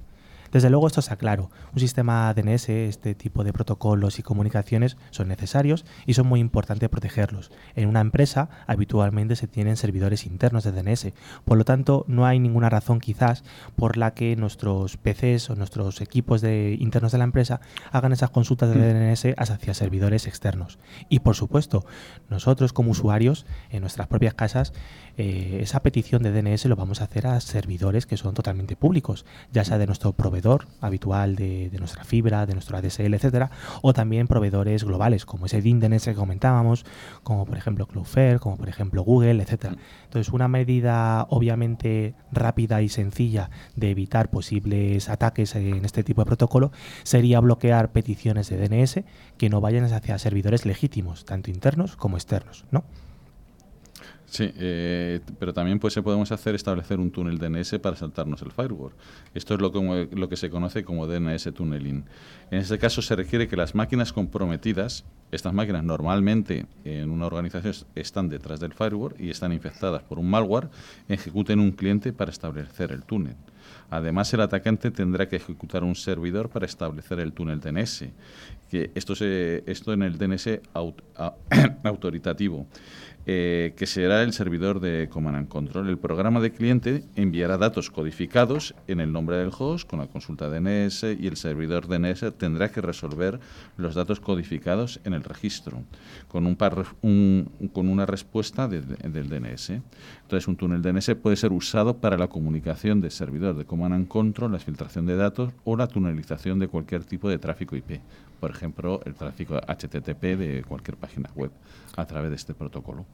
Desde 0.53 0.71
luego 0.71 0.87
esto 0.87 1.01
está 1.01 1.17
claro. 1.17 1.51
Un 1.73 1.81
sistema 1.81 2.33
DNS, 2.35 2.69
este 2.69 3.15
tipo 3.15 3.45
de 3.45 3.53
protocolos 3.53 4.19
y 4.19 4.23
comunicaciones 4.23 4.97
son 5.11 5.29
necesarios 5.29 5.85
y 6.07 6.15
son 6.15 6.27
muy 6.27 6.41
importantes 6.41 6.89
protegerlos. 6.89 7.51
En 7.75 7.89
una 7.89 8.01
empresa 8.01 8.49
habitualmente 8.67 9.37
se 9.37 9.47
tienen 9.47 9.77
servidores 9.77 10.27
internos 10.27 10.65
de 10.65 10.73
DNS, 10.73 11.13
por 11.45 11.59
lo 11.59 11.65
tanto 11.65 12.05
no 12.09 12.27
hay 12.27 12.39
ninguna 12.39 12.71
razón 12.71 13.01
quizás 13.01 13.45
por 13.77 13.97
la 13.97 14.15
que 14.15 14.37
nuestros 14.37 14.97
PCs 14.97 15.51
o 15.51 15.57
nuestros 15.57 16.01
equipos 16.01 16.41
de, 16.41 16.77
internos 16.79 17.13
de 17.13 17.19
la 17.19 17.25
empresa 17.25 17.61
hagan 17.93 18.13
esas 18.13 18.31
consultas 18.31 18.71
de 18.71 18.77
mm. 18.77 18.81
DNS 18.81 19.35
hacia 19.37 19.75
servidores 19.75 20.27
externos. 20.27 20.79
Y 21.09 21.21
por 21.21 21.35
supuesto, 21.35 21.85
nosotros 22.29 22.73
como 22.73 22.91
usuarios 22.91 23.47
en 23.71 23.81
nuestras 23.81 24.09
propias 24.09 24.35
casas 24.35 24.73
eh, 25.21 25.59
esa 25.63 25.81
petición 25.83 26.23
de 26.23 26.31
DNS 26.31 26.67
lo 26.67 26.77
vamos 26.77 27.01
a 27.01 27.05
hacer 27.05 27.27
a 27.27 27.41
servidores 27.41 28.07
que 28.07 28.17
son 28.17 28.35
totalmente 28.35 28.77
públicos, 28.77 29.27
ya 29.51 29.65
sea 29.65 29.77
de 29.77 29.87
nuestro 29.87 30.13
proveedor 30.13 30.69
habitual 30.81 31.35
de, 31.35 31.73
nuestra 31.77 32.05
fibra, 32.05 32.47
de 32.47 32.55
nuestro 32.55 32.77
ADSL, 32.77 33.15
etcétera, 33.15 33.51
o 33.83 33.93
también 33.93 34.29
proveedores 34.29 34.85
globales, 34.85 35.27
como 35.27 35.47
ese 35.47 35.61
DIN 35.61 35.81
DNS 35.81 36.05
que 36.05 36.15
comentábamos, 36.15 36.87
como 37.25 37.47
por 37.47 37.59
ejemplo 37.59 37.87
Cloudflare, 37.87 38.39
como 38.39 38.57
por 38.57 38.69
ejemplo 38.69 39.03
Google, 39.03 39.43
etcétera. 39.43 39.75
Entonces, 40.05 40.33
una 40.33 40.47
medida 40.47 41.27
obviamente 41.31 42.15
rápida 42.31 42.81
y 42.81 42.89
sencilla 42.89 43.51
de 43.75 43.91
evitar 43.91 44.31
posibles 44.31 45.09
ataques 45.09 45.57
en 45.57 45.85
este 45.85 46.05
tipo 46.05 46.23
de 46.23 46.27
protocolo 46.27 46.71
sería 47.03 47.41
bloquear 47.41 47.91
peticiones 47.91 48.51
de 48.51 48.69
DNS 48.69 49.01
que 49.37 49.51
no 49.51 49.61
vayan 49.61 49.85
hacia 49.93 50.17
servidores 50.19 50.65
legítimos, 50.65 51.25
tanto 51.25 51.51
internos 51.51 51.97
como 51.97 52.17
externos, 52.17 52.65
¿no? 52.71 52.85
Sí, 54.31 54.53
eh, 54.57 55.21
pero 55.39 55.55
también 55.55 55.79
pues 55.79 55.95
podemos 55.97 56.31
hacer 56.33 56.55
establecer 56.55 57.01
un 57.01 57.11
túnel 57.11 57.39
DNS 57.39 57.79
para 57.79 57.97
saltarnos 57.97 58.43
el 58.43 58.53
firewall. 58.53 58.93
Esto 59.35 59.55
es 59.55 59.61
lo 59.61 59.73
que, 59.73 60.09
lo 60.13 60.29
que 60.29 60.37
se 60.37 60.51
conoce 60.51 60.85
como 60.85 61.07
DNS 61.07 61.55
tunneling. 61.55 62.05
En 62.51 62.59
este 62.59 62.79
caso 62.79 63.01
se 63.01 63.17
requiere 63.17 63.49
que 63.49 63.57
las 63.57 63.75
máquinas 63.75 64.13
comprometidas, 64.13 65.05
estas 65.33 65.55
máquinas 65.55 65.83
normalmente 65.83 66.67
en 66.85 67.11
una 67.11 67.25
organización 67.25 67.75
están 67.95 68.29
detrás 68.29 68.61
del 68.61 68.75
firewall 68.75 69.15
y 69.19 69.31
están 69.31 69.53
infectadas 69.53 70.03
por 70.03 70.19
un 70.19 70.29
malware, 70.29 70.69
ejecuten 71.09 71.59
un 71.59 71.73
cliente 71.73 72.13
para 72.13 72.31
establecer 72.31 72.93
el 72.93 73.05
túnel. 73.05 73.37
Además, 73.91 74.33
el 74.35 74.43
atacante 74.43 74.91
tendrá 74.91 75.29
que 75.29 75.37
ejecutar 75.37 75.83
un 75.83 75.95
servidor 75.95 76.51
para 76.51 76.67
establecer 76.67 77.21
el 77.21 77.33
túnel 77.33 77.61
DNS. 77.61 78.05
Que 78.71 78.91
esto, 78.95 79.15
se, 79.15 79.65
esto 79.67 79.93
en 79.95 80.03
el 80.03 80.19
DNS 80.19 80.61
autoritativo. 81.85 82.67
Eh, 83.31 83.75
que 83.77 83.87
será 83.87 84.23
el 84.23 84.33
servidor 84.33 84.81
de 84.81 85.11
Command 85.11 85.37
and 85.37 85.49
Control. 85.49 85.87
El 85.91 85.99
programa 85.99 86.41
de 86.41 86.51
cliente 86.51 87.05
enviará 87.15 87.59
datos 87.59 87.91
codificados 87.91 88.75
en 88.87 89.01
el 89.01 89.13
nombre 89.13 89.37
del 89.37 89.51
host 89.53 89.87
con 89.87 89.99
la 89.99 90.07
consulta 90.07 90.49
DNS 90.49 91.03
y 91.21 91.27
el 91.27 91.37
servidor 91.37 91.89
DNS 91.89 92.39
tendrá 92.39 92.71
que 92.71 92.81
resolver 92.81 93.39
los 93.77 93.95
datos 93.95 94.21
codificados 94.21 95.01
en 95.05 95.13
el 95.13 95.25
registro 95.25 95.83
con, 96.29 96.47
un 96.47 96.57
con 97.71 97.89
una 97.91 98.07
respuesta 98.07 98.67
del 98.67 99.29
DNS. 99.29 99.73
Entonces, 100.23 100.49
un 100.49 100.57
túnel 100.57 100.81
DNS 100.81 101.15
puede 101.17 101.37
ser 101.37 101.53
usado 101.53 101.99
para 101.99 102.17
la 102.17 102.29
comunicación 102.29 103.03
de 103.03 103.11
servidor 103.11 103.59
de 103.59 103.67
Command 103.67 103.93
and 103.93 104.09
Control, 104.09 104.53
la 104.53 104.59
filtración 104.59 105.05
de 105.05 105.17
datos 105.17 105.53
o 105.65 105.77
la 105.77 105.87
tunelización 105.87 106.59
de 106.61 106.69
cualquier 106.69 107.05
tipo 107.05 107.29
de 107.29 107.39
tráfico 107.39 107.77
IP. 107.77 108.01
Por 108.41 108.51
ejemplo, 108.51 109.01
el 109.05 109.15
tráfico 109.15 109.57
HTTP 109.57 110.23
de 110.37 110.65
cualquier 110.67 110.97
página 110.97 111.31
web 111.35 111.51
a 111.97 112.07
través 112.07 112.31
de 112.31 112.37
este 112.37 112.55
protocolo. 112.55 113.05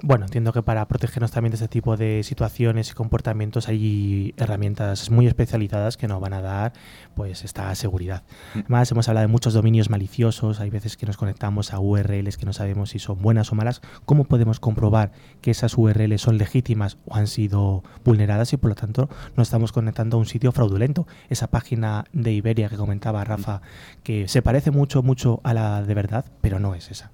Bueno, 0.00 0.26
entiendo 0.26 0.52
que 0.52 0.62
para 0.62 0.86
protegernos 0.86 1.32
también 1.32 1.50
de 1.50 1.56
este 1.56 1.66
tipo 1.66 1.96
de 1.96 2.22
situaciones 2.22 2.90
y 2.90 2.94
comportamientos 2.94 3.68
hay 3.68 4.32
herramientas 4.36 5.10
muy 5.10 5.26
especializadas 5.26 5.96
que 5.96 6.06
nos 6.06 6.20
van 6.20 6.34
a 6.34 6.40
dar 6.40 6.72
pues 7.14 7.42
esta 7.44 7.74
seguridad. 7.74 8.22
Mm. 8.54 8.58
Además, 8.60 8.92
hemos 8.92 9.08
hablado 9.08 9.26
de 9.26 9.32
muchos 9.32 9.54
dominios 9.54 9.90
maliciosos, 9.90 10.60
hay 10.60 10.70
veces 10.70 10.96
que 10.96 11.04
nos 11.04 11.16
conectamos 11.16 11.72
a 11.72 11.80
URLs 11.80 12.36
que 12.36 12.46
no 12.46 12.52
sabemos 12.52 12.90
si 12.90 13.00
son 13.00 13.20
buenas 13.20 13.50
o 13.50 13.56
malas. 13.56 13.80
¿Cómo 14.04 14.24
podemos 14.24 14.60
comprobar 14.60 15.10
que 15.40 15.50
esas 15.50 15.76
URLs 15.76 16.20
son 16.20 16.38
legítimas 16.38 16.96
o 17.04 17.16
han 17.16 17.26
sido 17.26 17.82
vulneradas 18.04 18.52
y 18.52 18.56
por 18.56 18.70
lo 18.70 18.76
tanto 18.76 19.08
nos 19.36 19.48
estamos 19.48 19.72
conectando 19.72 20.16
a 20.16 20.20
un 20.20 20.26
sitio 20.26 20.52
fraudulento? 20.52 21.08
Esa 21.28 21.48
página 21.48 22.04
de 22.12 22.32
Iberia 22.32 22.68
que 22.68 22.76
comentaba 22.76 23.24
Rafa, 23.24 23.62
que 24.04 24.28
se 24.28 24.42
parece 24.42 24.70
mucho, 24.70 25.02
mucho 25.02 25.40
a 25.42 25.54
la 25.54 25.82
de 25.82 25.94
verdad, 25.94 26.24
pero 26.40 26.60
no 26.60 26.76
es 26.76 26.88
esa. 26.92 27.10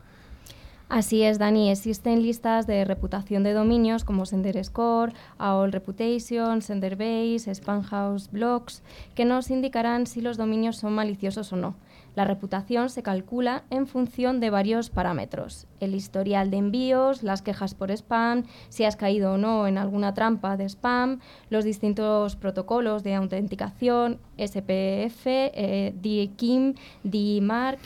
Así 0.95 1.25
es, 1.25 1.41
Dani. 1.41 1.73
Existen 1.73 2.23
listas 2.23 2.69
de 2.69 2.85
reputación 2.85 3.43
de 3.43 3.53
dominios 3.53 4.05
como 4.05 4.27
SenderScore, 4.27 5.13
AOL 5.39 5.73
Reputation, 5.73 6.63
SenderBase, 6.63 7.53
Spamhaus 7.53 8.31
Blogs, 8.31 8.81
que 9.17 9.25
nos 9.25 9.51
indicarán 9.51 10.07
si 10.07 10.21
los 10.21 10.37
dominios 10.37 10.77
son 10.77 10.93
maliciosos 10.93 11.53
o 11.53 11.57
no. 11.57 11.75
La 12.15 12.25
reputación 12.25 12.91
se 12.91 13.03
calcula 13.03 13.65
en 13.71 13.89
función 13.89 14.39
de 14.39 14.51
varios 14.51 14.89
parámetros. 14.89 15.67
El 15.81 15.97
historial 15.97 16.53
de 16.53 16.59
envíos, 16.59 17.25
las 17.25 17.43
quejas 17.43 17.75
por 17.75 17.91
spam, 17.91 18.45
si 18.69 18.85
has 18.85 18.95
caído 18.95 19.33
o 19.33 19.37
no 19.37 19.67
en 19.67 19.79
alguna 19.79 20.15
trampa 20.15 20.57
de 20.57 20.69
spam, 20.69 21.19
los 21.51 21.65
distintos 21.65 22.37
protocolos 22.37 23.03
de 23.03 23.17
autenticación, 23.17 24.21
SPF, 24.39 25.27
eh, 25.27 25.93
DKIM, 26.01 26.75
DMARC, 27.03 27.81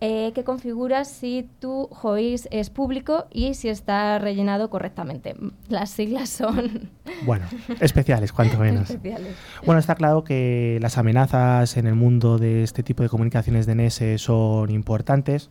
eh, 0.00 0.32
que 0.34 0.44
configura 0.44 1.04
si 1.04 1.48
tu 1.58 1.88
hoist 2.02 2.46
es 2.50 2.70
público 2.70 3.26
y 3.30 3.54
si 3.54 3.68
está 3.68 4.18
rellenado 4.18 4.70
correctamente. 4.70 5.34
Las 5.68 5.90
siglas 5.90 6.30
son 6.30 6.90
Bueno, 7.26 7.44
especiales, 7.80 8.32
cuanto 8.32 8.58
menos. 8.58 8.88
especiales. 8.90 9.34
Bueno, 9.66 9.78
está 9.78 9.94
claro 9.94 10.24
que 10.24 10.78
las 10.80 10.96
amenazas 10.96 11.76
en 11.76 11.86
el 11.86 11.94
mundo 11.94 12.38
de 12.38 12.62
este 12.62 12.82
tipo 12.82 13.02
de 13.02 13.08
comunicaciones 13.10 13.66
DNS 13.66 14.20
son 14.20 14.70
importantes 14.70 15.50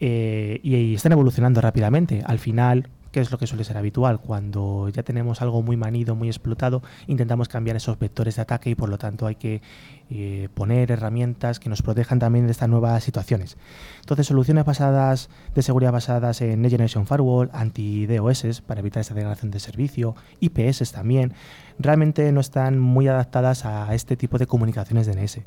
eh, 0.00 0.60
y, 0.62 0.74
y 0.76 0.94
están 0.94 1.12
evolucionando 1.12 1.60
rápidamente. 1.60 2.22
Al 2.26 2.38
final, 2.40 2.88
¿qué 3.12 3.20
es 3.20 3.30
lo 3.30 3.38
que 3.38 3.46
suele 3.46 3.64
ser 3.64 3.76
habitual? 3.76 4.20
Cuando 4.20 4.88
ya 4.88 5.02
tenemos 5.02 5.42
algo 5.42 5.62
muy 5.62 5.76
manido, 5.76 6.14
muy 6.14 6.28
explotado, 6.28 6.82
intentamos 7.06 7.48
cambiar 7.48 7.76
esos 7.76 7.98
vectores 7.98 8.36
de 8.36 8.42
ataque 8.42 8.70
y 8.70 8.74
por 8.74 8.88
lo 8.88 8.98
tanto 8.98 9.26
hay 9.26 9.36
que 9.36 9.62
eh, 10.10 10.48
poner 10.54 10.90
herramientas 10.90 11.60
que 11.60 11.68
nos 11.68 11.82
protejan 11.82 12.18
también 12.18 12.46
de 12.46 12.52
estas 12.52 12.68
nuevas 12.68 13.02
situaciones. 13.04 13.56
Entonces, 14.00 14.26
soluciones 14.26 14.64
basadas 14.64 15.28
de 15.54 15.62
seguridad 15.62 15.92
basadas 15.92 16.40
en 16.40 16.62
Next 16.62 16.72
Generation 16.72 17.06
Firewall, 17.06 17.50
anti-DOS 17.52 18.62
para 18.62 18.80
evitar 18.80 19.00
esta 19.00 19.14
degradación 19.14 19.50
de 19.50 19.60
servicio, 19.60 20.14
IPS 20.40 20.92
también, 20.92 21.34
realmente 21.78 22.30
no 22.32 22.40
están 22.40 22.78
muy 22.78 23.08
adaptadas 23.08 23.64
a 23.64 23.94
este 23.94 24.16
tipo 24.16 24.38
de 24.38 24.46
comunicaciones 24.46 25.06
DNS. 25.06 25.40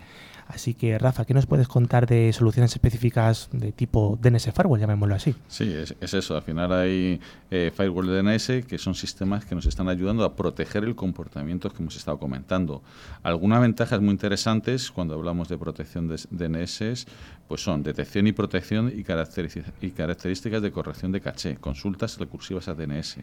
Así 0.54 0.74
que, 0.74 0.97
Rafa, 0.97 1.24
¿qué 1.26 1.34
nos 1.34 1.45
puedes 1.45 1.68
contar 1.68 2.08
de 2.08 2.34
soluciones 2.34 2.74
específicas 2.74 3.49
de 3.54 3.72
tipo 3.72 4.18
DNS 4.22 4.52
Firewall, 4.54 4.80
llamémoslo 4.80 5.16
así? 5.16 5.34
Sí, 5.47 5.72
es, 5.72 5.95
es 6.02 6.14
eso. 6.14 6.36
Al 6.36 6.41
final 6.41 6.72
hay 6.74 7.22
eh, 7.49 7.72
firewall 7.76 8.08
DNS 8.08 8.66
que 8.68 8.78
son 8.78 8.95
sistemas 8.95 9.45
que 9.45 9.56
nos 9.56 9.66
están 9.66 9.88
ayudando 9.88 10.26
a 10.26 10.36
proteger 10.36 10.84
el 10.84 10.95
comportamiento 10.95 11.70
que 11.70 11.82
hemos 11.82 11.95
estado 11.95 12.20
comentando. 12.20 12.82
Algunas 13.24 13.62
ventajas 13.62 14.02
muy 14.02 14.12
interesantes 14.12 14.91
cuando 14.91 15.14
hablamos 15.14 15.47
de 15.47 15.58
protección 15.58 16.08
de 16.08 16.20
DNS 16.30 17.08
pues 17.52 17.64
son 17.64 17.84
detección 17.84 18.28
y 18.28 18.32
protección 18.32 18.89
y, 18.95 19.02
y 19.02 19.91
características 19.91 20.62
de 20.62 20.72
corrección 20.72 21.12
de 21.12 21.20
caché, 21.20 21.58
consultas 21.58 22.18
recursivas 22.18 22.70
a 22.70 22.76
DNS, 22.76 23.18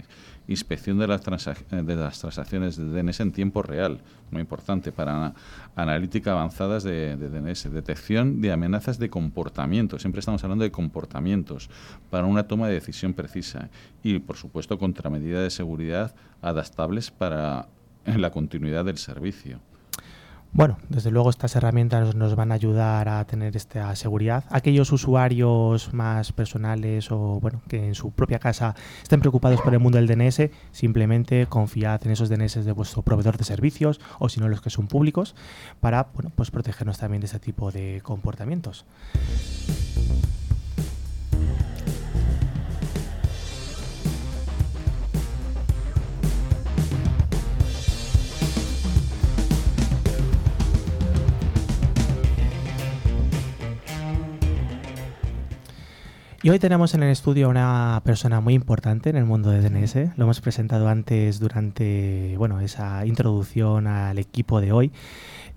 inspección 0.48 0.98
de 0.98 1.06
las, 1.06 1.22
de 1.24 1.96
las 1.96 2.20
transacciones 2.20 2.76
de 2.76 2.84
DNS 2.84 3.20
en 3.20 3.32
tiempo 3.32 3.62
real, 3.62 4.02
muy 4.30 4.42
importante 4.42 4.92
para 4.92 5.16
ana- 5.16 5.34
analítica 5.76 6.32
avanzadas 6.32 6.82
de 6.82 7.16
DNS, 7.16 7.72
detección 7.72 8.42
de 8.42 8.52
amenazas 8.52 8.98
de 8.98 9.08
comportamiento, 9.08 9.98
siempre 9.98 10.20
estamos 10.20 10.44
hablando 10.44 10.64
de 10.64 10.72
comportamientos, 10.72 11.70
para 12.10 12.26
una 12.26 12.46
toma 12.46 12.68
de 12.68 12.74
decisión 12.74 13.14
precisa 13.14 13.70
y, 14.02 14.18
por 14.18 14.36
supuesto, 14.36 14.78
contramedidas 14.78 15.42
de 15.42 15.48
seguridad 15.48 16.14
adaptables 16.42 17.10
para 17.10 17.68
la 18.04 18.30
continuidad 18.30 18.84
del 18.84 18.98
servicio. 18.98 19.60
Bueno, 20.52 20.78
desde 20.88 21.10
luego 21.10 21.30
estas 21.30 21.54
herramientas 21.56 22.14
nos 22.14 22.34
van 22.34 22.50
a 22.50 22.54
ayudar 22.54 23.08
a 23.08 23.24
tener 23.26 23.54
esta 23.56 23.94
seguridad. 23.94 24.44
Aquellos 24.50 24.90
usuarios 24.90 25.92
más 25.92 26.32
personales 26.32 27.12
o 27.12 27.38
bueno, 27.40 27.60
que 27.68 27.86
en 27.86 27.94
su 27.94 28.10
propia 28.12 28.38
casa 28.38 28.74
estén 29.02 29.20
preocupados 29.20 29.60
por 29.60 29.74
el 29.74 29.80
mundo 29.80 29.98
del 29.98 30.06
DNS, 30.06 30.50
simplemente 30.72 31.46
confiad 31.46 32.04
en 32.06 32.12
esos 32.12 32.28
DNS 32.28 32.64
de 32.64 32.72
vuestro 32.72 33.02
proveedor 33.02 33.36
de 33.36 33.44
servicios 33.44 34.00
o 34.18 34.28
si 34.28 34.40
no 34.40 34.48
los 34.48 34.60
que 34.60 34.70
son 34.70 34.88
públicos 34.88 35.34
para 35.80 36.08
bueno, 36.14 36.32
pues 36.34 36.50
protegernos 36.50 36.98
también 36.98 37.20
de 37.20 37.26
este 37.26 37.38
tipo 37.38 37.70
de 37.70 38.00
comportamientos. 38.02 38.84
Y 56.48 56.50
hoy 56.50 56.58
tenemos 56.58 56.94
en 56.94 57.02
el 57.02 57.10
estudio 57.10 57.44
a 57.44 57.50
una 57.50 58.00
persona 58.06 58.40
muy 58.40 58.54
importante 58.54 59.10
en 59.10 59.16
el 59.16 59.26
mundo 59.26 59.50
de 59.50 59.60
DNS. 59.60 60.16
Lo 60.16 60.24
hemos 60.24 60.40
presentado 60.40 60.88
antes 60.88 61.40
durante 61.40 62.36
bueno, 62.38 62.58
esa 62.60 63.04
introducción 63.04 63.86
al 63.86 64.18
equipo 64.18 64.62
de 64.62 64.72
hoy. 64.72 64.90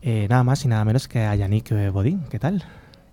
Eh, 0.01 0.27
nada 0.29 0.43
más 0.43 0.65
y 0.65 0.67
nada 0.67 0.83
menos 0.83 1.07
que 1.07 1.19
a 1.21 1.33
Yannick 1.33 1.71
Bodin. 1.93 2.25
¿Qué 2.29 2.39
tal? 2.39 2.65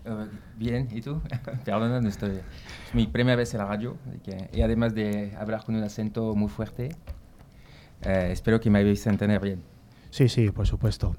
Uh, 0.05 0.26
bien, 0.59 0.89
¿y 0.91 1.03
tú? 1.03 1.22
Perdona, 1.64 2.01
no 2.01 2.09
estoy. 2.09 2.31
Es 2.31 2.95
mi 2.95 3.07
primera 3.07 3.37
vez 3.37 3.55
en 3.55 3.59
la 3.59 3.66
radio 3.66 3.97
y, 4.12 4.18
que- 4.29 4.51
y 4.53 4.62
además 4.62 4.93
de 4.93 5.37
hablar 5.39 5.62
con 5.62 5.76
un 5.76 5.85
acento 5.85 6.35
muy 6.35 6.49
fuerte, 6.49 6.97
eh, 8.03 8.31
espero 8.33 8.59
que 8.59 8.70
me 8.70 8.83
vais 8.83 9.07
a 9.07 9.11
entender 9.11 9.41
bien. 9.41 9.62
Sí, 10.11 10.29
sí, 10.29 10.51
por 10.51 10.66
supuesto. 10.66 11.14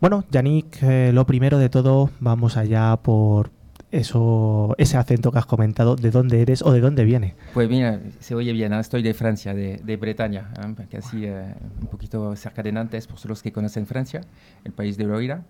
Bueno, 0.00 0.24
Yannick, 0.32 0.82
eh, 0.82 1.12
lo 1.12 1.24
primero 1.26 1.58
de 1.58 1.68
todo, 1.68 2.10
vamos 2.18 2.56
allá 2.56 2.96
por 2.96 3.52
eso, 3.92 4.74
ese 4.78 4.96
acento 4.96 5.32
que 5.32 5.38
has 5.38 5.46
comentado, 5.46 5.96
de 5.96 6.10
dónde 6.10 6.42
eres 6.42 6.62
o 6.62 6.72
de 6.72 6.80
dónde 6.80 7.04
viene. 7.04 7.34
Pues 7.54 7.68
mira, 7.68 8.00
se 8.20 8.34
oye 8.34 8.52
bien, 8.52 8.72
¿eh? 8.72 8.80
estoy 8.80 9.02
de 9.02 9.14
Francia, 9.14 9.54
de, 9.54 9.78
de 9.82 9.96
Bretaña, 9.96 10.52
¿eh? 10.62 10.86
casi 10.90 11.24
eh, 11.26 11.54
un 11.80 11.88
poquito 11.88 12.34
cerca 12.36 12.62
de 12.62 12.72
Nantes, 12.72 13.06
por 13.06 13.24
los 13.26 13.42
que 13.42 13.52
conocen 13.52 13.86
Francia, 13.86 14.20
el 14.64 14.72
país 14.72 14.96
de 14.96 15.04
Loira, 15.04 15.42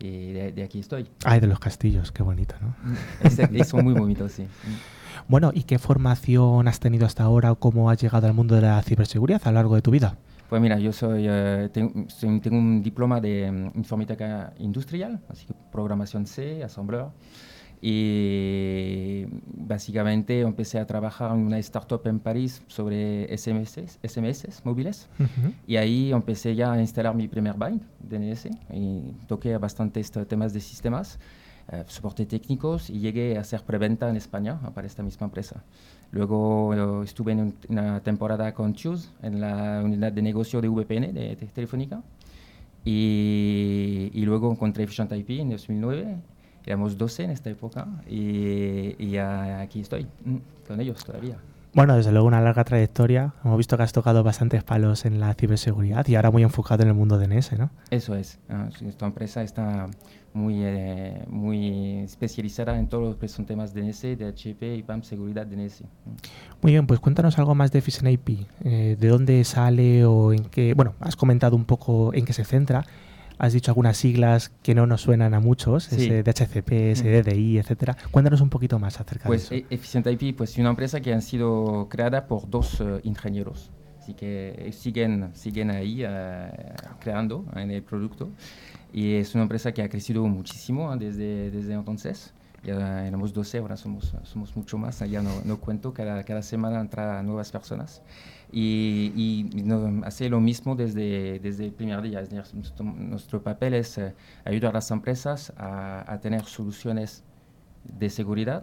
y 0.00 0.32
de, 0.32 0.52
de 0.52 0.62
aquí 0.62 0.78
estoy. 0.80 1.08
Ay, 1.24 1.40
de 1.40 1.46
los 1.48 1.58
castillos, 1.58 2.12
qué 2.12 2.22
bonito, 2.22 2.54
¿no? 2.60 2.74
Es- 3.20 3.38
es- 3.38 3.68
son 3.68 3.82
muy 3.84 3.94
bonitos, 3.94 4.32
sí. 4.32 4.46
Bueno, 5.26 5.50
¿y 5.54 5.64
qué 5.64 5.78
formación 5.78 6.68
has 6.68 6.80
tenido 6.80 7.04
hasta 7.06 7.24
ahora 7.24 7.52
o 7.52 7.56
cómo 7.56 7.90
has 7.90 8.00
llegado 8.00 8.26
al 8.26 8.34
mundo 8.34 8.54
de 8.54 8.62
la 8.62 8.82
ciberseguridad 8.82 9.40
a 9.44 9.50
lo 9.50 9.54
largo 9.56 9.74
de 9.74 9.82
tu 9.82 9.90
vida? 9.90 10.16
Pues 10.48 10.62
mira, 10.62 10.78
yo 10.78 10.92
soy, 10.92 11.26
eh, 11.28 11.68
tengo, 11.72 12.08
soy- 12.08 12.40
tengo 12.40 12.56
un 12.58 12.82
diploma 12.82 13.20
de 13.20 13.50
mm, 13.50 13.76
informática 13.78 14.52
industrial, 14.58 15.20
así 15.28 15.46
que 15.46 15.54
programación 15.70 16.26
C, 16.26 16.62
assembleur. 16.64 17.10
Y 17.80 19.26
básicamente 19.46 20.40
empecé 20.40 20.78
a 20.78 20.86
trabajar 20.86 21.32
en 21.32 21.38
una 21.46 21.58
startup 21.58 22.00
en 22.06 22.18
París 22.20 22.62
sobre 22.66 23.26
SMS, 23.36 23.98
SMS 24.02 24.62
móviles. 24.64 25.08
Y 25.66 25.76
ahí 25.76 26.12
empecé 26.12 26.54
ya 26.54 26.72
a 26.72 26.80
instalar 26.80 27.14
mi 27.14 27.28
primer 27.28 27.54
byte 27.54 27.82
DNS 28.00 28.46
y 28.72 29.12
toqué 29.26 29.56
bastante 29.58 30.00
estos 30.00 30.26
temas 30.26 30.52
de 30.52 30.60
sistemas, 30.60 31.18
eh, 31.70 31.84
soporte 31.86 32.24
técnicos 32.26 32.88
y 32.90 32.98
llegué 32.98 33.36
a 33.36 33.40
hacer 33.42 33.62
preventa 33.62 34.08
en 34.08 34.16
España 34.16 34.58
para 34.74 34.86
esta 34.86 35.02
misma 35.02 35.26
empresa. 35.26 35.62
Luego 36.10 37.00
eh, 37.02 37.04
estuve 37.04 37.32
en 37.32 37.40
un- 37.40 37.54
una 37.68 38.00
temporada 38.00 38.52
con 38.54 38.72
Choose 38.74 39.08
en 39.22 39.40
la 39.40 39.82
unidad 39.84 40.10
de 40.12 40.22
negocio 40.22 40.60
de 40.60 40.68
VPN 40.68 41.12
de, 41.12 41.36
de 41.36 41.46
Telefónica 41.46 42.02
y, 42.84 44.10
y 44.14 44.22
luego 44.24 44.50
encontré 44.50 44.84
Efficient 44.84 45.12
IP 45.12 45.30
en 45.40 45.50
2009. 45.50 46.16
Éramos 46.68 46.98
12 46.98 47.24
en 47.24 47.30
esta 47.30 47.48
época 47.48 47.86
y, 48.06 48.94
y 49.02 49.16
aquí 49.16 49.80
estoy 49.80 50.06
mm, 50.22 50.36
con 50.66 50.78
ellos 50.78 51.02
todavía. 51.02 51.38
Bueno, 51.72 51.96
desde 51.96 52.12
luego 52.12 52.26
una 52.26 52.42
larga 52.42 52.62
trayectoria. 52.64 53.32
Hemos 53.42 53.56
visto 53.56 53.78
que 53.78 53.84
has 53.84 53.92
tocado 53.94 54.22
bastantes 54.22 54.64
palos 54.64 55.06
en 55.06 55.18
la 55.18 55.32
ciberseguridad 55.32 56.06
y 56.08 56.16
ahora 56.16 56.30
muy 56.30 56.42
enfocado 56.42 56.82
en 56.82 56.88
el 56.88 56.94
mundo 56.94 57.18
DNS, 57.18 57.58
¿no? 57.58 57.70
Eso 57.90 58.16
es. 58.16 58.38
ah, 58.50 58.68
esta 58.86 59.06
empresa 59.06 59.42
está 59.42 59.86
muy, 60.34 60.56
eh, 60.58 61.24
muy 61.28 62.00
especializada 62.00 62.78
en 62.78 62.86
todo 62.86 63.00
lo 63.00 63.18
que 63.18 63.28
son 63.28 63.46
temas 63.46 63.72
DNS, 63.72 64.02
DHCP, 64.18 64.62
IPAM, 64.76 65.02
seguridad 65.04 65.46
DNS. 65.46 65.84
Muy 66.60 66.72
bien, 66.72 66.86
pues 66.86 67.00
cuéntanos 67.00 67.38
algo 67.38 67.54
más 67.54 67.72
de 67.72 67.80
Fission 67.80 68.08
IP. 68.08 68.46
Eh, 68.62 68.96
¿De 69.00 69.08
dónde 69.08 69.42
sale 69.44 70.04
o 70.04 70.34
en 70.34 70.44
qué? 70.44 70.74
Bueno, 70.74 70.92
has 71.00 71.16
comentado 71.16 71.56
un 71.56 71.64
poco 71.64 72.12
en 72.12 72.26
qué 72.26 72.34
se 72.34 72.44
centra. 72.44 72.84
Has 73.38 73.52
dicho 73.52 73.70
algunas 73.70 73.96
siglas 73.96 74.50
que 74.62 74.74
no 74.74 74.86
nos 74.86 75.02
suenan 75.02 75.34
a 75.34 75.40
muchos, 75.40 75.84
Sí. 75.84 76.10
DHCP, 76.10 76.94
SDDI, 76.94 77.58
etcétera. 77.58 77.96
Cuéntanos 78.10 78.40
un 78.40 78.50
poquito 78.50 78.78
más 78.78 79.00
acerca 79.00 79.26
Pues 79.26 79.48
de 79.50 79.58
eso. 79.58 79.66
Efficient 79.70 80.06
IP 80.06 80.36
pues, 80.36 80.50
es 80.50 80.58
una 80.58 80.70
empresa 80.70 81.00
que 81.00 81.12
ha 81.14 81.20
sido 81.20 81.88
creada 81.88 82.26
por 82.26 82.48
dos 82.50 82.80
eh, 82.80 83.00
ingenieros. 83.04 83.70
Así 84.00 84.14
que 84.14 84.54
eh, 84.56 84.72
siguen, 84.72 85.30
siguen 85.34 85.70
ahí 85.70 86.02
eh, 86.02 86.50
creando 86.98 87.44
en 87.54 87.70
el 87.70 87.82
producto. 87.82 88.30
Y 88.90 89.16
es 89.16 89.34
una 89.34 89.42
empresa 89.42 89.72
que 89.72 89.82
ha 89.82 89.88
crecido 89.90 90.26
muchísimo 90.26 90.92
eh, 90.94 90.96
desde, 90.98 91.50
desde 91.50 91.74
entonces. 91.74 92.32
Ya 92.64 93.06
éramos 93.06 93.32
12, 93.34 93.58
ahora 93.58 93.76
somos, 93.76 94.14
somos 94.24 94.56
mucho 94.56 94.78
más. 94.78 94.98
Ya 95.00 95.20
no, 95.22 95.30
no 95.44 95.58
cuento, 95.60 95.92
cada, 95.92 96.24
cada 96.24 96.42
semana 96.42 96.80
entran 96.80 97.24
nuevas 97.26 97.52
personas. 97.52 98.02
Y, 98.50 99.12
y 99.14 99.70
hace 100.04 100.28
lo 100.28 100.40
mismo 100.40 100.74
desde, 100.74 101.38
desde 101.38 101.66
el 101.66 101.72
primer 101.72 102.00
día. 102.02 102.22
Nuestro, 103.10 103.42
papel 103.42 103.74
es 103.74 103.98
eh, 103.98 104.14
ayudar 104.44 104.70
a 104.70 104.74
las 104.74 104.90
empresas 104.90 105.52
a, 105.56 106.10
a 106.10 106.20
tener 106.20 106.44
soluciones 106.44 107.24
de 107.84 108.10
seguridad 108.10 108.62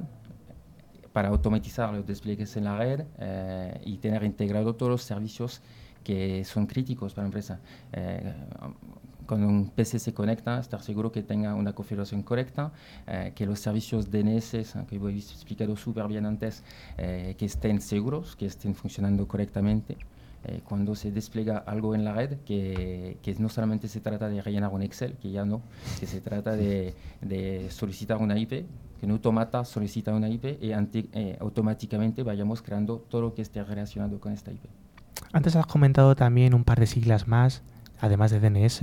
para 1.15 1.29
automatizar 1.29 1.93
los 1.93 2.05
despliegues 2.05 2.57
en 2.57 2.65
la 2.65 2.77
red 2.77 3.05
eh, 3.19 3.79
y 3.85 3.99
tener 3.99 4.21
integrado 4.25 4.75
todos 4.75 4.89
los 4.89 5.01
servicios 5.01 5.61
que 6.03 6.43
son 6.43 6.67
críticos 6.67 7.13
para 7.13 7.23
la 7.23 7.27
empresa. 7.27 7.61
Eh, 7.93 8.33
cuando 9.25 9.47
un 9.47 9.69
PC 9.69 9.99
se 9.99 10.13
conecta, 10.13 10.59
estar 10.59 10.81
seguro 10.81 11.11
que 11.11 11.23
tenga 11.23 11.55
una 11.55 11.73
configuración 11.73 12.23
correcta, 12.23 12.71
eh, 13.07 13.31
que 13.35 13.45
los 13.45 13.59
servicios 13.59 14.11
DNS, 14.11 14.53
eh, 14.53 14.65
que 14.87 14.95
he 14.95 15.17
explicado 15.17 15.75
súper 15.75 16.07
bien 16.07 16.25
antes, 16.25 16.63
eh, 16.97 17.35
que 17.37 17.45
estén 17.45 17.81
seguros, 17.81 18.35
que 18.35 18.45
estén 18.45 18.75
funcionando 18.75 19.27
correctamente. 19.27 19.97
Eh, 20.47 20.61
cuando 20.63 20.93
se 20.93 21.11
despliega 21.11 21.57
algo 21.57 21.95
en 21.95 22.03
la 22.05 22.13
red, 22.13 22.37
que, 22.45 23.17
que 23.23 23.33
no 23.39 23.49
solamente 23.49 23.87
se 23.87 23.99
trata 23.99 24.29
de 24.29 24.43
rellenar 24.43 24.71
un 24.71 24.83
Excel, 24.83 25.13
que 25.13 25.31
ya 25.31 25.43
no, 25.43 25.63
que 25.99 26.05
se 26.05 26.21
trata 26.21 26.55
de, 26.55 26.93
de 27.21 27.71
solicitar 27.71 28.17
una 28.17 28.37
IP, 28.37 28.63
que 28.99 29.05
un 29.07 29.11
automata 29.11 29.65
solicita 29.65 30.13
una 30.13 30.29
IP 30.29 30.61
y 30.61 30.71
eh, 30.71 31.37
automáticamente 31.41 32.21
vayamos 32.21 32.61
creando 32.61 32.99
todo 33.09 33.21
lo 33.21 33.33
que 33.33 33.41
esté 33.41 33.63
relacionado 33.63 34.19
con 34.19 34.33
esta 34.33 34.51
IP. 34.51 34.65
Antes 35.33 35.55
has 35.55 35.65
comentado 35.65 36.15
también 36.15 36.53
un 36.53 36.63
par 36.63 36.79
de 36.79 36.85
siglas 36.85 37.27
más, 37.27 37.63
además 37.99 38.29
de 38.29 38.39
DNS. 38.39 38.81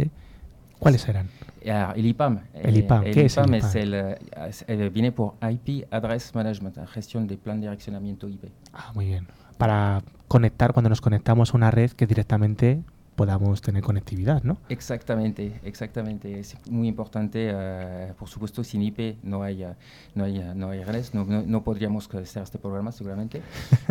¿Cuáles 0.82 1.08
eran? 1.08 1.28
Ah, 1.70 1.92
el 1.94 2.06
IPAM. 2.06 2.40
El 2.54 2.74
eh, 2.74 2.78
IPAM, 2.80 3.04
el 3.04 3.14
¿qué 3.14 3.24
es 3.26 3.36
el 3.36 3.44
IPAM 3.44 3.54
IPAM? 3.54 3.68
es 3.68 3.74
el, 3.76 3.94
eh, 3.94 4.18
eh, 4.66 4.90
viene 4.92 5.12
por 5.12 5.34
IP 5.48 5.86
Address 5.92 6.34
Management, 6.34 6.88
gestión 6.88 7.28
de 7.28 7.36
plan 7.36 7.60
de 7.60 7.68
direccionamiento 7.68 8.28
IP. 8.28 8.46
Ah, 8.72 8.90
muy 8.92 9.06
bien. 9.06 9.28
Para 9.58 10.02
conectar, 10.26 10.72
cuando 10.72 10.88
nos 10.88 11.00
conectamos 11.00 11.54
a 11.54 11.56
una 11.56 11.70
red 11.70 11.92
que 11.92 12.08
directamente 12.08 12.82
podamos 13.16 13.60
tener 13.60 13.82
conectividad, 13.82 14.42
¿no? 14.42 14.58
Exactamente, 14.68 15.60
exactamente. 15.64 16.40
Es 16.40 16.56
muy 16.70 16.88
importante. 16.88 17.50
eh, 17.52 18.12
por 18.18 18.28
supuesto, 18.28 18.64
sin 18.64 18.82
IP 18.82 19.16
no 19.22 19.42
hay, 19.42 19.64
eh, 19.64 19.74
no 20.14 20.24
hay, 20.24 20.38
eh, 20.38 20.52
no 20.54 20.70
hay 20.70 20.82
redes, 20.84 21.14
no, 21.14 21.24
no, 21.24 21.42
no 21.42 21.62
podríamos 21.62 22.08
hacer 22.14 22.42
este 22.42 22.58
programa 22.58 22.92
seguramente. 22.92 23.42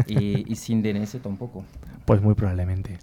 y, 0.08 0.44
y 0.52 0.56
sin 0.56 0.82
DNS 0.82 1.22
tampoco. 1.22 1.64
Pues 2.06 2.22
muy 2.22 2.34
probablemente. 2.34 2.98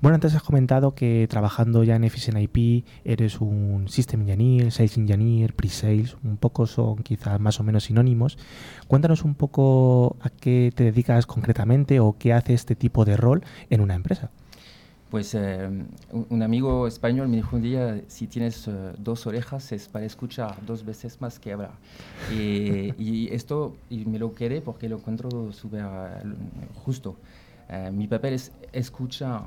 Bueno, 0.00 0.14
antes 0.14 0.34
has 0.34 0.42
comentado 0.42 0.94
que 0.94 1.26
trabajando 1.28 1.82
ya 1.84 1.96
en 1.96 2.04
Efficient 2.04 2.38
IP 2.38 2.86
eres 3.04 3.40
un 3.40 3.88
System 3.88 4.22
Engineer, 4.22 4.70
Sales 4.70 4.96
Engineer, 4.96 5.54
Pre-Sales, 5.54 6.16
un 6.22 6.36
poco 6.36 6.66
son 6.66 6.96
quizás 6.98 7.40
más 7.40 7.58
o 7.60 7.64
menos 7.64 7.84
sinónimos. 7.84 8.38
Cuéntanos 8.86 9.24
un 9.24 9.34
poco 9.34 10.16
a 10.20 10.30
qué 10.30 10.72
te 10.74 10.84
dedicas 10.84 11.26
concretamente 11.26 12.00
o 12.00 12.16
qué 12.18 12.32
hace 12.32 12.54
este 12.54 12.76
tipo 12.76 13.04
de 13.04 13.16
rol 13.16 13.42
en 13.70 13.80
una 13.80 13.94
empresa. 13.94 14.30
Pues 15.16 15.34
eh, 15.34 15.66
un, 16.12 16.26
un 16.28 16.42
amigo 16.42 16.86
español 16.86 17.28
me 17.28 17.36
dijo 17.36 17.56
un 17.56 17.62
día, 17.62 18.02
si 18.06 18.26
tienes 18.26 18.68
eh, 18.68 18.92
dos 18.98 19.26
orejas 19.26 19.72
es 19.72 19.88
para 19.88 20.04
escuchar 20.04 20.54
dos 20.66 20.84
veces 20.84 21.22
más 21.22 21.38
que 21.38 21.54
hablar. 21.54 21.70
Y, 22.30 22.92
y 23.02 23.28
esto 23.32 23.78
y 23.88 24.04
me 24.04 24.18
lo 24.18 24.34
quedé 24.34 24.60
porque 24.60 24.90
lo 24.90 24.98
encuentro 24.98 25.54
súper 25.54 25.86
eh, 25.86 26.22
justo. 26.84 27.16
Mi 27.94 28.06
papel 28.06 28.34
es 28.34 28.52
escuchar 28.72 29.46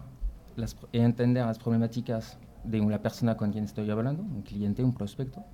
las, 0.55 0.75
y 0.91 0.97
entender 0.97 1.45
las 1.45 1.59
problemáticas 1.59 2.39
de 2.63 2.81
una 2.81 2.99
persona 2.99 3.37
con 3.37 3.51
quien 3.51 3.65
estoy 3.65 3.91
hablando, 3.91 4.23
un 4.23 4.41
cliente, 4.41 4.83
un 4.83 4.95
prospecto, 4.95 5.45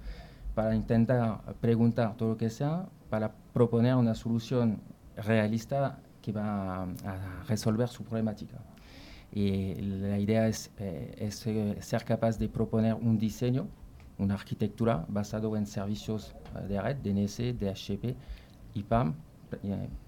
para 0.54 0.74
intentar 0.76 1.42
preguntar 1.60 2.16
todo 2.16 2.30
lo 2.30 2.38
que 2.38 2.50
sea, 2.50 2.86
para 3.10 3.34
proponer 3.52 3.96
una 3.96 4.16
solución 4.16 4.80
realista 5.18 6.00
que 6.22 6.32
va 6.32 6.84
a, 6.84 6.84
a 6.84 7.44
resolver 7.50 7.90
su 7.90 8.06
problemática. 8.06 8.62
Y 9.36 9.76
la 9.76 10.18
idea 10.18 10.48
es, 10.48 10.72
eh, 10.80 11.14
eh, 11.20 11.78
ser 11.82 12.04
capaz 12.04 12.40
de 12.40 12.50
proponer 12.50 12.96
un 12.96 13.20
diseño, 13.20 13.68
una 14.18 14.34
arquitectura 14.34 15.06
basado 15.08 15.56
en 15.56 15.68
servicios 15.68 16.34
eh, 16.56 16.68
de 16.68 16.82
red, 16.82 16.98
DNS, 17.04 17.38
DHCP, 17.60 18.16
IPAM, 18.74 19.14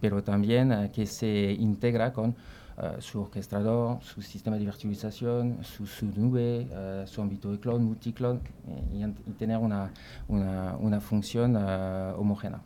pero 0.02 0.24
también 0.24 0.90
que 0.92 1.06
se 1.06 1.56
integra 1.60 2.12
con 2.12 2.36
eh, 2.80 2.98
su 3.02 3.22
orquestador, 3.22 4.04
su 4.04 4.22
sistema 4.22 4.56
de 4.56 4.64
virtualización, 4.66 5.64
su, 5.64 5.88
su 5.88 6.06
nube, 6.06 6.68
eh, 6.70 7.04
su 7.08 7.24
ámbito 7.24 7.52
de 7.52 7.60
cloud, 7.60 7.80
multicloud, 7.80 8.38
eh, 8.38 8.84
y, 8.94 9.04
y 9.04 9.34
tener 9.34 9.58
una, 9.58 9.92
una, 10.28 10.78
una 10.78 11.02
función 11.02 11.56
homogénea. 11.56 12.62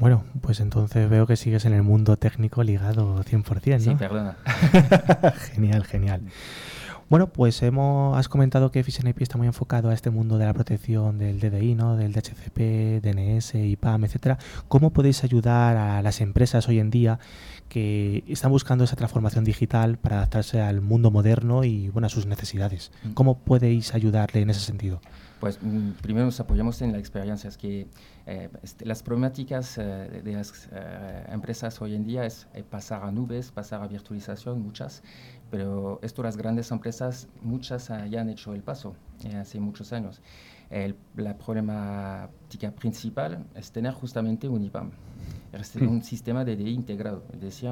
Bueno, 0.00 0.24
pues 0.40 0.60
entonces 0.60 1.10
veo 1.10 1.26
que 1.26 1.36
sigues 1.36 1.66
en 1.66 1.74
el 1.74 1.82
mundo 1.82 2.16
técnico 2.16 2.62
ligado 2.62 3.22
100%, 3.22 3.72
¿no? 3.72 3.78
Sí, 3.78 3.94
perdona. 3.96 4.38
genial, 5.52 5.84
genial. 5.84 6.22
Bueno, 7.10 7.26
pues 7.26 7.60
hemos, 7.62 8.16
has 8.16 8.28
comentado 8.28 8.70
que 8.70 8.80
Efficient 8.80 9.08
IP 9.08 9.20
está 9.20 9.36
muy 9.36 9.46
enfocado 9.46 9.90
a 9.90 9.92
este 9.92 10.08
mundo 10.08 10.38
de 10.38 10.46
la 10.46 10.54
protección 10.54 11.18
del 11.18 11.38
DDI, 11.38 11.74
¿no? 11.74 11.96
del 11.96 12.12
DHCP, 12.12 13.02
DNS, 13.02 13.56
IPAM, 13.56 14.04
etcétera. 14.04 14.38
¿Cómo 14.68 14.90
podéis 14.90 15.22
ayudar 15.22 15.76
a 15.76 16.00
las 16.00 16.22
empresas 16.22 16.66
hoy 16.68 16.78
en 16.78 16.88
día 16.90 17.18
que 17.68 18.24
están 18.26 18.52
buscando 18.52 18.84
esa 18.84 18.96
transformación 18.96 19.44
digital 19.44 19.98
para 19.98 20.16
adaptarse 20.16 20.62
al 20.62 20.80
mundo 20.80 21.10
moderno 21.10 21.64
y 21.64 21.90
bueno, 21.90 22.06
a 22.06 22.10
sus 22.10 22.24
necesidades? 22.24 22.90
Mm. 23.02 23.10
¿Cómo 23.12 23.38
podéis 23.40 23.92
ayudarle 23.92 24.40
en 24.40 24.48
ese 24.48 24.60
sentido? 24.60 25.02
Pues 25.40 25.58
mm, 25.60 25.92
primero 26.02 26.26
nos 26.26 26.38
apoyamos 26.38 26.80
en 26.82 26.92
la 26.92 26.98
experiencia. 26.98 27.48
Es 27.48 27.56
que 27.56 27.88
eh, 28.32 28.48
este, 28.62 28.86
las 28.86 29.02
problemáticas 29.02 29.76
eh, 29.78 30.22
de, 30.24 30.32
las 30.32 30.68
eh, 30.72 31.24
empresas 31.32 31.80
hoy 31.82 31.94
en 31.96 32.04
día 32.04 32.24
es 32.24 32.46
eh, 32.54 32.62
pasar 32.62 33.02
a 33.02 33.10
nubes, 33.10 33.50
pasar 33.50 33.82
a 33.82 33.88
virtualización, 33.88 34.62
muchas. 34.62 35.02
Pero 35.50 35.98
esto 36.02 36.22
las 36.22 36.36
grandes 36.36 36.70
empresas, 36.70 37.26
muchas 37.42 37.88
ya 37.88 38.20
han 38.20 38.28
hecho 38.28 38.54
el 38.54 38.62
paso 38.62 38.94
eh, 39.24 39.34
hace 39.36 39.58
muchos 39.58 39.92
años. 39.92 40.20
El- 40.70 40.94
la 41.16 41.34
problemática 41.36 42.70
principal 42.70 43.44
es 43.56 43.72
tener 43.72 43.92
justamente 43.94 44.48
un 44.48 44.62
IPAM. 44.62 44.90
Es 45.52 45.74
un 45.76 46.00
sistema 46.12 46.44
de 46.44 46.54
DI 46.54 46.70
integrado. 46.70 47.24
Es 47.32 47.40
decir, 47.40 47.70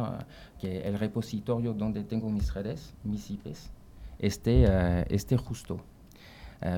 que 0.60 0.80
el 0.88 0.98
repositorio 0.98 1.72
donde 1.72 2.02
tengo 2.02 2.28
mis 2.30 2.52
redes, 2.52 2.94
mis 3.04 3.30
IPs, 3.30 3.70
esté, 4.18 4.64
esté 5.14 5.36
justo. 5.36 5.80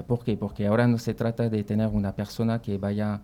¿Por 0.07 0.23
qué? 0.25 0.37
Porque 0.37 0.67
ahora 0.67 0.87
no 0.87 0.99
se 0.99 1.15
trata 1.15 1.49
de 1.49 1.65
tener 1.65 1.89
una 1.89 2.15
persona 2.15 2.61
que 2.61 2.77
vaya 2.77 3.23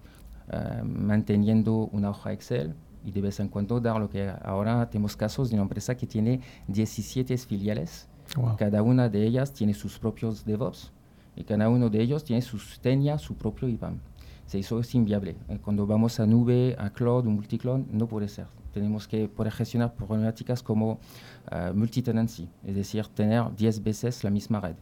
eh, 0.53 0.83
manteniendo 0.85 1.89
una 1.93 2.11
hoja 2.11 2.33
Excel 2.33 2.75
y 3.05 3.11
de 3.13 3.21
vez 3.21 3.39
en 3.41 3.49
cuando 3.49 3.81
dar 3.81 3.99
lo 4.01 4.09
que 4.09 4.33
ahora 4.43 4.89
tenemos 4.91 5.17
casos 5.17 5.49
de 5.49 5.55
una 5.55 5.63
empresa 5.63 5.97
que 5.97 6.07
tiene 6.07 6.41
17 6.69 7.37
filiales, 7.39 8.09
Wow. 8.37 8.57
cada 8.57 8.83
una 8.83 9.09
de 9.09 9.25
ellas 9.25 9.53
tiene 9.53 9.73
sus 9.73 10.01
propios 10.01 10.45
DevOps 10.45 10.91
y 11.37 11.45
cada 11.45 11.69
uno 11.69 11.89
de 11.89 12.03
ellos 12.03 12.25
tiene 12.25 12.43
sus, 12.43 12.81
tenía 12.81 13.19
su 13.19 13.37
propio 13.37 13.69
IPAM. 13.69 14.01
Sí, 14.47 14.59
Eso 14.59 14.81
es 14.81 14.93
inviable. 14.97 15.37
Eh, 15.49 15.59
Cuando 15.63 15.87
vamos 15.87 16.19
a 16.19 16.27
nube, 16.27 16.75
a 16.79 16.91
cloud 16.91 17.27
o 17.27 17.31
multicloud, 17.31 17.87
no 17.91 18.07
puede 18.09 18.29
ser. 18.29 18.47
Tenemos 18.73 19.07
que 19.07 19.29
poder 19.29 19.53
gestionar 19.53 19.95
problemáticas 19.95 20.63
como 20.63 20.99
eh, 21.53 21.73
multitenancy, 21.75 22.49
es 22.65 22.75
decir, 22.75 23.07
tener 23.09 23.45
10 23.55 23.83
veces 23.85 24.25
la 24.25 24.31
misma 24.31 24.61
red 24.61 24.77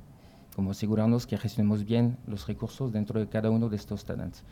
como 0.56 0.70
asegurarnos 0.70 1.26
que 1.26 1.36
gestionemos 1.36 1.84
bien 1.84 2.16
los 2.28 2.46
recursos 2.46 2.92
dentro 2.92 3.18
de 3.18 3.28
cada 3.28 3.50
uno 3.50 3.68
de 3.68 3.74
estos 3.74 4.04
tenants. 4.04 4.44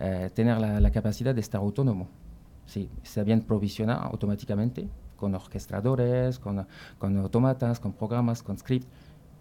Eh, 0.00 0.30
tener 0.34 0.58
la, 0.58 0.80
la 0.80 0.90
capacidad 0.90 1.34
de 1.34 1.40
estar 1.42 1.60
autónomo. 1.60 2.08
Sí, 2.66 2.88
está 3.02 3.22
bien 3.22 3.42
provisionar 3.42 3.98
automáticamente 4.04 4.88
con 5.16 5.34
orquestadores, 5.34 6.38
con, 6.38 6.66
con 6.98 7.16
automatas, 7.18 7.78
con 7.80 7.92
programas, 7.92 8.42
con 8.42 8.56
script, 8.56 8.86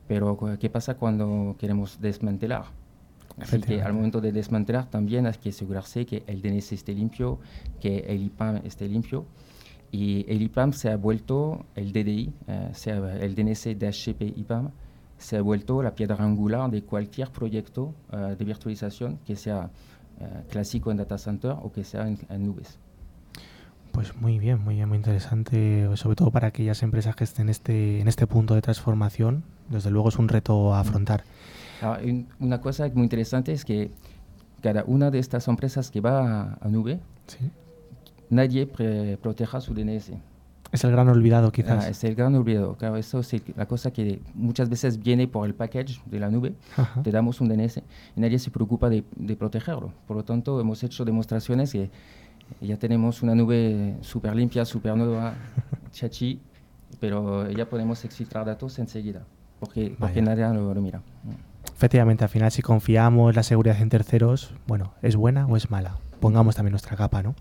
pero 0.08 0.36
cu- 0.36 0.58
¿qué 0.60 0.70
pasa 0.70 0.96
cuando 0.96 1.56
queremos 1.58 2.00
desmantelar? 2.02 2.64
Así 3.40 3.62
que 3.62 3.82
al 3.82 3.94
momento 3.94 4.20
de 4.20 4.34
desmantelar 4.34 4.90
también 4.90 5.26
hay 5.26 5.34
que 5.36 5.50
asegurarse 5.50 6.06
que 6.06 6.24
el 6.28 6.42
DNS 6.42 6.74
esté 6.74 6.94
limpio, 6.94 7.40
que 7.80 8.00
el 8.00 8.24
IPAM 8.24 8.58
esté 8.66 8.88
limpio. 8.90 9.26
Y 9.92 10.26
el 10.30 10.42
IPAM 10.42 10.74
se 10.74 10.90
ha 10.92 10.98
vuelto, 10.98 11.66
el 11.76 11.94
DDI, 11.94 12.34
eh, 12.48 12.70
se 12.74 12.92
ha- 12.92 13.16
el 13.18 13.34
DNS 13.36 13.76
DHCP 13.80 14.34
IPAM, 14.36 14.72
se 15.18 15.38
ha 15.38 15.42
vuelto 15.42 15.82
la 15.82 15.96
piedra 15.96 16.18
angular 16.24 16.70
de 16.70 16.84
cualquier 16.84 17.30
proyecto 17.32 17.94
eh, 18.12 18.36
de 18.38 18.46
virtualización 18.46 19.20
que 19.26 19.36
sea 19.38 19.66
eh, 19.66 19.70
clásico 20.50 20.92
en 20.92 20.98
data 20.98 21.18
center 21.18 21.52
o 21.52 21.72
que 21.72 21.84
sea 21.84 22.08
en, 22.08 22.18
en 22.30 22.46
nubes. 22.46 22.78
Pues 23.92 24.16
muy 24.16 24.40
bien, 24.40 24.64
muy 24.64 24.76
bien, 24.76 24.88
muy 24.88 24.98
interesante, 24.98 25.90
sobre 25.96 26.16
todo 26.16 26.32
para 26.32 26.48
aquellas 26.48 26.84
empresas 26.84 27.16
que 27.16 27.24
estén 27.24 27.50
este, 27.50 28.00
en 28.00 28.08
este 28.08 28.28
punto 28.28 28.56
de 28.56 28.62
transformación. 28.62 29.44
Desde 29.70 29.90
luego 29.92 30.10
es 30.10 30.18
un 30.18 30.30
reto 30.30 30.74
a 30.74 30.80
afrontar. 30.80 31.24
Ah, 31.82 31.98
una 32.40 32.62
cosa 32.62 32.90
muy 32.94 33.04
interesante 33.04 33.52
es 33.52 33.66
que 33.66 33.92
cada 34.62 34.84
una 34.86 35.12
de 35.12 35.20
estas 35.20 35.48
empresas 35.48 35.90
que 35.92 36.02
va 36.02 36.58
a, 36.62 36.68
nube, 36.68 37.00
nadie 38.30 38.68
proteja 39.18 39.62
su 39.62 39.74
DNS. 39.74 40.12
Es 40.72 40.84
el 40.84 40.92
gran 40.92 41.10
olvidado, 41.10 41.52
quizás. 41.52 41.86
Ah, 41.86 41.90
es 41.90 42.04
el 42.04 42.16
gran 42.16 42.36
olvidado. 42.36 42.76
Claro, 42.76 42.98
eso 42.98 43.20
es 43.20 43.36
la 43.56 43.68
cosa 43.68 43.92
que 43.92 44.22
muchas 44.36 44.70
veces 44.70 45.02
viene 45.02 45.28
por 45.28 45.48
el 45.48 45.56
package 45.56 46.02
de 46.06 46.20
la 46.20 46.30
nube. 46.30 46.54
Te 47.04 47.12
damos 47.12 47.42
un 47.42 47.50
DNS 47.50 47.82
y 48.16 48.22
nadie 48.22 48.38
se 48.38 48.52
preocupa 48.52 48.90
de, 48.90 49.04
protegerlo. 49.38 49.94
Por 50.08 50.18
lo 50.18 50.24
tanto, 50.24 50.60
hemos 50.60 50.84
hecho 50.84 51.06
demostraciones 51.06 51.72
que 51.72 51.90
ya 52.62 52.78
tenemos 52.78 53.24
una 53.24 53.34
nube 53.36 53.98
súper 54.02 54.36
limpia, 54.36 54.64
súper 54.66 54.96
nueva, 54.96 55.34
chachi, 55.92 56.40
pero 57.00 57.50
ya 57.50 57.68
podemos 57.68 58.04
exfiltrar 58.06 58.46
datos 58.46 58.78
enseguida, 58.80 59.24
porque, 59.60 59.96
porque 59.98 60.22
nadie 60.22 60.48
lo, 60.54 60.74
lo 60.74 60.82
mira. 60.82 61.02
Efectivamente, 61.76 62.24
al 62.24 62.30
final, 62.30 62.52
si 62.52 62.62
confiamos 62.62 63.36
la 63.36 63.44
seguridad 63.44 63.80
en 63.82 63.90
terceros, 63.90 64.54
bueno, 64.68 64.94
¿es 65.02 65.16
buena 65.16 65.46
o 65.48 65.56
es 65.56 65.70
mala? 65.70 65.98
Pongamos 66.20 66.56
también 66.56 66.72
nuestra 66.72 66.98
capa, 66.98 67.24
¿no? 67.24 67.36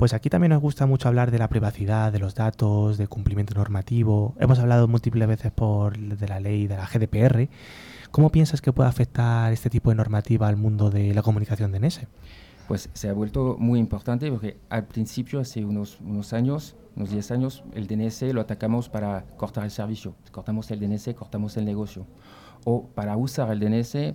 Pues 0.00 0.14
aquí 0.14 0.30
también 0.30 0.48
nos 0.48 0.62
gusta 0.62 0.86
mucho 0.86 1.08
hablar 1.08 1.30
de 1.30 1.36
la 1.36 1.50
privacidad, 1.50 2.10
de 2.10 2.18
los 2.18 2.34
datos, 2.34 2.96
de 2.96 3.06
cumplimiento 3.06 3.52
normativo. 3.52 4.34
Hemos 4.40 4.58
hablado 4.58 4.88
múltiples 4.88 5.28
veces 5.28 5.52
por 5.52 5.98
de 5.98 6.26
la 6.26 6.40
ley 6.40 6.66
de 6.66 6.78
la 6.78 6.86
GDPR. 6.86 7.50
¿Cómo 8.10 8.32
piensas 8.32 8.62
que 8.62 8.72
puede 8.72 8.88
afectar 8.88 9.52
este 9.52 9.68
tipo 9.68 9.90
de 9.90 9.96
normativa 9.96 10.48
al 10.48 10.56
mundo 10.56 10.88
de 10.88 11.12
la 11.12 11.20
comunicación 11.20 11.70
de 11.70 11.80
NS? 11.80 12.06
Pues 12.66 12.88
se 12.94 13.10
ha 13.10 13.12
vuelto 13.12 13.56
muy 13.58 13.78
importante 13.78 14.30
porque 14.30 14.56
al 14.70 14.86
principio, 14.86 15.38
hace 15.38 15.66
unos, 15.66 16.00
unos 16.00 16.32
años, 16.32 16.76
unos 16.96 17.10
10 17.10 17.30
años, 17.32 17.62
el 17.74 17.86
DNS 17.86 18.22
lo 18.32 18.40
atacamos 18.40 18.88
para 18.88 19.26
cortar 19.36 19.64
el 19.64 19.70
servicio. 19.70 20.14
Cortamos 20.32 20.70
el 20.70 20.80
DNS, 20.80 21.12
cortamos 21.14 21.58
el 21.58 21.66
negocio. 21.66 22.06
O 22.64 22.86
para 22.86 23.18
usar 23.18 23.52
el 23.52 23.60
DNS 23.60 24.14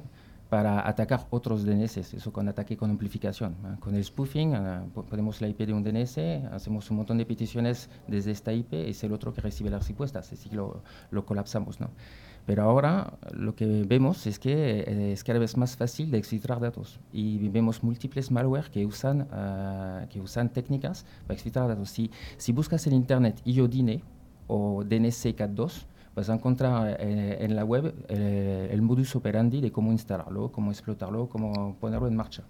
para 0.49 0.87
atacar 0.87 1.27
otros 1.31 1.65
DNS, 1.65 1.97
eso 1.97 2.31
con 2.31 2.47
ataque 2.47 2.77
con 2.77 2.91
amplificación. 2.91 3.55
Con 3.79 3.95
el 3.95 4.03
spoofing 4.03 4.53
uh, 4.53 5.03
ponemos 5.09 5.41
la 5.41 5.47
IP 5.47 5.61
de 5.61 5.73
un 5.73 5.83
DNS, 5.83 6.17
hacemos 6.51 6.89
un 6.91 6.97
montón 6.97 7.17
de 7.17 7.25
peticiones 7.25 7.89
desde 8.07 8.31
esta 8.31 8.53
IP 8.53 8.73
es 8.73 9.03
el 9.03 9.13
otro 9.13 9.33
que 9.33 9.41
recibe 9.41 9.69
las 9.69 9.87
respuestas, 9.87 10.31
así 10.31 10.49
que 10.49 10.55
lo, 10.55 10.83
lo 11.11 11.25
colapsamos. 11.25 11.79
¿no? 11.79 11.89
Pero 12.45 12.63
ahora 12.63 13.17
lo 13.33 13.55
que 13.55 13.83
vemos 13.87 14.27
es 14.27 14.37
que 14.37 14.81
eh, 14.81 15.11
es 15.13 15.23
cada 15.23 15.39
vez 15.39 15.57
más 15.57 15.75
fácil 15.75 16.11
de 16.11 16.19
exfiltrar 16.19 16.59
datos 16.59 16.99
y 17.11 17.49
vemos 17.49 17.83
múltiples 17.83 18.29
malware 18.29 18.69
que 18.69 18.85
usan, 18.85 19.21
uh, 19.21 20.07
que 20.09 20.21
usan 20.21 20.49
técnicas 20.49 21.05
para 21.25 21.33
exfiltrar 21.33 21.67
datos. 21.67 21.89
Si, 21.89 22.11
si 22.37 22.51
buscas 22.51 22.85
en 22.85 22.93
Internet 22.93 23.41
IODINE 23.45 24.03
o 24.47 24.83
DNS 24.83 25.25
Cat2, 25.35 25.85
vas 26.15 26.29
a 26.29 26.33
encontrar 26.33 26.97
eh, 26.99 27.37
en 27.41 27.55
la 27.55 27.65
web 27.65 27.93
eh, 28.07 28.69
el 28.71 28.81
modus 28.81 29.15
operandi 29.15 29.59
de 29.59 29.71
cómo 29.71 29.91
instalarlo, 29.91 30.51
cómo 30.51 30.71
explotarlo, 30.71 31.27
cómo 31.27 31.75
ponerlo 31.79 32.07
en 32.07 32.15
marcha. 32.15 32.43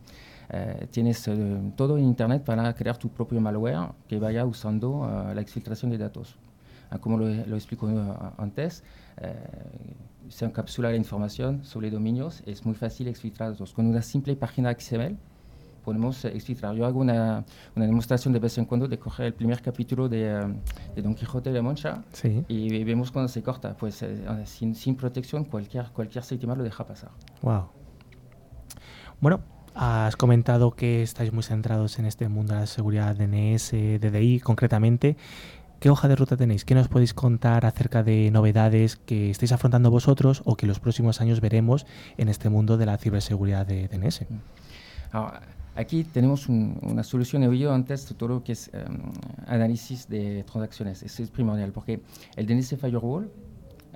Eh, 0.49 0.87
tienes 0.91 1.27
todo 1.75 1.97
en 1.97 2.03
Internet 2.03 2.43
para 2.43 2.73
crear 2.75 2.97
tu 2.97 3.09
propio 3.09 3.41
malware 3.41 3.89
que 4.07 4.19
vaya 4.19 4.45
usando 4.45 5.31
la 5.33 5.41
exfiltración 5.41 5.89
de 5.91 5.97
datos. 5.97 6.37
Ah, 6.91 6.99
como 6.99 7.17
lo, 7.17 7.27
lo 7.27 7.55
explico 7.55 7.89
antes, 8.37 8.83
se 10.29 10.45
encapsula 10.45 10.91
la 10.91 10.97
información 10.97 11.63
sobre 11.63 11.89
dominios, 11.89 12.43
es 12.45 12.63
muy 12.65 12.75
fácil 12.75 13.07
exfiltrar 13.07 13.51
datos. 13.51 13.73
Con 13.73 13.87
una 13.87 14.03
simple 14.03 14.35
página 14.35 14.71
XML 14.71 15.17
podemos 15.85 16.25
explicar. 16.25 16.75
Yo 16.75 16.85
hago 16.85 16.99
una, 16.99 17.45
una, 17.75 17.85
demostración 17.85 18.33
de 18.33 18.39
vez 18.39 18.57
en 18.57 18.65
cuando 18.65 18.87
de 18.87 18.97
coger 18.97 19.27
el 19.27 19.33
primer 19.33 19.61
capítulo 19.61 20.09
de, 20.09 20.31
eh, 20.31 20.41
de 20.95 21.01
Don 21.01 21.13
Quijote 21.13 21.51
de 21.51 21.57
la 21.57 21.61
Mancha 21.61 22.03
y 22.47 22.83
vemos 22.83 23.11
cuando 23.11 23.29
se 23.29 23.43
corta. 23.43 23.77
Pues 23.77 24.01
eh, 24.01 24.17
sin, 24.45 24.73
sin, 24.75 24.95
protección 24.95 25.45
cualquier, 25.45 25.85
cualquier 25.91 26.23
sistema 26.23 26.55
lo 26.55 26.63
deja 26.63 26.85
pasar. 26.85 27.11
Wow. 27.43 27.69
Bueno, 29.21 29.41
has 29.75 30.15
comentado 30.15 30.71
que 30.71 31.03
estáis 31.03 31.31
muy 31.31 31.43
centrados 31.43 31.99
en 31.99 32.05
este 32.05 32.27
mundo 32.27 32.53
de 32.55 32.61
la 32.61 32.67
seguridad 32.67 33.15
DNS, 33.15 33.71
DDI 33.71 34.39
concretamente. 34.39 35.15
¿Qué 35.79 35.89
hoja 35.89 36.07
de 36.07 36.15
ruta 36.15 36.35
tenéis? 36.35 36.65
¿Qué 36.65 36.73
nos 36.73 36.87
podéis 36.87 37.13
contar 37.13 37.65
acerca 37.65 38.01
de 38.01 38.31
novedades 38.31 38.95
que 38.95 39.29
estáis 39.29 39.51
afrontando 39.51 39.91
vosotros 39.91 40.41
o 40.45 40.55
que 40.55 40.65
los 40.65 40.79
próximos 40.79 41.21
años 41.21 41.41
veremos 41.41 41.85
en 42.17 42.29
este 42.29 42.49
mundo 42.49 42.77
de 42.77 42.87
la 42.87 42.97
ciberseguridad 42.97 43.67
de 43.67 43.87
DNS? 43.87 44.25
Ahora, 45.11 45.41
Aquí 45.75 46.05
tenemos 46.05 46.47
una 46.47 47.03
solución, 47.03 47.43
he 47.43 47.49
oído 47.49 47.73
antes 47.73 48.05
todo 48.17 48.29
lo 48.29 48.43
que 48.43 48.53
es 48.53 48.69
em, 48.73 48.97
análisis 49.45 50.07
de 50.07 50.43
transacciones. 50.43 51.03
Eso 51.03 51.21
es 51.21 51.29
primordial 51.29 51.73
porque 51.73 51.99
el 52.37 52.45
DNS 52.45 52.77
Firewall 52.79 53.29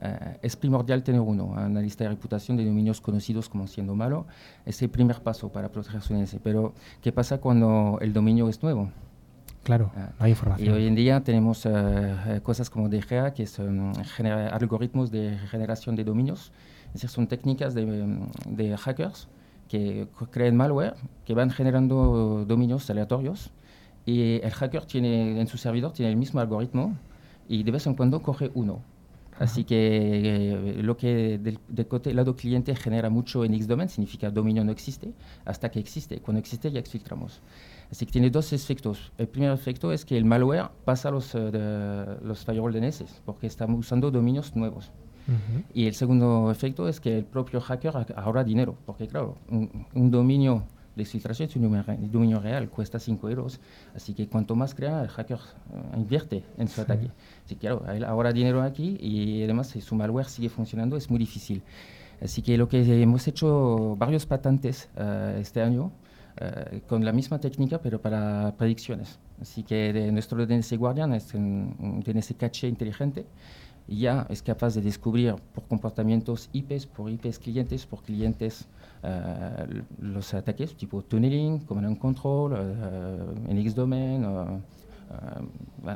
eh, 0.02 0.38
es 0.42 0.58
primordial 0.58 1.04
tener 1.04 1.22
uno, 1.22 1.46
una 1.46 1.82
lista 1.82 2.04
de 2.04 2.10
reputación 2.10 2.58
de 2.58 2.66
dominios 2.66 3.00
conocidos 3.00 3.48
como 3.48 3.66
siendo 3.66 3.96
malo. 3.96 4.28
Es 4.66 4.82
el 4.82 4.90
primer 4.90 5.22
paso 5.22 5.50
para 5.50 5.70
proteger 5.70 6.02
su 6.02 6.14
DNS. 6.14 6.38
Pero, 6.44 6.74
¿qué 7.02 7.14
pasa 7.14 7.38
cuando 7.38 7.98
el 8.02 8.12
dominio 8.12 8.50
es 8.50 8.62
nuevo? 8.62 8.92
Claro, 9.64 9.92
ah, 9.96 10.10
no 10.20 10.26
hay 10.26 10.32
información. 10.32 10.70
Y 10.70 10.72
hoy 10.72 10.86
en 10.86 10.96
día 10.96 11.22
tenemos 11.22 11.66
eh, 11.66 12.42
cosas 12.44 12.70
como 12.70 12.90
DGA, 12.90 13.34
que 13.34 13.48
son 13.48 13.94
algoritmos 14.52 15.12
de 15.12 15.38
generación 15.50 15.96
de 15.96 16.04
dominios. 16.04 16.52
Es 16.88 16.94
decir, 16.94 17.10
son 17.10 17.28
técnicas 17.28 17.74
de, 17.74 17.86
de 18.48 18.76
hackers 18.76 19.30
que 19.70 20.08
crean 20.32 20.58
malware, 20.58 20.96
que 21.26 21.34
van 21.34 21.52
generando 21.52 22.44
dominios 22.46 22.90
aleatorios 22.90 23.52
y 24.06 24.42
el 24.42 24.52
hacker 24.52 24.86
tiene 24.86 25.40
en 25.40 25.48
su 25.48 25.58
servidor 25.58 25.94
tiene 25.94 26.12
el 26.12 26.18
mismo 26.18 26.40
algoritmo 26.42 26.98
y 27.48 27.64
de 27.64 27.72
vez 27.72 27.88
en 27.88 27.94
cuando 27.94 28.22
coge 28.22 28.52
uno. 28.54 28.82
Así 29.40 29.64
que 29.64 29.78
eh, 29.78 30.84
lo 30.84 30.98
que 30.98 31.38
del, 31.38 31.60
del, 31.70 32.16
lado 32.16 32.36
cliente 32.36 32.76
genera 32.76 33.10
mucho 33.10 33.46
en 33.46 33.58
Xdomain 33.58 33.88
significa 33.88 34.30
dominio 34.30 34.66
no 34.66 34.72
existe 34.72 35.14
hasta 35.46 35.70
que 35.72 35.80
existe. 35.80 36.20
Cuando 36.20 36.40
existe 36.40 36.70
ya 36.72 36.80
exfiltramos. 36.80 37.40
Así 37.90 38.06
que 38.06 38.12
tiene 38.12 38.30
dos 38.30 38.52
efectos. 38.52 39.14
El 39.18 39.30
primer 39.30 39.52
efecto 39.52 39.94
es 39.94 40.04
que 40.04 40.18
el 40.18 40.26
malware 40.26 40.70
pasa 40.84 41.08
a 41.08 41.12
los, 41.12 41.34
uh, 41.36 41.52
los 42.22 42.44
firewall 42.44 42.74
DNS 42.74 43.22
porque 43.26 43.48
estamos 43.48 43.80
usando 43.80 44.12
dominios 44.12 44.56
nuevos. 44.58 44.92
Y 45.74 45.88
el 45.88 45.94
segundo 45.94 46.52
efecto 46.52 46.88
es 46.88 47.00
que 47.00 47.20
el 47.20 47.26
propio 47.26 47.62
hacker 47.62 47.94
ahorra 48.16 48.44
dinero, 48.44 48.76
porque 48.86 49.08
claro, 49.08 49.38
un, 49.50 50.12
dominio 50.12 50.64
de 50.96 51.04
exfiltración 51.04 51.50
es 51.50 51.56
un 51.56 52.12
dominio 52.12 52.40
real, 52.40 52.70
cuesta 52.70 53.00
5 53.00 53.30
euros, 53.30 53.60
así 53.96 54.14
que 54.14 54.28
cuanto 54.28 54.56
más 54.56 54.74
crea, 54.74 55.02
el 55.02 55.08
hacker 55.10 55.38
eh, 55.38 55.98
invierte 55.98 56.44
en 56.58 56.68
su 56.68 56.82
ataque. 56.82 57.10
Así 57.46 57.56
que 57.56 57.62
claro, 57.62 57.86
él 57.92 58.04
ahorra 58.04 58.34
dinero 58.34 58.62
aquí 58.62 58.98
y 59.00 59.44
además 59.44 59.68
si 59.68 59.82
su 59.82 59.96
malware 59.96 60.28
sigue 60.28 60.50
funcionando 60.50 60.98
es 60.98 61.10
muy 61.10 61.20
difícil. 61.20 61.62
Así 62.22 62.42
que 62.42 62.58
lo 62.58 62.68
que 62.68 63.02
hemos 63.02 63.28
hecho 63.28 63.96
varios 63.98 64.26
patentes 64.26 64.90
uh, 64.98 65.40
este 65.40 65.62
año 65.62 65.86
uh, 66.42 66.80
con 66.88 67.06
la 67.06 67.14
misma 67.14 67.40
técnica 67.40 67.80
pero 67.82 68.02
para 68.02 68.54
predicciones. 68.58 69.20
Así 69.42 69.64
que 69.64 69.94
de 69.94 70.12
nuestro 70.12 70.46
DNS 70.46 70.78
Guardian 70.78 71.14
es 71.14 71.34
un, 71.34 71.76
un 71.80 72.02
DNS 72.02 72.34
caché 72.38 72.68
inteligente 72.68 73.26
ya 73.98 74.28
es 74.30 74.42
capaz 74.42 74.76
de 74.76 74.82
descubrir 74.82 75.36
por 75.54 75.68
comportamientos 75.68 76.50
IPs, 76.54 76.86
por 76.86 77.10
IPs 77.10 77.40
clientes, 77.40 77.86
por 77.86 78.04
clientes 78.04 78.68
uh, 79.04 79.82
los 80.00 80.34
ataques 80.34 80.76
tipo 80.76 81.02
tunneling, 81.02 81.60
command 81.66 81.98
control, 81.98 82.54
uh, 82.54 83.50
en 83.50 83.70
Xdomain. 83.70 84.26
Uh, 84.26 84.62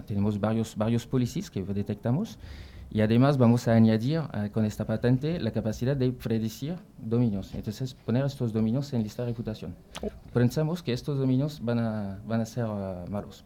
tenemos 0.07 0.39
varios, 0.39 0.75
varios 0.75 1.05
policies 1.05 1.51
que 1.51 1.61
detectamos 1.61 2.39
y 2.89 3.01
además 3.01 3.37
vamos 3.37 3.67
a 3.67 3.73
añadir 3.73 4.21
con 4.51 4.65
esta 4.65 4.85
patente 4.85 5.39
la 5.39 5.51
capacidad 5.51 5.95
de 5.95 6.11
predecir 6.11 6.77
dominios. 6.97 7.53
Entonces, 7.53 7.93
poner 7.93 8.25
estos 8.25 8.53
dominios 8.53 8.91
en 8.91 9.03
lista 9.03 9.21
de 9.21 9.29
reputación. 9.29 9.75
Pensamos 10.33 10.81
que 10.81 10.93
estos 10.93 11.19
dominios 11.19 11.59
van 11.63 11.77
a, 11.77 12.19
van 12.25 12.41
a 12.41 12.45
ser 12.45 12.65
malos. 13.07 13.45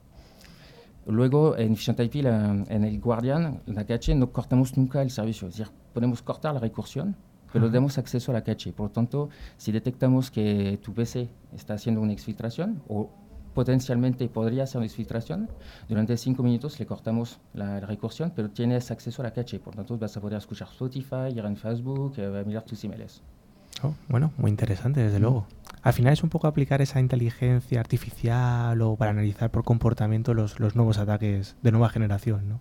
Luego, 1.08 1.58
en 1.58 1.74
IP, 1.74 2.16
en 2.26 2.84
el 2.84 3.00
Guardian, 3.00 3.62
la 3.66 3.86
caché, 3.86 4.14
no 4.14 4.32
cortamos 4.32 4.76
nunca 4.78 5.02
el 5.02 5.10
servicio. 5.10 5.48
Es 5.48 5.58
decir, 5.58 5.74
podemos 5.94 6.22
cortar 6.22 6.54
la 6.54 6.60
recursión, 6.60 7.16
pero 7.54 7.70
damos 7.70 7.98
acceso 7.98 8.32
a 8.32 8.34
la 8.34 8.44
caché. 8.44 8.74
Por 8.74 8.88
lo 8.88 8.92
tanto, 8.92 9.30
si 9.56 9.72
detectamos 9.72 10.30
que 10.30 10.80
tu 10.84 10.94
PC 10.94 11.30
está 11.56 11.76
haciendo 11.76 12.02
una 12.02 12.12
exfiltración 12.12 12.84
o 12.90 13.10
potencialmente 13.54 14.28
podría 14.28 14.64
hacer 14.64 14.78
una 14.78 14.86
exfiltración, 14.86 15.50
durante 15.88 16.16
cinco 16.18 16.44
minutos 16.44 16.78
le 16.80 16.86
cortamos 16.86 17.40
la, 17.54 17.80
recursión, 17.80 18.32
pero 18.36 18.50
tienes 18.50 18.92
acceso 18.92 19.22
a 19.22 19.26
la 19.26 19.32
caché. 19.32 19.60
Por 19.60 19.76
lo 19.76 19.84
tanto, 19.84 19.98
vas 19.98 20.16
a 20.18 20.22
poder 20.22 20.38
escuchar 20.38 20.68
Spotify, 20.68 21.30
ir 21.32 21.44
en 21.46 21.56
Facebook, 21.56 22.14
eh, 22.18 22.44
mirar 22.46 22.64
tus 22.64 22.84
emails. 22.84 23.24
Oh, 23.82 23.94
bueno, 24.10 24.32
muy 24.38 24.52
interesante, 24.52 25.02
desde 25.02 25.20
luego. 25.20 25.48
Al 25.88 25.94
final 25.94 26.12
es 26.12 26.22
un 26.22 26.30
poco 26.30 26.48
aplicar 26.48 26.82
esa 26.82 27.00
inteligencia 27.00 27.80
artificial 27.80 28.82
o 28.82 28.98
para 28.98 29.12
analizar 29.12 29.52
por 29.52 29.64
comportamiento 29.64 30.34
los, 30.34 30.60
los 30.60 30.76
nuevos 30.76 30.98
ataques 30.98 31.56
de 31.64 31.72
nueva 31.72 31.88
generación, 31.88 32.50
¿no? 32.50 32.60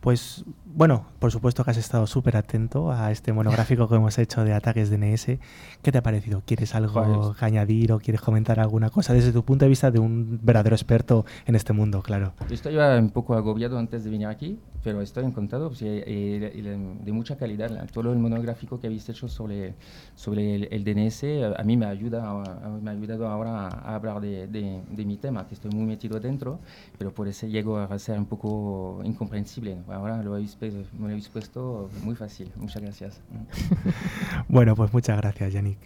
Pues 0.00 0.46
bueno, 0.64 1.04
por 1.18 1.30
supuesto 1.32 1.64
que 1.64 1.72
has 1.72 1.76
estado 1.76 2.06
súper 2.06 2.38
atento 2.38 2.90
a 2.92 3.10
este 3.10 3.34
monográfico 3.34 3.86
que 3.90 3.96
hemos 3.96 4.18
hecho 4.18 4.42
de 4.42 4.54
ataques 4.54 4.88
DNS. 4.88 5.26
¿Qué 5.82 5.92
te 5.92 5.98
ha 5.98 6.02
parecido? 6.02 6.42
¿Quieres 6.46 6.74
algo 6.74 7.34
que 7.34 7.44
añadir 7.44 7.92
o 7.92 7.98
quieres 7.98 8.22
comentar 8.22 8.58
alguna 8.58 8.88
cosa 8.88 9.12
desde 9.12 9.32
tu 9.32 9.44
punto 9.44 9.66
de 9.66 9.68
vista 9.68 9.90
de 9.90 9.98
un 9.98 10.40
verdadero 10.42 10.74
experto 10.74 11.26
en 11.44 11.56
este 11.56 11.74
mundo, 11.74 12.00
claro? 12.00 12.32
Estoy 12.48 12.78
un 12.78 13.10
poco 13.10 13.34
agobiado 13.34 13.78
antes 13.78 14.02
de 14.02 14.08
venir 14.08 14.28
aquí 14.28 14.58
pero 14.82 15.02
estoy 15.02 15.24
encantado 15.24 15.68
pues, 15.68 15.80
de 15.80 17.12
mucha 17.12 17.36
calidad. 17.36 17.88
Todo 17.92 18.12
el 18.12 18.18
monográfico 18.18 18.80
que 18.80 18.86
habéis 18.86 19.08
hecho 19.08 19.28
sobre, 19.28 19.74
sobre 20.14 20.54
el, 20.54 20.84
DNS 20.84 21.24
a 21.56 21.62
mí 21.64 21.76
me, 21.76 21.86
ayuda, 21.86 22.42
me 22.80 22.90
ha 22.90 22.92
ayudado 22.92 23.28
ahora 23.28 23.68
a 23.68 23.94
hablar 23.94 24.20
de, 24.20 24.46
de, 24.46 25.04
mi 25.04 25.16
tema, 25.16 25.46
que 25.46 25.54
estoy 25.54 25.70
muy 25.70 25.84
metido 25.84 26.18
dentro, 26.20 26.60
pero 26.98 27.12
por 27.12 27.28
eso 27.28 27.46
llego 27.46 27.78
a 27.78 27.98
ser 27.98 28.18
un 28.18 28.26
poco 28.26 29.00
incomprensible. 29.04 29.78
Ahora 29.88 30.22
lo 30.22 30.34
habéis, 30.34 30.56
me 30.60 30.70
lo 31.00 31.06
habéis 31.06 31.28
puesto 31.28 31.90
muy 32.02 32.14
fácil. 32.14 32.50
Muchas 32.56 32.82
gracias. 32.82 33.20
bueno, 34.48 34.74
pues 34.76 34.92
muchas 34.92 35.16
gracias, 35.16 35.52
Yannick. 35.52 35.78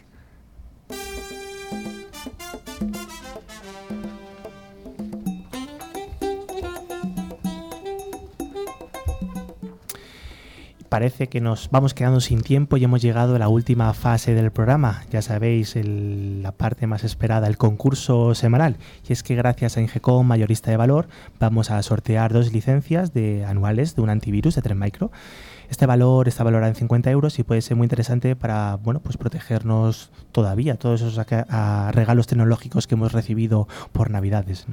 Parece 10.95 11.27
que 11.27 11.41
nos 11.41 11.71
vamos 11.73 11.93
quedando 11.93 12.21
sin 12.21 12.41
tiempo 12.43 12.77
y 12.77 12.85
hemos 12.85 13.03
llegado 13.03 13.35
a 13.35 13.39
la 13.41 13.49
última 13.49 13.93
fase 13.95 14.33
del 14.33 14.53
programa. 14.53 15.03
Ya 15.11 15.23
sabéis, 15.23 15.75
la 15.75 16.53
parte 16.53 16.87
más 16.87 17.03
esperada, 17.03 17.49
el 17.49 17.57
concurso 17.57 18.33
semanal. 18.37 18.77
Y 19.09 19.13
es 19.13 19.25
que 19.25 19.35
gracias 19.35 19.77
a 19.77 19.81
Ingecom, 19.81 20.25
mayorista 20.25 20.71
de 20.71 20.77
valor, 20.77 21.09
vamos 21.41 21.73
a 21.73 21.83
sortear 21.83 22.33
dos 22.33 22.53
licencias 22.53 23.13
de 23.13 23.45
anuales 23.45 23.97
de 23.97 24.03
un 24.03 24.11
antivirus 24.11 24.55
de 24.55 24.63
3 24.63 24.77
Micro. 24.77 25.11
Este 25.69 25.85
valor 25.85 26.29
está 26.29 26.45
valorado 26.45 26.71
en 26.71 26.77
50 26.77 27.11
euros 27.11 27.41
y 27.41 27.43
puede 27.43 27.61
ser 27.61 27.77
muy 27.77 27.87
interesante 27.87 28.37
para 28.37 28.77
bueno, 28.77 29.01
pues 29.01 29.17
protegernos 29.17 30.13
todavía, 30.31 30.77
todos 30.77 31.03
esos 31.03 31.27
regalos 31.91 32.29
tecnológicos 32.29 32.87
que 32.87 32.95
hemos 32.95 33.11
recibido 33.11 33.67
por 33.91 34.13
Navidades. 34.13 34.69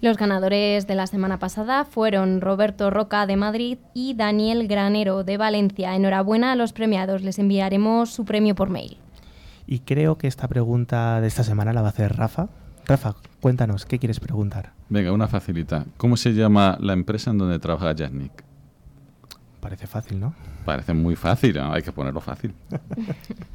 Los 0.00 0.16
ganadores 0.16 0.86
de 0.86 0.94
la 0.94 1.08
semana 1.08 1.40
pasada 1.40 1.84
fueron 1.84 2.40
Roberto 2.40 2.88
Roca 2.88 3.26
de 3.26 3.36
Madrid 3.36 3.78
y 3.94 4.14
Daniel 4.14 4.68
Granero 4.68 5.24
de 5.24 5.36
Valencia. 5.36 5.96
Enhorabuena 5.96 6.52
a 6.52 6.54
los 6.54 6.72
premiados, 6.72 7.22
les 7.22 7.40
enviaremos 7.40 8.10
su 8.10 8.24
premio 8.24 8.54
por 8.54 8.70
mail. 8.70 8.96
Y 9.66 9.80
creo 9.80 10.16
que 10.16 10.28
esta 10.28 10.46
pregunta 10.46 11.20
de 11.20 11.26
esta 11.26 11.42
semana 11.42 11.72
la 11.72 11.82
va 11.82 11.88
a 11.88 11.90
hacer 11.90 12.16
Rafa. 12.16 12.48
Rafa, 12.86 13.16
cuéntanos, 13.40 13.86
¿qué 13.86 13.98
quieres 13.98 14.20
preguntar? 14.20 14.72
Venga, 14.88 15.10
una 15.10 15.26
facilita. 15.26 15.84
¿Cómo 15.96 16.16
se 16.16 16.32
llama 16.32 16.78
la 16.80 16.92
empresa 16.92 17.32
en 17.32 17.38
donde 17.38 17.58
trabaja 17.58 17.92
Janik? 17.98 18.44
Parece 19.60 19.88
fácil, 19.88 20.20
¿no? 20.20 20.32
Parece 20.64 20.94
muy 20.94 21.16
fácil, 21.16 21.58
hay 21.58 21.82
que 21.82 21.90
ponerlo 21.90 22.20
fácil. 22.20 22.54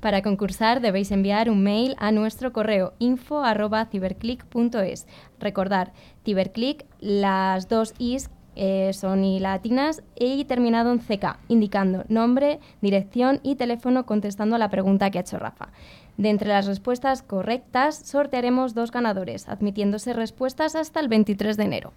Para 0.00 0.22
concursar 0.22 0.80
debéis 0.80 1.10
enviar 1.10 1.50
un 1.50 1.62
mail 1.62 1.96
a 1.98 2.12
nuestro 2.12 2.52
correo 2.52 2.94
info.ciberclick.es. 2.98 5.06
Recordar, 5.38 5.92
Ciberclick, 6.24 6.86
las 7.00 7.68
dos 7.68 7.92
is 7.98 8.30
eh, 8.58 8.94
son 8.94 9.22
y 9.22 9.38
latinas 9.38 10.02
y 10.18 10.46
terminado 10.46 10.90
en 10.90 10.98
CK, 10.98 11.36
indicando 11.48 12.04
nombre, 12.08 12.58
dirección 12.80 13.38
y 13.42 13.56
teléfono 13.56 14.06
contestando 14.06 14.56
a 14.56 14.58
la 14.58 14.70
pregunta 14.70 15.10
que 15.10 15.18
ha 15.18 15.20
hecho 15.20 15.38
Rafa. 15.38 15.68
De 16.16 16.30
entre 16.30 16.48
las 16.48 16.66
respuestas 16.66 17.22
correctas, 17.22 18.00
sortearemos 18.04 18.74
dos 18.74 18.90
ganadores, 18.90 19.48
admitiéndose 19.48 20.14
respuestas 20.14 20.74
hasta 20.74 21.00
el 21.00 21.08
23 21.08 21.58
de 21.58 21.64
enero. 21.64 21.92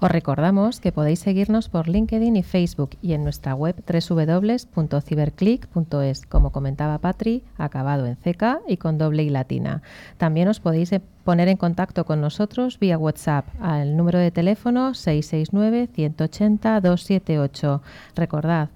Os 0.00 0.10
recordamos 0.10 0.80
que 0.80 0.90
podéis 0.92 1.18
seguirnos 1.18 1.68
por 1.68 1.86
LinkedIn 1.88 2.36
y 2.36 2.42
Facebook 2.42 2.96
y 3.02 3.12
en 3.12 3.24
nuestra 3.24 3.54
web 3.54 3.76
www.ciberclick.es, 3.86 6.24
como 6.26 6.50
comentaba 6.50 6.96
Patri, 6.98 7.42
acabado 7.56 8.06
en 8.06 8.16
CK 8.16 8.60
y 8.66 8.78
con 8.78 8.96
doble 8.96 9.24
y 9.24 9.30
latina. 9.30 9.82
También 10.16 10.48
os 10.48 10.60
podéis 10.60 10.90
eh, 10.92 11.02
poner 11.24 11.48
en 11.48 11.58
contacto 11.58 12.06
con 12.06 12.22
nosotros 12.22 12.78
vía 12.78 12.96
WhatsApp 12.96 13.44
al 13.60 13.94
número 13.96 14.18
de 14.18 14.30
teléfono 14.30 14.92
669-180-278. 14.92 17.80
Recordad, 18.14 18.70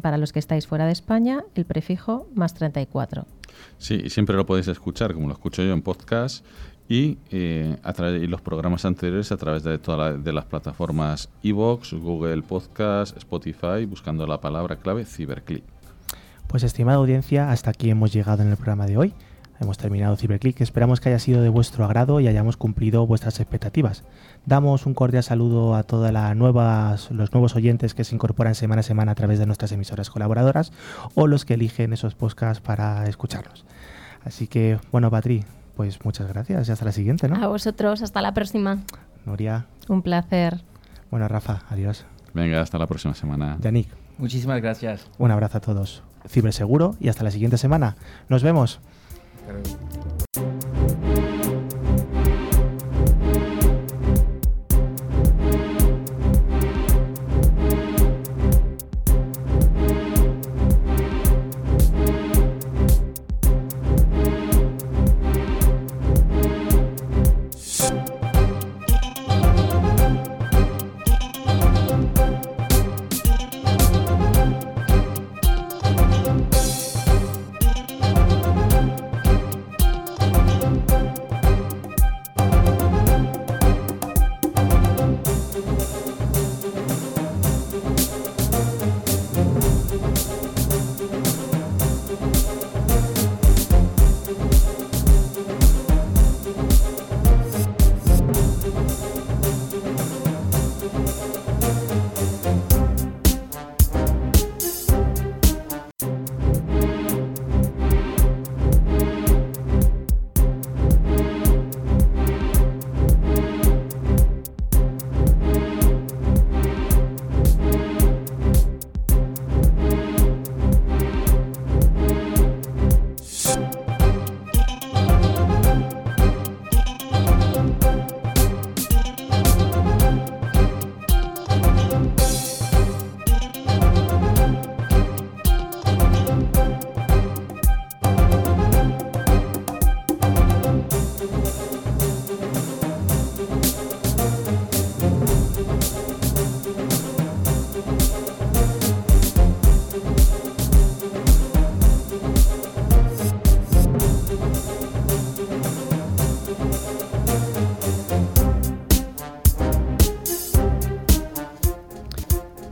para 0.00 0.18
los 0.18 0.32
que 0.32 0.38
estáis 0.38 0.68
fuera 0.68 0.86
de 0.86 0.92
España, 0.92 1.42
el 1.54 1.64
prefijo 1.64 2.28
más 2.34 2.54
34. 2.54 3.26
Sí, 3.78 4.00
y 4.04 4.10
siempre 4.10 4.36
lo 4.36 4.46
podéis 4.46 4.68
escuchar, 4.68 5.14
como 5.14 5.28
lo 5.28 5.34
escucho 5.34 5.62
yo 5.62 5.72
en 5.72 5.82
podcast, 5.82 6.44
y, 6.88 7.18
eh, 7.30 7.76
a 7.82 7.92
través, 7.92 8.28
los 8.28 8.40
programas 8.40 8.84
anteriores 8.84 9.32
a 9.32 9.36
través 9.36 9.64
de 9.64 9.78
todas 9.78 10.24
las 10.24 10.44
plataformas 10.44 11.28
iVoox, 11.42 11.94
Google 11.94 12.42
Podcast, 12.42 13.16
Spotify, 13.16 13.84
buscando 13.88 14.26
la 14.26 14.40
palabra 14.40 14.76
clave 14.76 15.04
Ciberclick. 15.04 15.64
Pues 16.46 16.62
estimada 16.62 16.98
audiencia, 16.98 17.50
hasta 17.50 17.70
aquí 17.70 17.90
hemos 17.90 18.12
llegado 18.12 18.42
en 18.42 18.50
el 18.50 18.56
programa 18.56 18.86
de 18.86 18.96
hoy. 18.96 19.14
Hemos 19.60 19.78
terminado 19.78 20.16
Ciberclick. 20.16 20.60
Esperamos 20.60 21.00
que 21.00 21.08
haya 21.08 21.18
sido 21.18 21.40
de 21.40 21.48
vuestro 21.48 21.84
agrado 21.84 22.20
y 22.20 22.28
hayamos 22.28 22.56
cumplido 22.56 23.06
vuestras 23.06 23.40
expectativas. 23.40 24.04
Damos 24.44 24.86
un 24.86 24.94
cordial 24.94 25.22
saludo 25.22 25.74
a 25.74 25.82
todos 25.82 26.12
los 27.10 27.32
nuevos 27.32 27.56
oyentes 27.56 27.94
que 27.94 28.04
se 28.04 28.14
incorporan 28.14 28.54
semana 28.54 28.80
a 28.80 28.82
semana 28.82 29.12
a 29.12 29.14
través 29.14 29.38
de 29.38 29.46
nuestras 29.46 29.72
emisoras 29.72 30.10
colaboradoras 30.10 30.72
o 31.14 31.26
los 31.26 31.44
que 31.44 31.54
eligen 31.54 31.92
esos 31.92 32.14
podcasts 32.14 32.60
para 32.60 33.06
escucharlos. 33.08 33.64
Así 34.24 34.46
que, 34.46 34.78
bueno, 34.92 35.10
Patri, 35.10 35.44
pues 35.76 36.04
muchas 36.04 36.28
gracias 36.28 36.68
y 36.68 36.72
hasta 36.72 36.84
la 36.84 36.92
siguiente, 36.92 37.28
¿no? 37.28 37.36
A 37.42 37.48
vosotros, 37.48 38.02
hasta 38.02 38.20
la 38.20 38.34
próxima. 38.34 38.78
Noria. 39.24 39.66
Un 39.88 40.02
placer. 40.02 40.62
Bueno, 41.10 41.28
Rafa, 41.28 41.62
adiós. 41.70 42.04
Venga, 42.34 42.60
hasta 42.60 42.78
la 42.78 42.86
próxima 42.86 43.14
semana. 43.14 43.56
Yannick. 43.60 43.88
Muchísimas 44.18 44.60
gracias. 44.60 45.06
Un 45.18 45.30
abrazo 45.30 45.58
a 45.58 45.60
todos. 45.60 46.02
Ciberseguro 46.28 46.96
y 47.00 47.08
hasta 47.08 47.24
la 47.24 47.30
siguiente 47.30 47.58
semana. 47.58 47.96
Nos 48.28 48.42
vemos. 48.42 48.80
Karan. 49.46 50.75